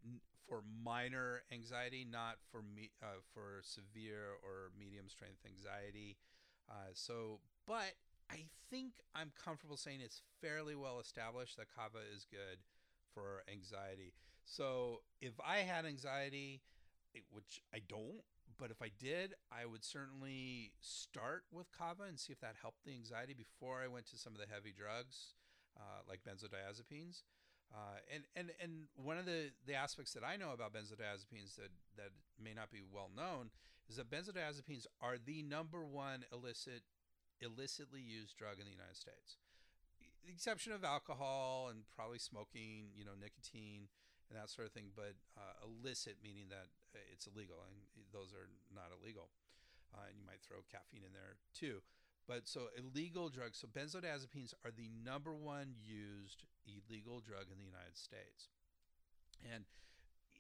for 0.47 0.63
minor 0.83 1.43
anxiety, 1.51 2.05
not 2.09 2.35
for 2.51 2.61
me, 2.61 2.89
uh, 3.01 3.21
for 3.33 3.61
severe 3.61 4.35
or 4.43 4.71
medium 4.77 5.07
strength 5.07 5.45
anxiety. 5.45 6.17
Uh, 6.69 6.91
so, 6.93 7.39
but 7.67 7.93
I 8.29 8.45
think 8.69 8.93
I'm 9.13 9.31
comfortable 9.43 9.77
saying 9.77 9.99
it's 10.03 10.21
fairly 10.41 10.75
well 10.75 10.99
established 10.99 11.57
that 11.57 11.67
kava 11.75 11.99
is 12.15 12.25
good 12.29 12.59
for 13.13 13.43
anxiety. 13.51 14.13
So 14.45 15.01
if 15.21 15.33
I 15.45 15.57
had 15.57 15.85
anxiety, 15.85 16.61
which 17.31 17.61
I 17.73 17.79
don't, 17.87 18.23
but 18.57 18.71
if 18.71 18.81
I 18.81 18.89
did, 18.99 19.33
I 19.51 19.65
would 19.65 19.83
certainly 19.83 20.71
start 20.81 21.43
with 21.51 21.71
kava 21.71 22.03
and 22.07 22.19
see 22.19 22.33
if 22.33 22.39
that 22.41 22.55
helped 22.61 22.85
the 22.85 22.93
anxiety 22.93 23.33
before 23.33 23.81
I 23.83 23.87
went 23.87 24.07
to 24.11 24.17
some 24.17 24.33
of 24.33 24.39
the 24.39 24.47
heavy 24.51 24.73
drugs, 24.75 25.35
uh, 25.77 26.01
like 26.07 26.21
benzodiazepines. 26.23 27.23
Uh, 27.73 28.03
and, 28.13 28.23
and, 28.35 28.51
and 28.61 28.71
one 28.95 29.17
of 29.17 29.25
the, 29.25 29.51
the 29.65 29.73
aspects 29.73 30.13
that 30.13 30.23
I 30.23 30.35
know 30.35 30.51
about 30.51 30.73
benzodiazepines 30.73 31.55
that, 31.55 31.71
that 31.95 32.11
may 32.41 32.53
not 32.53 32.69
be 32.69 32.81
well 32.83 33.09
known 33.15 33.49
is 33.89 33.95
that 33.95 34.11
benzodiazepines 34.11 34.87
are 35.01 35.15
the 35.23 35.41
number 35.43 35.85
one 35.85 36.25
illicit 36.31 36.83
illicitly 37.41 38.01
used 38.01 38.37
drug 38.37 38.59
in 38.59 38.65
the 38.65 38.71
United 38.71 38.95
States. 38.95 39.37
The 40.25 40.31
exception 40.31 40.73
of 40.73 40.83
alcohol 40.83 41.69
and 41.71 41.83
probably 41.95 42.19
smoking, 42.19 42.93
you 42.93 43.03
know, 43.03 43.17
nicotine 43.19 43.87
and 44.31 44.39
that 44.39 44.47
sort 44.47 44.63
of 44.63 44.71
thing, 44.71 44.95
but 44.95 45.19
uh, 45.35 45.59
illicit 45.67 46.15
meaning 46.23 46.47
that 46.47 46.71
uh, 46.95 47.03
it's 47.11 47.27
illegal, 47.27 47.59
and 47.67 47.75
those 48.15 48.31
are 48.31 48.47
not 48.71 48.95
illegal. 48.95 49.27
Uh, 49.91 50.07
and 50.07 50.15
you 50.15 50.23
might 50.23 50.39
throw 50.39 50.63
caffeine 50.71 51.03
in 51.03 51.11
there 51.11 51.35
too. 51.51 51.83
But 52.31 52.47
so 52.47 52.71
illegal 52.79 53.27
drugs, 53.27 53.59
so 53.59 53.67
benzodiazepines 53.67 54.55
are 54.63 54.71
the 54.71 54.87
number 55.03 55.35
one 55.35 55.75
used 55.83 56.47
illegal 56.63 57.19
drug 57.19 57.51
in 57.51 57.59
the 57.59 57.67
United 57.67 57.99
States. 57.99 58.47
And 59.43 59.67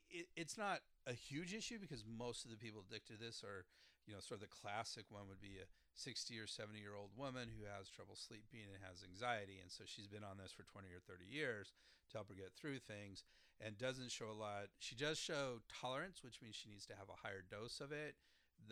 it, 0.07 0.31
it's 0.39 0.55
not 0.55 0.87
a 1.03 1.11
huge 1.11 1.51
issue 1.51 1.83
because 1.83 2.07
most 2.07 2.47
of 2.47 2.51
the 2.53 2.55
people 2.55 2.79
addicted 2.79 3.19
to 3.19 3.19
this 3.19 3.43
are, 3.43 3.67
you 4.07 4.15
know, 4.15 4.23
sort 4.23 4.39
of 4.39 4.47
the 4.47 4.55
classic 4.55 5.03
one 5.11 5.27
would 5.27 5.43
be 5.43 5.59
a 5.59 5.67
60 5.91 6.31
or 6.39 6.47
70 6.47 6.79
year 6.79 6.95
old 6.95 7.11
woman 7.19 7.51
who 7.51 7.67
has 7.67 7.91
trouble 7.91 8.15
sleeping 8.15 8.71
and 8.71 8.79
has 8.87 9.03
anxiety. 9.03 9.59
And 9.59 9.67
so 9.67 9.83
she's 9.83 10.07
been 10.07 10.23
on 10.23 10.39
this 10.39 10.55
for 10.55 10.63
20 10.63 10.87
or 10.95 11.03
30 11.03 11.27
years 11.27 11.75
to 12.11 12.23
help 12.23 12.31
her 12.31 12.39
get 12.39 12.55
through 12.55 12.79
things 12.79 13.27
and 13.63 13.77
doesn't 13.77 14.11
show 14.11 14.29
a 14.29 14.37
lot. 14.37 14.73
She 14.79 14.95
does 14.95 15.17
show 15.17 15.61
tolerance, 15.69 16.23
which 16.23 16.41
means 16.41 16.55
she 16.55 16.69
needs 16.69 16.85
to 16.87 16.95
have 16.95 17.09
a 17.09 17.21
higher 17.21 17.43
dose 17.45 17.79
of 17.79 17.91
it 17.91 18.15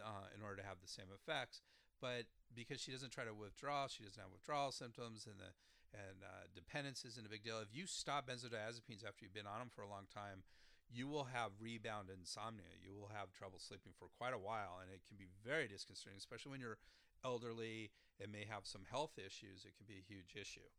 uh, 0.02 0.28
in 0.36 0.42
order 0.42 0.58
to 0.58 0.68
have 0.68 0.82
the 0.82 0.90
same 0.90 1.14
effects. 1.14 1.62
But 2.02 2.26
because 2.56 2.82
she 2.82 2.92
doesn't 2.92 3.12
try 3.12 3.26
to 3.26 3.34
withdraw, 3.34 3.88
she 3.88 4.04
doesn't 4.04 4.20
have 4.20 4.32
withdrawal 4.32 4.72
symptoms, 4.72 5.28
and 5.28 5.40
the 5.40 5.54
and 5.90 6.22
uh, 6.22 6.46
dependence 6.54 7.02
isn't 7.02 7.26
a 7.26 7.30
big 7.34 7.42
deal. 7.42 7.58
If 7.66 7.74
you 7.74 7.88
stop 7.88 8.30
benzodiazepines 8.30 9.02
after 9.02 9.26
you've 9.26 9.34
been 9.34 9.50
on 9.50 9.58
them 9.58 9.74
for 9.74 9.82
a 9.82 9.90
long 9.90 10.06
time, 10.14 10.46
you 10.86 11.08
will 11.08 11.34
have 11.34 11.50
rebound 11.60 12.10
insomnia. 12.14 12.78
You 12.78 12.94
will 12.94 13.10
have 13.10 13.34
trouble 13.34 13.58
sleeping 13.58 13.94
for 13.98 14.06
quite 14.18 14.34
a 14.34 14.42
while, 14.42 14.82
and 14.82 14.94
it 14.94 15.02
can 15.10 15.18
be 15.18 15.34
very 15.42 15.68
disconcerting, 15.68 16.18
especially 16.18 16.52
when 16.52 16.62
you're 16.62 16.78
elderly 17.26 17.90
and 18.22 18.32
may 18.32 18.46
have 18.50 18.66
some 18.66 18.86
health 18.90 19.18
issues, 19.18 19.66
it 19.66 19.76
can 19.78 19.88
be 19.88 19.98
a 20.00 20.06
huge 20.06 20.36
issue. 20.40 20.70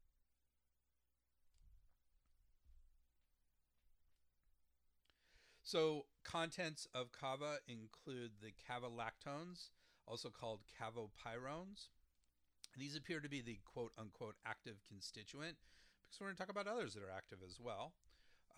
So, 5.70 6.06
contents 6.24 6.88
of 6.92 7.12
kava 7.12 7.58
include 7.68 8.32
the 8.42 8.50
kavalactones, 8.58 9.70
also 10.04 10.28
called 10.28 10.62
kavopyrones. 10.66 11.90
These 12.76 12.96
appear 12.96 13.20
to 13.20 13.28
be 13.28 13.40
the 13.40 13.60
quote 13.64 13.92
unquote 13.96 14.34
active 14.44 14.82
constituent 14.88 15.58
because 16.02 16.20
we're 16.20 16.26
going 16.26 16.34
to 16.34 16.42
talk 16.42 16.50
about 16.50 16.66
others 16.66 16.94
that 16.94 17.04
are 17.04 17.16
active 17.16 17.38
as 17.46 17.60
well. 17.60 17.92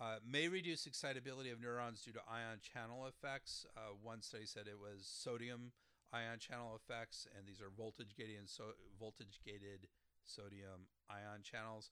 Uh, 0.01 0.15
may 0.27 0.47
reduce 0.47 0.87
excitability 0.87 1.51
of 1.51 1.61
neurons 1.61 2.01
due 2.01 2.13
to 2.13 2.19
ion 2.27 2.57
channel 2.63 3.05
effects. 3.05 3.67
Uh, 3.77 3.93
one 4.01 4.23
study 4.23 4.47
said 4.47 4.65
it 4.65 4.79
was 4.79 5.05
sodium 5.05 5.71
ion 6.11 6.39
channel 6.39 6.75
effects, 6.75 7.27
and 7.37 7.45
these 7.45 7.61
are 7.61 7.69
voltage 7.77 8.15
gated 8.17 8.39
and 8.39 8.49
so 8.49 8.73
voltage 8.99 9.39
gated 9.45 9.85
sodium 10.25 10.89
ion 11.11 11.43
channels, 11.43 11.91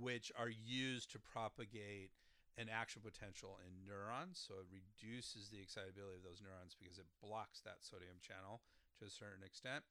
which 0.00 0.32
are 0.38 0.48
used 0.48 1.12
to 1.12 1.18
propagate 1.18 2.12
an 2.56 2.70
action 2.70 3.02
potential 3.02 3.58
in 3.62 3.82
neurons. 3.82 4.38
So 4.38 4.62
it 4.62 4.70
reduces 4.70 5.50
the 5.50 5.58
excitability 5.58 6.22
of 6.22 6.26
those 6.26 6.42
neurons 6.42 6.78
because 6.78 6.98
it 6.98 7.10
blocks 7.18 7.60
that 7.66 7.82
sodium 7.82 8.22
channel 8.22 8.62
to 8.98 9.06
a 9.06 9.10
certain 9.10 9.42
extent. 9.42 9.82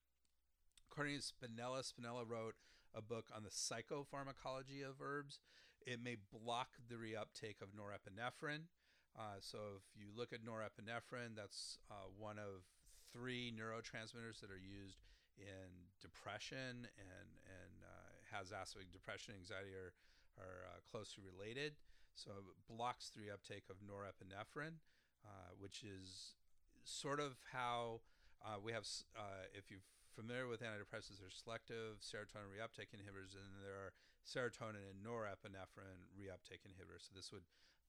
According 0.87 1.19
to 1.19 1.25
Spinella, 1.25 1.83
Spinella 1.83 2.23
wrote 2.23 2.55
a 2.95 3.01
book 3.01 3.27
on 3.33 3.43
the 3.43 3.49
psychopharmacology 3.49 4.85
of 4.85 5.01
herbs. 5.01 5.39
It 5.85 5.99
may 5.99 6.15
block 6.31 6.77
the 6.87 6.95
reuptake 6.95 7.59
of 7.59 7.75
norepinephrine. 7.75 8.71
Uh, 9.17 9.41
so 9.41 9.77
if 9.77 9.85
you 9.99 10.07
look 10.15 10.31
at 10.31 10.45
norepinephrine, 10.45 11.35
that's 11.35 11.77
uh, 11.91 12.07
one 12.17 12.39
of 12.39 12.65
three 13.11 13.53
neurotransmitters 13.53 14.41
that 14.41 14.49
are 14.49 14.61
used 14.61 14.97
in 15.37 15.89
depression 16.01 16.89
and 16.97 17.29
and 17.45 17.75
uh, 17.81 18.13
has 18.31 18.51
aspect 18.51 18.91
depression 18.93 19.33
anxiety 19.37 19.73
are 19.73 19.93
are 20.37 20.65
uh, 20.65 20.79
closely 20.89 21.21
related. 21.21 21.73
So 22.15 22.31
it 22.31 22.59
blocks 22.69 23.09
the 23.09 23.33
uptake 23.33 23.65
of 23.69 23.81
norepinephrine, 23.81 24.81
uh, 25.25 25.51
which 25.57 25.83
is 25.83 26.37
sort 26.83 27.19
of 27.19 27.37
how 27.51 28.01
uh, 28.45 28.61
we 28.61 28.71
have. 28.71 28.85
Uh, 29.17 29.49
if 29.53 29.71
you're 29.71 29.85
familiar 30.13 30.47
with 30.47 30.61
antidepressants, 30.61 31.17
there's 31.19 31.41
selective 31.41 31.99
serotonin 31.99 32.53
reuptake 32.53 32.93
inhibitors, 32.93 33.33
and 33.33 33.49
there 33.65 33.73
are 33.73 33.91
serotonin 34.21 34.85
and 34.93 35.01
norepinephrine 35.01 36.05
reuptake 36.13 36.63
inhibitors. 36.63 37.09
So 37.09 37.17
this 37.17 37.31
would 37.33 37.45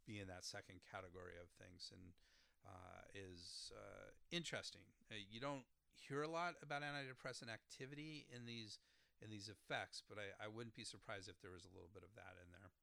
be 0.07 0.21
in 0.21 0.29
that 0.29 0.45
second 0.45 0.81
category 0.89 1.37
of 1.41 1.53
things, 1.61 1.93
and 1.93 2.17
uh, 2.65 3.05
is 3.13 3.73
uh, 3.77 4.13
interesting. 4.33 4.85
Uh, 5.13 5.21
you 5.31 5.41
don't 5.41 5.69
hear 5.95 6.23
a 6.23 6.29
lot 6.29 6.57
about 6.63 6.83
antidepressant 6.83 7.53
activity 7.53 8.27
in 8.35 8.47
these 8.47 8.79
in 9.23 9.31
these 9.31 9.49
effects, 9.49 10.03
but 10.05 10.19
I, 10.19 10.35
I 10.37 10.49
wouldn't 10.51 10.75
be 10.75 10.85
surprised 10.85 11.31
if 11.31 11.41
there 11.41 11.55
was 11.55 11.65
a 11.65 11.73
little 11.73 11.89
bit 11.95 12.03
of 12.03 12.13
that 12.19 12.37
in 12.37 12.51
there. 12.53 12.74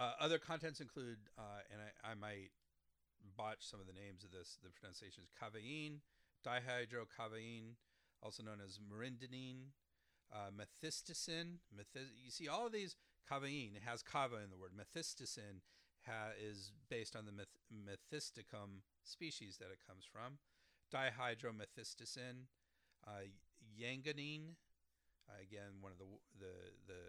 Uh, 0.00 0.12
other 0.18 0.38
contents 0.38 0.80
include, 0.80 1.18
uh, 1.36 1.60
and 1.70 1.82
I, 1.82 2.12
I, 2.12 2.14
might 2.14 2.52
botch 3.36 3.58
some 3.60 3.80
of 3.80 3.86
the 3.86 3.92
names 3.92 4.24
of 4.24 4.30
this, 4.30 4.56
the 4.64 4.70
pronunciations 4.70 5.28
kavain, 5.36 6.00
dihydrokavain, 6.42 7.76
also 8.22 8.42
known 8.42 8.60
as 8.64 8.78
marindinin, 8.78 9.76
uh, 10.32 10.48
methysticin. 10.56 11.58
Methys- 11.70 12.16
you 12.16 12.30
see, 12.30 12.48
all 12.48 12.64
of 12.64 12.72
these 12.72 12.96
kavain, 13.30 13.76
has 13.84 14.02
kava 14.02 14.36
in 14.36 14.48
the 14.48 14.56
word. 14.56 14.72
Methysticin 14.72 15.60
ha- 16.06 16.32
is 16.40 16.72
based 16.88 17.14
on 17.14 17.26
the 17.26 17.32
meth- 17.32 17.60
methysticum 17.70 18.80
species 19.04 19.58
that 19.58 19.70
it 19.70 19.86
comes 19.86 20.06
from. 20.06 20.38
Dihydromethysticin, 20.90 22.46
uh, 23.06 23.28
yanganine, 23.78 24.56
again, 25.28 25.82
one 25.82 25.92
of 25.92 25.98
the 25.98 26.06
the 26.38 26.72
the 26.86 27.02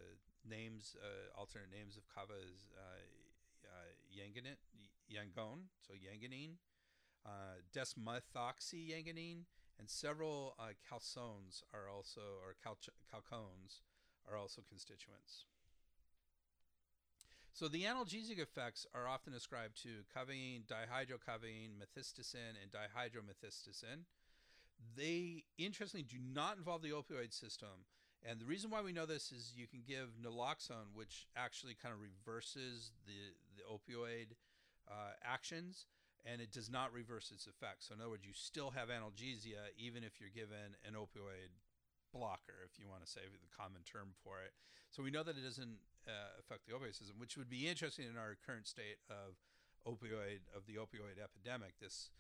names, 0.47 0.95
uh, 0.99 1.37
alternate 1.37 1.71
names 1.71 1.97
of 1.97 2.03
kava 2.13 2.33
is 2.33 2.69
uh, 2.75 3.01
uh, 3.65 3.91
yanganate, 4.11 4.61
yangon, 5.09 5.69
so 5.79 5.93
yanganine, 5.93 6.57
uh, 7.25 7.59
and 9.79 9.89
several 9.89 10.55
uh, 10.59 10.73
calzones 10.85 11.63
are 11.73 11.89
also, 11.89 12.21
or 12.43 12.55
calch- 12.63 12.89
chalcones 13.11 13.81
are 14.29 14.37
also 14.37 14.61
constituents. 14.67 15.45
So 17.53 17.67
the 17.67 17.83
analgesic 17.83 18.39
effects 18.39 18.85
are 18.93 19.07
often 19.07 19.33
ascribed 19.33 19.81
to 19.83 20.03
kavain, 20.15 20.63
dihydrokavain, 20.65 21.71
methysticin, 21.77 22.55
and 22.61 22.71
dihydromethysticin. 22.71 24.05
They 24.95 25.43
interestingly 25.57 26.03
do 26.03 26.17
not 26.19 26.57
involve 26.57 26.81
the 26.81 26.91
opioid 26.91 27.33
system. 27.33 27.85
And 28.27 28.39
the 28.39 28.45
reason 28.45 28.69
why 28.69 28.81
we 28.81 28.93
know 28.93 29.05
this 29.05 29.31
is 29.31 29.53
you 29.55 29.67
can 29.67 29.81
give 29.87 30.09
naloxone, 30.21 30.93
which 30.93 31.27
actually 31.35 31.73
kind 31.73 31.93
of 31.93 31.99
reverses 32.01 32.91
the, 33.07 33.33
the 33.57 33.63
opioid 33.65 34.37
uh, 34.87 35.17
actions, 35.23 35.87
and 36.23 36.39
it 36.39 36.51
does 36.51 36.69
not 36.69 36.93
reverse 36.93 37.31
its 37.33 37.47
effects. 37.47 37.87
So, 37.87 37.95
in 37.95 38.01
other 38.01 38.11
words, 38.11 38.25
you 38.25 38.33
still 38.33 38.69
have 38.71 38.89
analgesia 38.89 39.73
even 39.77 40.03
if 40.03 40.21
you're 40.21 40.29
given 40.29 40.77
an 40.85 40.93
opioid 40.93 41.49
blocker, 42.13 42.67
if 42.67 42.77
you 42.77 42.87
want 42.87 43.03
to 43.03 43.09
say 43.09 43.21
the 43.25 43.55
common 43.55 43.81
term 43.83 44.13
for 44.23 44.43
it. 44.43 44.53
So 44.91 45.01
we 45.01 45.11
know 45.11 45.23
that 45.23 45.37
it 45.37 45.43
doesn't 45.43 45.79
uh, 46.05 46.37
affect 46.39 46.67
the 46.67 46.75
opioid 46.75 46.95
system, 46.95 47.15
which 47.17 47.37
would 47.37 47.49
be 47.49 47.67
interesting 47.67 48.05
in 48.05 48.17
our 48.17 48.37
current 48.45 48.67
state 48.67 48.99
of 49.09 49.39
opioid 49.87 50.45
of 50.55 50.67
the 50.67 50.75
opioid 50.75 51.17
epidemic. 51.17 51.79
This 51.79 52.11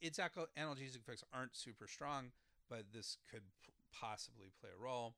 its 0.00 0.18
analgesic 0.18 1.00
effects 1.00 1.24
aren't 1.32 1.56
super 1.56 1.88
strong, 1.88 2.32
but 2.68 2.92
this 2.92 3.16
could 3.30 3.42
p- 3.64 3.72
possibly 4.00 4.50
play 4.60 4.70
a 4.76 4.82
role. 4.82 5.14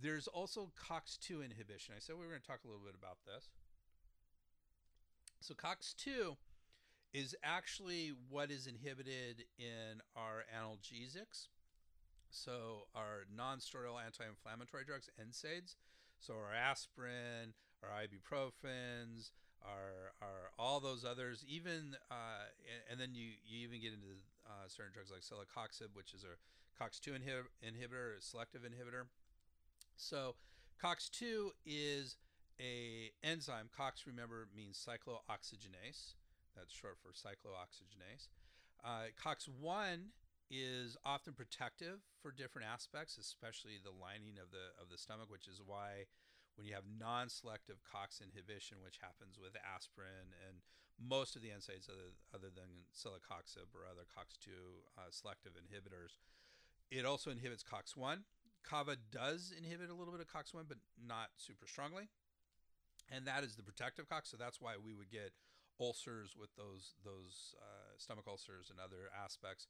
There's 0.00 0.26
also 0.26 0.72
COX2 0.76 1.44
inhibition. 1.44 1.94
I 1.96 2.00
said 2.00 2.16
we 2.16 2.22
were 2.22 2.30
going 2.30 2.40
to 2.42 2.46
talk 2.46 2.60
a 2.64 2.68
little 2.68 2.84
bit 2.84 2.94
about 2.98 3.18
this. 3.24 3.48
So 5.40 5.54
COX2 5.54 6.36
is 7.12 7.34
actually 7.42 8.12
what 8.28 8.50
is 8.50 8.66
inhibited 8.66 9.44
in 9.58 10.02
our 10.14 10.44
analgesics. 10.52 11.48
So 12.30 12.88
our 12.94 13.24
non-steroidal 13.34 14.04
anti-inflammatory 14.04 14.84
drugs, 14.84 15.08
NSAIDs. 15.20 15.76
So 16.20 16.34
our 16.34 16.52
aspirin, 16.52 17.54
our 17.82 17.90
ibuprofens, 17.90 19.30
our, 19.62 20.12
our 20.20 20.50
all 20.58 20.80
those 20.80 21.04
others, 21.04 21.44
even 21.48 21.96
uh, 22.10 22.50
and, 22.90 23.00
then 23.00 23.14
you, 23.14 23.28
you 23.46 23.66
even 23.66 23.80
get 23.80 23.92
into 23.92 24.06
uh, 24.46 24.68
certain 24.68 24.92
drugs 24.92 25.10
like 25.10 25.22
celecoxib, 25.22 25.94
which 25.94 26.14
is 26.14 26.24
a 26.24 26.36
COX2 26.82 27.18
inhib- 27.18 27.52
inhibitor, 27.64 28.18
a 28.18 28.22
selective 28.22 28.62
inhibitor. 28.62 29.06
So 29.96 30.36
COX2 30.82 31.50
is 31.64 32.16
a 32.60 33.10
enzyme. 33.22 33.68
COX, 33.76 34.06
remember, 34.06 34.48
means 34.54 34.78
cyclooxygenase. 34.78 36.14
That's 36.56 36.72
short 36.72 36.96
for 37.02 37.12
cyclooxygenase. 37.12 38.28
Uh, 38.84 39.12
COX1 39.20 40.12
is 40.50 40.96
often 41.04 41.34
protective 41.34 42.00
for 42.22 42.30
different 42.30 42.68
aspects, 42.68 43.18
especially 43.18 43.82
the 43.82 43.90
lining 43.90 44.38
of 44.38 44.54
the 44.54 44.70
of 44.80 44.88
the 44.90 44.98
stomach, 44.98 45.26
which 45.28 45.48
is 45.48 45.60
why 45.64 46.06
when 46.54 46.66
you 46.66 46.72
have 46.72 46.84
non-selective 46.86 47.82
COX 47.84 48.22
inhibition, 48.22 48.78
which 48.80 48.98
happens 49.02 49.36
with 49.36 49.52
aspirin 49.60 50.32
and 50.48 50.62
most 51.00 51.36
of 51.36 51.42
the 51.42 51.48
NSAIDs 51.48 51.88
other, 51.90 52.16
other 52.34 52.48
than 52.48 52.88
celecoxib 52.94 53.68
or 53.76 53.84
other 53.84 54.08
COX2 54.08 54.48
uh, 54.96 55.02
selective 55.10 55.52
inhibitors, 55.52 56.18
it 56.90 57.04
also 57.04 57.30
inhibits 57.30 57.62
COX1. 57.62 58.24
Kava 58.64 58.96
does 59.12 59.52
inhibit 59.56 59.90
a 59.90 59.94
little 59.94 60.12
bit 60.12 60.20
of 60.20 60.28
COX1, 60.28 60.64
but 60.68 60.78
not 60.96 61.30
super 61.36 61.66
strongly. 61.66 62.08
And 63.10 63.26
that 63.26 63.44
is 63.44 63.54
the 63.54 63.62
protective 63.62 64.08
COX. 64.08 64.30
So 64.30 64.36
that's 64.36 64.60
why 64.60 64.74
we 64.82 64.94
would 64.94 65.10
get 65.10 65.32
ulcers 65.80 66.34
with 66.34 66.48
those 66.56 66.94
those 67.04 67.54
uh, 67.60 67.94
stomach 67.98 68.24
ulcers 68.26 68.70
and 68.70 68.80
other 68.80 69.12
aspects 69.12 69.68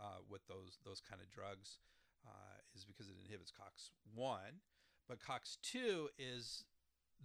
uh, 0.00 0.22
with 0.30 0.46
those 0.46 0.78
those 0.86 1.00
kind 1.00 1.20
of 1.20 1.28
drugs 1.30 1.78
uh, 2.26 2.58
is 2.74 2.84
because 2.84 3.08
it 3.08 3.16
inhibits 3.22 3.52
COX1, 3.52 4.62
but 5.08 5.18
COX2 5.20 6.06
is 6.18 6.64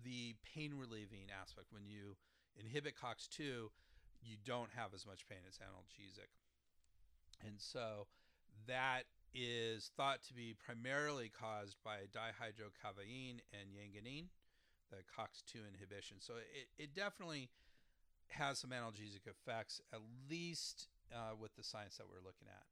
the 0.03 0.35
pain 0.43 0.73
relieving 0.73 1.29
aspect. 1.29 1.67
When 1.71 1.85
you 1.85 2.17
inhibit 2.59 2.95
COX2, 2.95 3.69
you 4.21 4.37
don't 4.45 4.69
have 4.75 4.93
as 4.93 5.05
much 5.05 5.27
pain. 5.27 5.39
It's 5.47 5.59
analgesic, 5.59 6.31
and 7.45 7.55
so 7.57 8.07
that 8.67 9.03
is 9.33 9.91
thought 9.97 10.21
to 10.23 10.33
be 10.33 10.53
primarily 10.53 11.29
caused 11.29 11.77
by 11.83 12.05
dihydrokavain 12.13 13.41
and 13.51 13.73
yanganine, 13.73 14.27
the 14.91 14.97
COX2 15.17 15.67
inhibition. 15.73 16.17
So 16.19 16.33
it, 16.37 16.69
it 16.77 16.95
definitely 16.95 17.49
has 18.29 18.59
some 18.59 18.69
analgesic 18.69 19.27
effects, 19.27 19.81
at 19.91 19.99
least 20.29 20.87
uh, 21.11 21.35
with 21.39 21.55
the 21.55 21.63
science 21.63 21.97
that 21.97 22.05
we're 22.09 22.23
looking 22.23 22.47
at. 22.47 22.65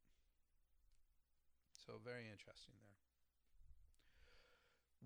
So 1.86 1.94
very 2.04 2.30
interesting 2.30 2.74
there. 2.80 2.91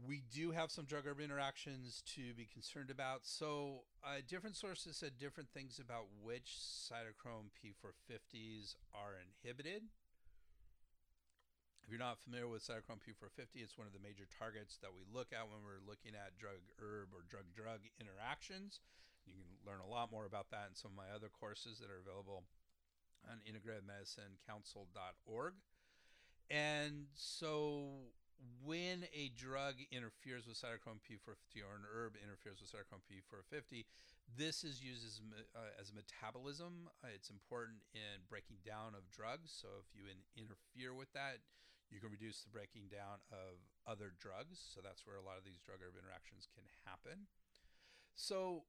We 0.04 0.20
do 0.28 0.50
have 0.50 0.70
some 0.70 0.84
drug 0.84 1.06
herb 1.06 1.20
interactions 1.20 2.02
to 2.16 2.34
be 2.34 2.44
concerned 2.44 2.90
about. 2.90 3.24
So 3.24 3.84
uh, 4.04 4.20
different 4.28 4.56
sources 4.56 4.98
said 4.98 5.12
different 5.18 5.48
things 5.50 5.80
about 5.80 6.04
which 6.22 6.52
cytochrome 6.52 7.48
P450s 7.56 8.74
are 8.92 9.16
inhibited. 9.16 9.84
If 11.86 11.94
you're 11.94 12.02
not 12.02 12.18
familiar 12.18 12.50
with 12.50 12.66
cytochrome 12.66 12.98
P450, 12.98 13.62
it's 13.62 13.78
one 13.78 13.86
of 13.86 13.94
the 13.94 14.02
major 14.02 14.26
targets 14.26 14.74
that 14.82 14.90
we 14.90 15.06
look 15.06 15.30
at 15.32 15.48
when 15.48 15.62
we're 15.62 15.78
looking 15.86 16.18
at 16.18 16.34
drug 16.36 16.58
herb 16.82 17.14
or 17.14 17.22
drug 17.30 17.46
drug 17.54 17.86
interactions. 18.02 18.82
You 19.24 19.34
can 19.38 19.46
learn 19.62 19.78
a 19.78 19.86
lot 19.86 20.10
more 20.10 20.26
about 20.26 20.50
that 20.50 20.66
in 20.68 20.74
some 20.74 20.90
of 20.90 20.98
my 20.98 21.14
other 21.14 21.30
courses 21.30 21.78
that 21.78 21.86
are 21.88 22.02
available 22.02 22.42
on 23.30 23.38
integratedmedicinecouncil.org. 23.46 25.54
And 26.50 27.06
so 27.14 28.10
when 28.64 29.06
a 29.14 29.30
drug 29.34 29.78
interferes 29.90 30.46
with 30.46 30.58
cytochrome 30.58 31.00
P450 31.02 31.62
or 31.62 31.78
an 31.78 31.86
herb 31.86 32.18
interferes 32.18 32.58
with 32.60 32.68
cytochrome 32.68 33.04
P450, 33.06 33.86
this 34.34 34.64
is 34.66 34.82
used 34.82 35.06
as, 35.06 35.22
uh, 35.54 35.70
as 35.78 35.90
a 35.90 35.94
metabolism. 35.94 36.90
Uh, 37.02 37.14
it's 37.14 37.30
important 37.30 37.78
in 37.94 38.26
breaking 38.26 38.58
down 38.66 38.98
of 38.98 39.06
drugs. 39.14 39.54
So 39.54 39.78
if 39.78 39.94
you 39.94 40.10
in, 40.10 40.18
interfere 40.34 40.90
with 40.92 41.12
that, 41.14 41.38
you 41.90 42.02
can 42.02 42.10
reduce 42.10 42.42
the 42.42 42.50
breaking 42.50 42.90
down 42.90 43.22
of 43.30 43.62
other 43.86 44.10
drugs. 44.18 44.58
So 44.58 44.82
that's 44.82 45.06
where 45.06 45.14
a 45.14 45.22
lot 45.22 45.38
of 45.38 45.46
these 45.46 45.62
drug 45.62 45.78
herb 45.78 45.94
interactions 45.94 46.50
can 46.50 46.66
happen. 46.82 47.30
So 48.18 48.66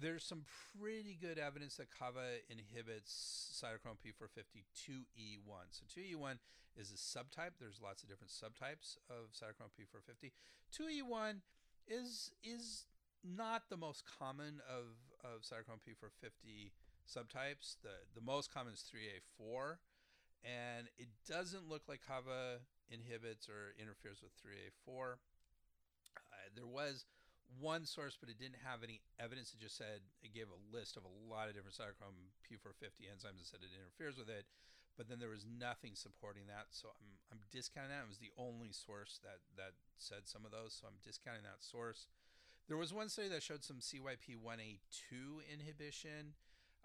there's 0.00 0.24
some 0.24 0.42
pretty 0.80 1.16
good 1.20 1.38
evidence 1.38 1.76
that 1.76 1.88
kava 1.96 2.40
inhibits 2.48 3.62
cytochrome 3.62 3.98
P450 4.00 4.64
2E1. 4.76 5.66
So 5.70 5.84
2E1 5.84 6.38
is 6.76 6.90
a 6.90 6.94
subtype. 6.94 7.52
There's 7.60 7.80
lots 7.82 8.02
of 8.02 8.08
different 8.08 8.32
subtypes 8.32 8.96
of 9.10 9.32
cytochrome 9.32 9.70
P450. 9.78 10.32
2E1 10.72 11.40
is 11.86 12.30
is 12.42 12.86
not 13.24 13.68
the 13.68 13.76
most 13.76 14.04
common 14.18 14.60
of, 14.68 14.96
of 15.24 15.42
cytochrome 15.42 15.80
P450 15.86 16.72
subtypes. 17.06 17.76
The 17.82 17.94
the 18.14 18.24
most 18.24 18.52
common 18.52 18.72
is 18.72 18.84
3A4 18.90 19.76
and 20.44 20.88
it 20.98 21.08
doesn't 21.28 21.68
look 21.68 21.82
like 21.88 22.00
Kava 22.06 22.58
inhibits 22.90 23.48
or 23.48 23.74
interferes 23.80 24.18
with 24.22 24.32
3A4. 24.42 25.12
Uh, 25.12 26.18
there 26.54 26.66
was 26.66 27.04
one 27.58 27.84
source, 27.84 28.16
but 28.18 28.28
it 28.28 28.38
didn't 28.38 28.62
have 28.64 28.82
any 28.82 29.00
evidence. 29.20 29.52
It 29.52 29.60
just 29.60 29.76
said 29.76 30.04
it 30.22 30.32
gave 30.32 30.48
a 30.48 30.60
list 30.70 30.96
of 30.96 31.04
a 31.04 31.14
lot 31.28 31.48
of 31.48 31.54
different 31.54 31.76
cytochrome 31.76 32.32
P450 32.44 33.08
enzymes 33.10 33.40
and 33.40 33.48
said 33.48 33.60
it 33.64 33.72
interferes 33.74 34.16
with 34.16 34.28
it, 34.28 34.46
but 34.96 35.08
then 35.08 35.18
there 35.18 35.32
was 35.32 35.46
nothing 35.46 35.92
supporting 35.94 36.48
that. 36.48 36.72
So 36.72 36.92
I'm, 36.92 37.18
I'm 37.32 37.42
discounting 37.50 37.92
that. 37.92 38.04
It 38.04 38.12
was 38.12 38.22
the 38.22 38.34
only 38.36 38.72
source 38.72 39.20
that, 39.22 39.40
that 39.56 39.76
said 39.98 40.24
some 40.24 40.44
of 40.44 40.52
those, 40.52 40.76
so 40.76 40.88
I'm 40.88 41.00
discounting 41.02 41.44
that 41.44 41.64
source. 41.64 42.08
There 42.68 42.78
was 42.78 42.94
one 42.94 43.08
study 43.08 43.28
that 43.28 43.42
showed 43.42 43.64
some 43.64 43.82
CYP1A2 43.82 45.44
inhibition. 45.50 46.38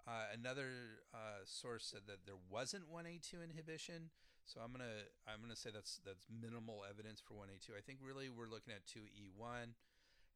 Uh, 0.08 0.32
another 0.32 1.04
uh, 1.12 1.44
source 1.44 1.84
said 1.84 2.08
that 2.08 2.24
there 2.24 2.40
wasn't 2.50 2.88
1A2 2.90 3.44
inhibition, 3.44 4.08
so 4.48 4.64
I'm 4.64 4.72
gonna 4.72 5.04
I'm 5.28 5.44
gonna 5.44 5.54
say 5.54 5.68
that's 5.68 6.00
that's 6.00 6.24
minimal 6.32 6.80
evidence 6.88 7.20
for 7.20 7.36
1A2. 7.36 7.76
I 7.76 7.84
think 7.84 8.00
really 8.00 8.32
we're 8.32 8.48
looking 8.48 8.72
at 8.72 8.88
2E1, 8.88 9.76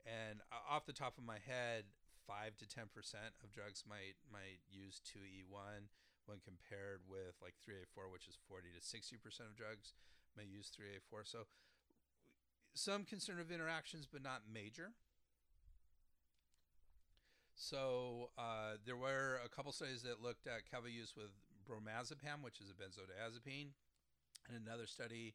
and 0.06 0.40
uh, 0.50 0.62
off 0.68 0.86
the 0.86 0.92
top 0.96 1.18
of 1.18 1.24
my 1.24 1.38
head, 1.38 1.84
five 2.26 2.56
to 2.58 2.66
10 2.66 2.90
percent 2.94 3.34
of 3.42 3.52
drugs 3.52 3.84
might 3.88 4.18
might 4.30 4.62
use 4.70 5.00
2E1 5.06 5.90
when 6.26 6.38
compared 6.42 7.02
with 7.10 7.34
like 7.42 7.54
3A4, 7.58 8.10
which 8.12 8.28
is 8.28 8.38
40 8.48 8.70
to 8.78 8.82
60 8.82 9.16
percent 9.18 9.48
of 9.50 9.56
drugs 9.56 9.94
may 10.36 10.44
use 10.44 10.70
3A4. 10.70 11.26
So 11.26 11.46
some 12.74 13.04
concern 13.04 13.38
of 13.40 13.50
interactions, 13.50 14.06
but 14.10 14.22
not 14.22 14.42
major. 14.52 14.92
So 17.54 18.30
uh, 18.38 18.80
there 18.86 18.96
were 18.96 19.38
a 19.44 19.48
couple 19.48 19.72
studies 19.72 20.02
that 20.02 20.22
looked 20.22 20.46
at 20.46 20.70
kava 20.70 20.90
use 20.90 21.14
with 21.16 21.30
bromazepam, 21.68 22.42
which 22.42 22.60
is 22.60 22.70
a 22.70 22.74
benzodiazepine, 22.74 23.68
and 24.48 24.66
another 24.66 24.86
study 24.86 25.34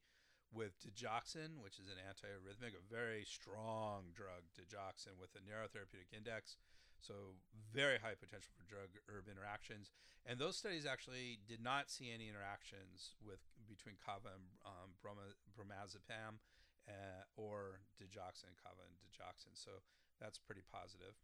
with 0.54 0.80
digoxin, 0.80 1.60
which 1.60 1.80
is 1.80 1.92
an 1.92 2.00
antiarrhythmic, 2.00 2.74
a 2.74 2.84
very 2.88 3.26
strong 3.28 4.16
drug, 4.16 4.48
digoxin, 4.56 5.20
with 5.20 5.36
a 5.36 5.44
narrow 5.44 5.68
therapeutic 5.68 6.10
index. 6.16 6.56
So 7.00 7.38
very 7.70 8.02
high 8.02 8.18
potential 8.18 8.50
for 8.58 8.66
drug 8.66 8.90
herb 9.06 9.30
interactions, 9.30 9.94
and 10.26 10.42
those 10.42 10.58
studies 10.58 10.84
actually 10.84 11.38
did 11.46 11.62
not 11.62 11.94
see 11.94 12.10
any 12.10 12.28
interactions 12.28 13.14
with 13.22 13.40
between 13.70 14.02
kava 14.02 14.34
and 14.34 14.46
um, 14.66 14.98
bromazepam 15.00 16.42
uh, 16.90 17.24
or 17.38 17.86
digoxin, 18.02 18.58
kava 18.58 18.82
and 18.82 18.98
digoxin. 18.98 19.54
So 19.54 19.86
that's 20.18 20.42
pretty 20.42 20.66
positive. 20.66 21.16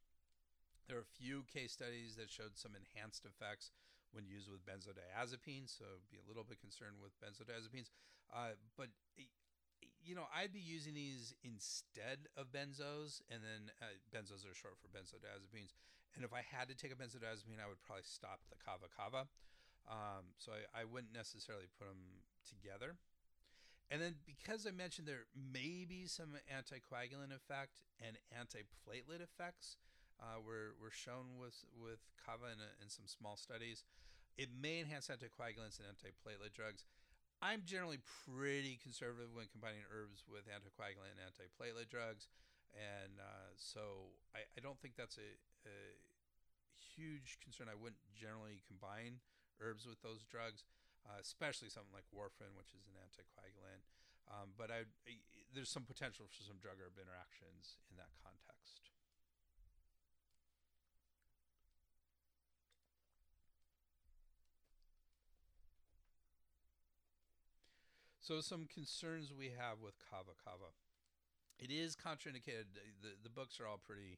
There 0.88 0.98
are 1.00 1.08
a 1.08 1.18
few 1.18 1.44
case 1.50 1.72
studies 1.72 2.16
that 2.22 2.30
showed 2.30 2.56
some 2.60 2.78
enhanced 2.78 3.26
effects 3.26 3.72
when 4.14 4.30
used 4.30 4.46
with 4.46 4.62
benzodiazepines, 4.62 5.74
so 5.74 6.06
be 6.12 6.22
a 6.22 6.28
little 6.28 6.46
bit 6.46 6.62
concerned 6.62 7.02
with 7.02 7.18
benzodiazepines. 7.18 7.90
Uh, 8.34 8.58
but 8.76 8.90
you 10.04 10.16
know, 10.16 10.28
I'd 10.36 10.52
be 10.52 10.60
using 10.60 10.94
these 10.94 11.34
instead 11.44 12.28
of 12.36 12.52
benzos, 12.52 13.24
and 13.32 13.40
then 13.40 13.72
uh, 13.80 13.96
benzos 14.12 14.44
are 14.44 14.52
short 14.52 14.76
for 14.76 14.92
benzodiazepines, 14.92 15.72
And 16.16 16.26
if 16.28 16.34
I 16.36 16.44
had 16.44 16.68
to 16.68 16.76
take 16.76 16.92
a 16.92 17.00
benzodiazepine, 17.00 17.64
I 17.64 17.72
would 17.72 17.80
probably 17.88 18.04
stop 18.04 18.44
the 18.52 18.60
kava 18.60 18.92
kava. 18.92 19.32
Um, 19.88 20.36
so 20.38 20.52
I, 20.52 20.82
I 20.82 20.84
wouldn't 20.84 21.16
necessarily 21.16 21.72
put 21.80 21.88
them 21.88 22.24
together. 22.44 22.96
And 23.92 24.02
then 24.02 24.16
because 24.26 24.66
I 24.68 24.72
mentioned 24.72 25.08
there 25.08 25.28
may 25.36 25.86
be 25.88 26.08
some 26.08 26.40
anticoagulant 26.48 27.36
effect 27.36 27.84
and 28.00 28.16
antiplatelet 28.32 29.22
effects 29.22 29.78
uh, 30.20 30.40
were, 30.40 30.76
were 30.80 30.92
shown 30.92 31.40
with, 31.40 31.64
with 31.76 32.00
kava 32.20 32.52
in, 32.52 32.60
a, 32.64 32.72
in 32.80 32.88
some 32.88 33.08
small 33.08 33.36
studies, 33.36 33.84
it 34.38 34.50
may 34.50 34.80
enhance 34.80 35.12
anticoagulants 35.12 35.80
and 35.80 35.88
antiplatelet 35.88 36.56
drugs. 36.56 36.86
I'm 37.44 37.68
generally 37.68 38.00
pretty 38.24 38.80
conservative 38.80 39.36
when 39.36 39.52
combining 39.52 39.84
herbs 39.92 40.24
with 40.24 40.48
anticoagulant 40.48 41.12
and 41.12 41.28
antiplatelet 41.28 41.92
drugs. 41.92 42.32
And 42.72 43.20
uh, 43.20 43.52
so 43.60 44.16
I, 44.32 44.48
I, 44.56 44.64
don't 44.64 44.80
think 44.82 44.96
that's 44.96 45.20
a, 45.22 45.30
a, 45.68 45.78
huge 46.82 47.38
concern. 47.38 47.70
I 47.70 47.78
wouldn't 47.78 48.02
generally 48.18 48.66
combine 48.66 49.22
herbs 49.62 49.86
with 49.86 50.02
those 50.02 50.26
drugs 50.26 50.66
uh, 51.08 51.20
especially 51.20 51.68
something 51.68 51.92
like 51.92 52.08
warfarin, 52.16 52.56
which 52.56 52.72
is 52.72 52.88
an 52.88 52.96
anticoagulant. 53.04 53.84
Um, 54.32 54.56
but 54.56 54.72
I, 54.72 54.88
I, 55.04 55.20
there's 55.52 55.72
some 55.72 55.84
potential 55.84 56.32
for 56.32 56.44
some 56.48 56.60
drug 56.64 56.80
herb 56.80 56.96
interactions 56.96 57.80
in 57.92 58.00
that 58.00 58.12
context. 58.24 58.93
So 68.24 68.40
some 68.40 68.72
concerns 68.72 69.36
we 69.36 69.52
have 69.52 69.84
with 69.84 70.00
kava 70.00 70.32
kava. 70.40 70.72
It 71.60 71.68
is 71.68 72.00
contraindicated. 72.00 72.72
The, 73.04 73.20
the 73.20 73.28
books 73.28 73.60
are 73.60 73.68
all 73.68 73.84
pretty 73.84 74.16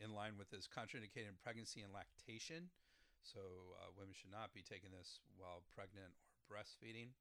in 0.00 0.16
line 0.16 0.40
with 0.40 0.48
this. 0.48 0.64
Contraindicated 0.64 1.28
in 1.28 1.36
pregnancy 1.36 1.84
and 1.84 1.92
lactation. 1.92 2.72
So 3.20 3.76
uh, 3.76 3.92
women 3.92 4.16
should 4.16 4.32
not 4.32 4.56
be 4.56 4.64
taking 4.64 4.88
this 4.88 5.20
while 5.36 5.68
pregnant 5.68 6.16
or 6.16 6.48
breastfeeding. 6.48 7.12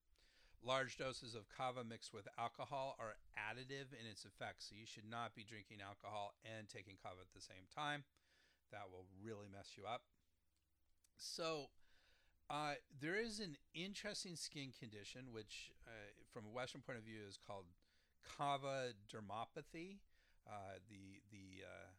Large 0.63 0.95
doses 0.95 1.35
of 1.35 1.51
kava 1.51 1.83
mixed 1.83 2.15
with 2.15 2.31
alcohol 2.39 2.95
are 2.95 3.19
additive 3.35 3.91
in 3.91 4.07
its 4.07 4.23
effects. 4.23 4.71
So 4.71 4.79
you 4.79 4.87
should 4.87 5.11
not 5.11 5.35
be 5.35 5.43
drinking 5.43 5.83
alcohol 5.83 6.39
and 6.47 6.63
taking 6.71 6.95
kava 6.95 7.19
at 7.27 7.35
the 7.35 7.43
same 7.43 7.67
time. 7.75 8.07
That 8.71 8.87
will 8.87 9.03
really 9.19 9.51
mess 9.51 9.75
you 9.75 9.83
up. 9.83 10.07
So 11.19 11.67
uh, 12.51 12.73
there 12.99 13.15
is 13.15 13.39
an 13.39 13.55
interesting 13.73 14.35
skin 14.35 14.73
condition, 14.77 15.31
which 15.31 15.71
uh, 15.87 15.91
from 16.33 16.43
a 16.45 16.49
Western 16.49 16.81
point 16.81 16.97
of 16.97 17.05
view 17.05 17.19
is 17.27 17.37
called 17.47 17.65
kava 18.37 18.91
dermopathy. 19.09 19.99
Uh, 20.45 20.83
the 20.89 21.21
the 21.31 21.63
uh, 21.63 21.89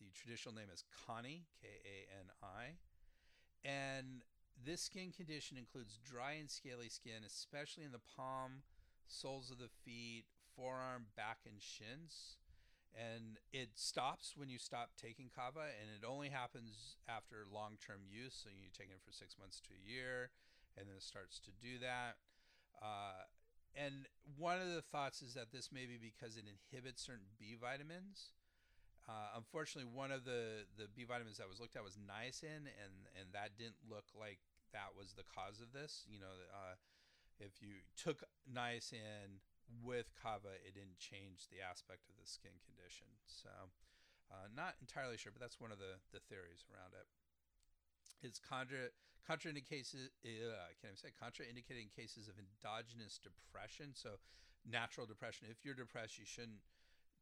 the 0.00 0.06
traditional 0.14 0.54
name 0.54 0.68
is 0.72 0.82
Kani, 1.04 1.44
K 1.60 1.68
A 1.84 1.98
N 2.20 2.30
I. 2.42 2.78
And 3.64 4.22
this 4.64 4.82
skin 4.82 5.12
condition 5.12 5.58
includes 5.58 5.98
dry 5.98 6.32
and 6.32 6.50
scaly 6.50 6.88
skin, 6.88 7.26
especially 7.26 7.84
in 7.84 7.92
the 7.92 8.00
palm, 8.16 8.62
soles 9.06 9.50
of 9.50 9.58
the 9.58 9.68
feet, 9.84 10.24
forearm, 10.56 11.06
back, 11.16 11.38
and 11.44 11.60
shins. 11.60 12.38
And 12.96 13.38
it 13.52 13.76
stops 13.76 14.34
when 14.36 14.48
you 14.48 14.58
stop 14.58 14.90
taking 15.00 15.30
kava, 15.30 15.70
and 15.76 15.86
it 15.92 16.06
only 16.06 16.28
happens 16.28 16.96
after 17.08 17.44
long 17.46 17.78
term 17.78 18.02
use. 18.08 18.34
So 18.34 18.50
you 18.50 18.72
take 18.72 18.90
it 18.90 19.00
for 19.04 19.12
six 19.12 19.36
months 19.38 19.60
to 19.68 19.70
a 19.76 19.82
year, 19.82 20.30
and 20.76 20.88
then 20.88 20.96
it 20.96 21.02
starts 21.02 21.38
to 21.46 21.52
do 21.62 21.78
that. 21.78 22.18
Uh, 22.82 23.28
and 23.76 24.10
one 24.36 24.58
of 24.58 24.74
the 24.74 24.82
thoughts 24.82 25.22
is 25.22 25.34
that 25.34 25.52
this 25.52 25.70
may 25.70 25.86
be 25.86 25.98
because 26.00 26.36
it 26.36 26.44
inhibits 26.48 27.04
certain 27.04 27.30
B 27.38 27.54
vitamins. 27.54 28.34
Uh, 29.08 29.38
unfortunately, 29.38 29.88
one 29.88 30.12
of 30.12 30.24
the, 30.24 30.68
the 30.76 30.84
B 30.92 31.04
vitamins 31.04 31.38
that 31.38 31.48
was 31.48 31.60
looked 31.60 31.76
at 31.76 31.84
was 31.84 31.96
niacin, 31.96 32.68
and, 32.68 33.08
and 33.16 33.32
that 33.32 33.56
didn't 33.56 33.80
look 33.88 34.04
like 34.12 34.38
that 34.72 34.92
was 34.98 35.14
the 35.14 35.24
cause 35.24 35.60
of 35.62 35.72
this. 35.72 36.04
You 36.10 36.20
know, 36.20 36.34
uh, 36.52 36.76
if 37.40 37.62
you 37.62 37.80
took 37.96 38.24
niacin 38.44 39.40
with 39.84 40.10
kava, 40.16 40.56
it 40.64 40.74
didn't 40.74 40.98
change 40.98 41.48
the 41.52 41.60
aspect 41.60 42.08
of 42.08 42.16
the 42.16 42.28
skin 42.28 42.56
condition. 42.64 43.08
So, 43.26 43.72
uh, 44.32 44.48
not 44.52 44.76
entirely 44.80 45.16
sure, 45.16 45.32
but 45.32 45.40
that's 45.40 45.60
one 45.60 45.72
of 45.72 45.78
the, 45.78 46.00
the 46.12 46.20
theories 46.28 46.64
around 46.68 46.92
it. 46.96 47.08
It's 48.20 48.40
contra 48.40 48.92
contraindicated. 49.28 50.12
Uh, 50.24 50.72
can 50.80 50.92
I 50.92 50.96
say 50.96 51.12
contraindicated 51.12 51.84
in 51.84 51.92
cases 51.92 52.28
of 52.28 52.34
endogenous 52.40 53.20
depression? 53.20 53.92
So, 53.92 54.18
natural 54.64 55.06
depression. 55.06 55.48
If 55.50 55.64
you're 55.64 55.78
depressed, 55.78 56.18
you 56.18 56.26
shouldn't 56.26 56.64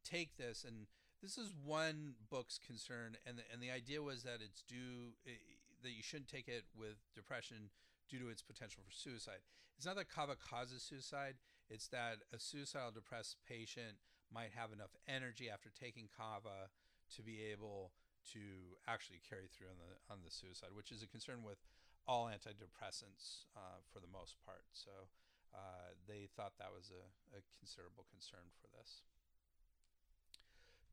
take 0.03 0.37
this 0.37 0.63
and 0.63 0.87
this 1.21 1.37
is 1.37 1.51
one 1.65 2.13
book's 2.29 2.59
concern, 2.59 3.17
and 3.25 3.39
the, 3.39 3.43
and 3.51 3.61
the 3.61 3.71
idea 3.71 4.01
was 4.01 4.23
that 4.23 4.37
it's 4.41 4.61
due 4.61 5.17
eh, 5.25 5.31
that 5.83 5.91
you 5.91 6.03
shouldn't 6.03 6.29
take 6.29 6.47
it 6.47 6.65
with 6.77 6.97
depression 7.15 7.69
due 8.09 8.19
to 8.19 8.29
its 8.29 8.41
potential 8.41 8.83
for 8.85 8.93
suicide. 8.93 9.41
It's 9.77 9.85
not 9.85 9.95
that 9.95 10.09
kava 10.09 10.35
causes 10.37 10.83
suicide; 10.83 11.35
it's 11.69 11.87
that 11.89 12.23
a 12.33 12.39
suicidal 12.39 12.91
depressed 12.91 13.37
patient 13.47 13.99
might 14.33 14.51
have 14.55 14.71
enough 14.71 14.95
energy 15.07 15.49
after 15.49 15.69
taking 15.69 16.07
kava 16.11 16.71
to 17.15 17.21
be 17.21 17.39
able 17.43 17.91
to 18.33 18.75
actually 18.87 19.23
carry 19.23 19.47
through 19.47 19.71
on 19.71 19.79
the 19.79 19.91
on 20.11 20.19
the 20.23 20.31
suicide, 20.31 20.75
which 20.75 20.91
is 20.91 21.03
a 21.03 21.07
concern 21.07 21.43
with 21.43 21.63
all 22.07 22.27
antidepressants 22.27 23.47
uh, 23.55 23.79
for 23.91 23.99
the 23.99 24.11
most 24.11 24.35
part. 24.43 24.63
So 24.71 25.11
uh, 25.55 25.95
they 26.07 26.27
thought 26.35 26.55
that 26.59 26.71
was 26.71 26.91
a, 26.91 27.03
a 27.35 27.39
considerable 27.59 28.07
concern 28.11 28.47
for 28.59 28.67
this. 28.75 29.03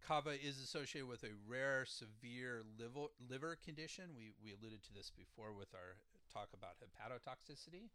Kava 0.04 0.36
is 0.36 0.60
associated 0.60 1.08
with 1.08 1.24
a 1.24 1.32
rare, 1.48 1.86
severe 1.88 2.60
liver, 2.76 3.08
liver 3.24 3.56
condition. 3.56 4.12
We, 4.12 4.36
we 4.44 4.52
alluded 4.52 4.84
to 4.84 4.92
this 4.92 5.08
before 5.08 5.56
with 5.56 5.72
our 5.72 5.96
talk 6.28 6.52
about 6.52 6.76
hepatotoxicity. 6.76 7.88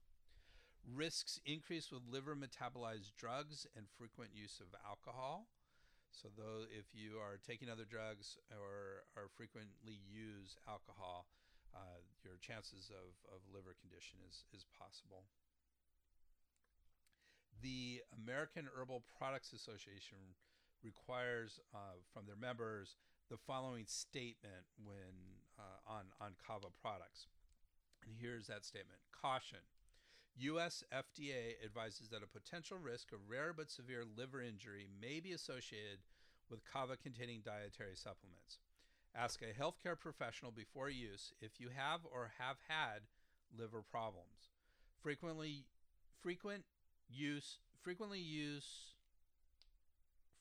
Risks 0.85 1.39
increase 1.45 1.91
with 1.91 2.01
liver 2.09 2.35
metabolized 2.35 3.15
drugs 3.17 3.67
and 3.75 3.85
frequent 3.97 4.31
use 4.33 4.59
of 4.59 4.67
alcohol. 4.87 5.47
So, 6.11 6.29
though 6.35 6.65
if 6.67 6.89
you 6.93 7.21
are 7.21 7.37
taking 7.37 7.69
other 7.69 7.85
drugs 7.85 8.37
or 8.49 9.05
are 9.15 9.29
frequently 9.37 10.01
use 10.09 10.57
alcohol, 10.67 11.27
uh, 11.75 12.01
your 12.25 12.41
chances 12.41 12.89
of, 12.89 13.13
of 13.29 13.45
liver 13.53 13.77
condition 13.77 14.17
is, 14.25 14.43
is 14.51 14.65
possible. 14.73 15.29
The 17.61 18.01
American 18.15 18.65
Herbal 18.73 19.03
Products 19.17 19.53
Association 19.53 20.33
requires 20.83 21.59
uh, 21.75 21.99
from 22.13 22.25
their 22.25 22.39
members 22.39 22.95
the 23.29 23.37
following 23.37 23.85
statement 23.85 24.65
when 24.81 25.43
uh, 25.59 25.83
on 25.85 26.05
on 26.21 26.33
kava 26.45 26.67
products. 26.81 27.27
And 28.05 28.15
here's 28.17 28.47
that 28.47 28.65
statement: 28.65 28.99
Caution. 29.11 29.59
U.S. 30.39 30.83
FDA 30.93 31.61
advises 31.63 32.07
that 32.09 32.23
a 32.23 32.39
potential 32.39 32.77
risk 32.81 33.11
of 33.11 33.29
rare 33.29 33.51
but 33.51 33.69
severe 33.69 34.03
liver 34.17 34.41
injury 34.41 34.87
may 35.01 35.19
be 35.19 35.33
associated 35.33 35.99
with 36.49 36.63
kava 36.63 36.95
containing 36.95 37.41
dietary 37.43 37.95
supplements. 37.95 38.59
Ask 39.13 39.41
a 39.41 39.59
healthcare 39.59 39.99
professional 39.99 40.51
before 40.51 40.89
use 40.89 41.33
if 41.41 41.59
you 41.59 41.69
have 41.75 42.01
or 42.05 42.31
have 42.39 42.57
had 42.69 43.01
liver 43.57 43.81
problems. 43.81 44.51
Frequently 45.01 45.65
frequent 46.21 46.63
use 47.09 47.59
frequently 47.81 48.19
use 48.19 48.93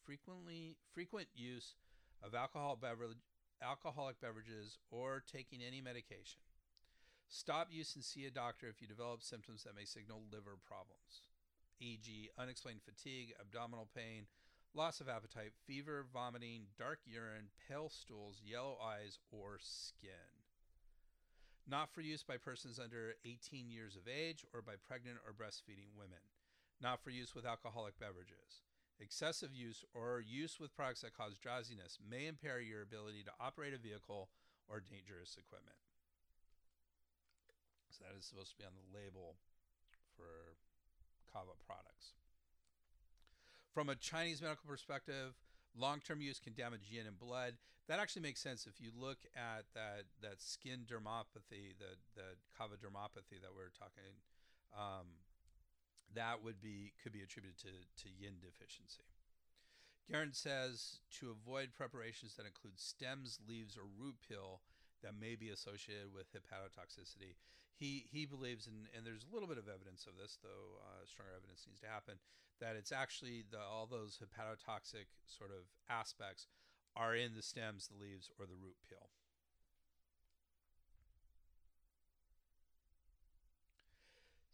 frequently 0.04 0.76
frequent 0.92 1.28
use 1.34 1.74
of 2.22 2.34
alcohol 2.34 2.76
beverage, 2.80 3.16
alcoholic 3.62 4.20
beverages 4.20 4.78
or 4.90 5.22
taking 5.30 5.60
any 5.62 5.80
medication. 5.80 6.40
Stop 7.28 7.68
use 7.70 7.94
and 7.94 8.04
see 8.04 8.24
a 8.24 8.30
doctor 8.30 8.68
if 8.68 8.80
you 8.80 8.88
develop 8.88 9.22
symptoms 9.22 9.62
that 9.64 9.76
may 9.76 9.84
signal 9.84 10.22
liver 10.32 10.56
problems, 10.66 11.22
e.g., 11.78 12.30
unexplained 12.38 12.80
fatigue, 12.82 13.34
abdominal 13.38 13.86
pain, 13.94 14.24
loss 14.74 15.00
of 15.00 15.08
appetite, 15.08 15.52
fever, 15.66 16.06
vomiting, 16.10 16.62
dark 16.78 17.00
urine, 17.04 17.52
pale 17.68 17.90
stools, 17.90 18.40
yellow 18.42 18.78
eyes, 18.82 19.18
or 19.30 19.58
skin. 19.60 20.32
Not 21.68 21.92
for 21.92 22.00
use 22.00 22.22
by 22.22 22.38
persons 22.38 22.80
under 22.82 23.14
18 23.26 23.68
years 23.68 23.94
of 23.94 24.08
age 24.08 24.46
or 24.54 24.62
by 24.62 24.80
pregnant 24.88 25.18
or 25.26 25.34
breastfeeding 25.34 25.92
women. 25.94 26.24
Not 26.80 27.04
for 27.04 27.10
use 27.10 27.34
with 27.34 27.44
alcoholic 27.44 27.98
beverages. 27.98 28.64
Excessive 29.00 29.54
use 29.54 29.84
or 29.92 30.24
use 30.26 30.58
with 30.58 30.74
products 30.74 31.02
that 31.02 31.16
cause 31.16 31.36
drowsiness 31.36 31.98
may 32.00 32.26
impair 32.26 32.58
your 32.58 32.80
ability 32.80 33.22
to 33.24 33.36
operate 33.38 33.74
a 33.74 33.78
vehicle 33.78 34.30
or 34.66 34.80
dangerous 34.80 35.36
equipment. 35.38 35.76
So 37.90 38.04
that 38.04 38.16
is 38.18 38.24
supposed 38.24 38.52
to 38.52 38.58
be 38.58 38.64
on 38.64 38.76
the 38.76 38.88
label 38.92 39.36
for 40.16 40.56
kava 41.32 41.56
products. 41.66 42.14
From 43.72 43.88
a 43.88 43.94
Chinese 43.94 44.42
medical 44.42 44.66
perspective, 44.66 45.34
long-term 45.76 46.20
use 46.20 46.40
can 46.40 46.54
damage 46.54 46.90
yin 46.90 47.06
and 47.06 47.18
blood. 47.18 47.54
That 47.86 48.00
actually 48.00 48.22
makes 48.22 48.40
sense 48.40 48.66
if 48.66 48.80
you 48.80 48.90
look 48.92 49.18
at 49.36 49.64
that 49.74 50.04
that 50.20 50.42
skin 50.42 50.84
dermopathy, 50.84 51.72
the 51.78 51.96
the 52.14 52.36
kava 52.56 52.76
dermopathy 52.76 53.40
that 53.40 53.54
we 53.56 53.62
are 53.62 53.72
talking. 53.72 54.20
Um, 54.76 55.24
that 56.14 56.44
would 56.44 56.60
be 56.60 56.92
could 57.02 57.12
be 57.12 57.22
attributed 57.22 57.58
to, 57.60 57.72
to 58.04 58.08
yin 58.08 58.40
deficiency. 58.40 59.04
Garran 60.10 60.32
says 60.32 61.00
to 61.20 61.30
avoid 61.30 61.74
preparations 61.76 62.34
that 62.36 62.46
include 62.46 62.80
stems, 62.80 63.38
leaves, 63.46 63.76
or 63.76 63.84
root 63.84 64.16
pill, 64.26 64.60
that 65.02 65.14
may 65.18 65.34
be 65.34 65.50
associated 65.50 66.12
with 66.12 66.32
hepatotoxicity. 66.32 67.36
He 67.76 68.06
he 68.10 68.26
believes, 68.26 68.66
in, 68.66 68.90
and 68.96 69.06
there's 69.06 69.24
a 69.24 69.32
little 69.32 69.48
bit 69.48 69.58
of 69.58 69.68
evidence 69.68 70.06
of 70.06 70.18
this, 70.18 70.38
though 70.42 70.82
uh, 70.82 71.06
stronger 71.06 71.32
evidence 71.36 71.64
needs 71.66 71.80
to 71.80 71.86
happen, 71.86 72.18
that 72.60 72.74
it's 72.74 72.90
actually 72.90 73.44
the 73.50 73.60
all 73.60 73.86
those 73.86 74.18
hepatotoxic 74.18 75.06
sort 75.26 75.50
of 75.50 75.70
aspects 75.88 76.46
are 76.96 77.14
in 77.14 77.36
the 77.36 77.42
stems, 77.42 77.86
the 77.86 78.02
leaves, 78.02 78.30
or 78.38 78.46
the 78.46 78.58
root 78.58 78.76
peel. 78.88 79.10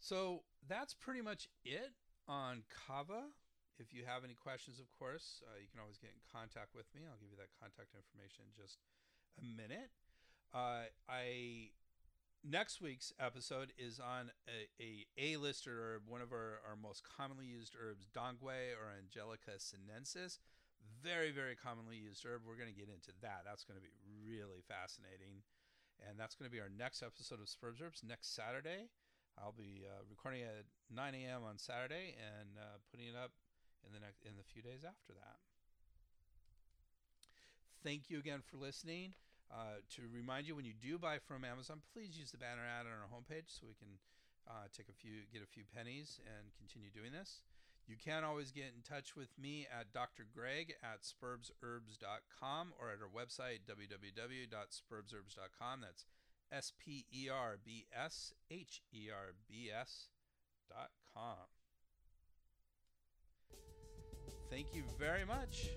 So 0.05 0.45
that's 0.69 0.93
pretty 0.93 1.25
much 1.25 1.49
it 1.65 1.97
on 2.29 2.61
kava. 2.69 3.33
If 3.81 3.89
you 3.89 4.05
have 4.05 4.23
any 4.23 4.37
questions, 4.37 4.77
of 4.77 4.85
course, 5.01 5.41
uh, 5.49 5.57
you 5.57 5.65
can 5.65 5.81
always 5.81 5.97
get 5.97 6.13
in 6.13 6.21
contact 6.29 6.77
with 6.77 6.85
me. 6.93 7.09
I'll 7.09 7.17
give 7.17 7.33
you 7.33 7.41
that 7.41 7.49
contact 7.57 7.97
information 7.97 8.45
in 8.45 8.53
just 8.53 8.77
a 9.41 9.43
minute. 9.43 9.89
Uh, 10.55 10.87
I 11.11 11.75
next 12.47 12.79
week's 12.79 13.11
episode 13.19 13.73
is 13.77 13.99
on 13.99 14.31
a, 14.47 14.71
a 14.79 15.03
A-lister 15.19 15.99
herb, 15.99 16.03
one 16.07 16.21
of 16.21 16.31
our, 16.31 16.63
our 16.63 16.79
most 16.79 17.03
commonly 17.03 17.43
used 17.43 17.75
herbs, 17.75 18.07
Dong 18.15 18.39
quai 18.39 18.71
or 18.71 18.87
Angelica 18.95 19.59
sinensis. 19.59 20.39
Very, 21.03 21.35
very 21.35 21.59
commonly 21.59 21.97
used 21.97 22.23
herb. 22.23 22.47
We're 22.47 22.55
going 22.55 22.71
to 22.71 22.79
get 22.79 22.87
into 22.87 23.11
that. 23.19 23.43
That's 23.43 23.67
going 23.67 23.75
to 23.75 23.83
be 23.83 23.91
really 24.23 24.63
fascinating. 24.63 25.43
And 26.07 26.15
that's 26.15 26.39
going 26.39 26.47
to 26.47 26.53
be 26.55 26.63
our 26.63 26.71
next 26.71 27.03
episode 27.03 27.43
of 27.43 27.51
Sperbs 27.51 27.83
Herbs 27.83 27.99
next 27.99 28.31
Saturday. 28.31 28.87
I'll 29.35 29.51
be 29.51 29.83
uh, 29.83 30.07
recording 30.07 30.47
at 30.47 30.63
9 30.87 31.15
a.m. 31.19 31.43
on 31.43 31.59
Saturday 31.59 32.15
and 32.15 32.55
uh, 32.55 32.79
putting 32.87 33.11
it 33.11 33.17
up 33.19 33.35
in 33.83 33.91
the 33.91 33.99
next 33.99 34.23
in 34.23 34.39
the 34.39 34.47
few 34.47 34.63
days 34.63 34.87
after 34.87 35.11
that. 35.19 35.35
Thank 37.83 38.07
you 38.07 38.19
again 38.19 38.39
for 38.39 38.55
listening. 38.55 39.19
Uh, 39.51 39.79
to 39.95 40.01
remind 40.13 40.47
you, 40.47 40.55
when 40.55 40.65
you 40.65 40.73
do 40.73 40.97
buy 40.97 41.19
from 41.19 41.45
Amazon, 41.45 41.81
please 41.93 42.17
use 42.17 42.31
the 42.31 42.37
banner 42.37 42.65
ad 42.65 42.85
on 42.85 42.91
our 42.91 43.07
homepage 43.07 43.47
so 43.47 43.65
we 43.67 43.75
can 43.75 43.99
uh, 44.47 44.67
take 44.75 44.89
a 44.89 44.93
few, 44.93 45.21
get 45.31 45.41
a 45.41 45.47
few 45.47 45.63
pennies, 45.75 46.19
and 46.25 46.51
continue 46.57 46.89
doing 46.89 47.11
this. 47.11 47.41
You 47.87 47.95
can 48.03 48.23
always 48.23 48.51
get 48.51 48.73
in 48.75 48.81
touch 48.81 49.15
with 49.15 49.29
me 49.39 49.67
at 49.69 49.93
Dr. 49.93 50.25
Greg 50.33 50.73
at 50.81 51.03
sperbsherbs.com 51.03 52.73
or 52.79 52.89
at 52.89 52.99
our 53.01 53.09
website 53.09 53.59
www.sperbsherbs.com. 53.69 55.81
That's 55.81 56.05
S 56.51 56.73
P 56.83 57.05
E 57.13 57.29
R 57.29 57.57
B 57.63 57.85
S 57.93 58.33
H 58.49 58.81
E 58.91 59.11
R 59.11 59.35
B 59.47 59.69
S 59.71 60.09
dot 60.67 60.89
com. 61.13 61.45
Thank 64.49 64.73
you 64.73 64.85
very 64.97 65.25
much. 65.25 65.69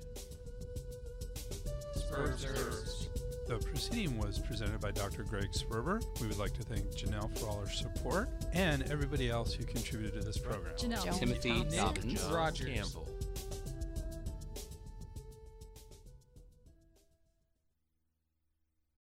Sperbs 1.97 2.47
Herbs. 2.47 3.08
The 3.49 3.57
proceeding 3.57 4.19
was 4.19 4.39
presented 4.39 4.79
by 4.79 4.91
Dr. 4.91 5.23
Greg 5.23 5.53
Sperber. 5.53 6.05
We 6.21 6.27
would 6.27 6.39
like 6.39 6.53
to 6.59 6.63
thank 6.63 6.85
Janelle 6.95 7.35
for 7.39 7.47
all 7.47 7.61
her 7.61 7.71
support 7.71 8.29
and 8.53 8.83
everybody 8.93 9.31
else 9.31 9.55
who 9.55 9.65
contributed 9.65 10.21
to 10.21 10.27
this 10.27 10.37
program. 10.37 10.75
Janelle. 10.77 11.19
Timothy 11.19 11.53
Nick 11.65 11.71
Dobbins, 11.71 12.23
Rogers. 12.25 12.69
Campbell. 12.69 13.08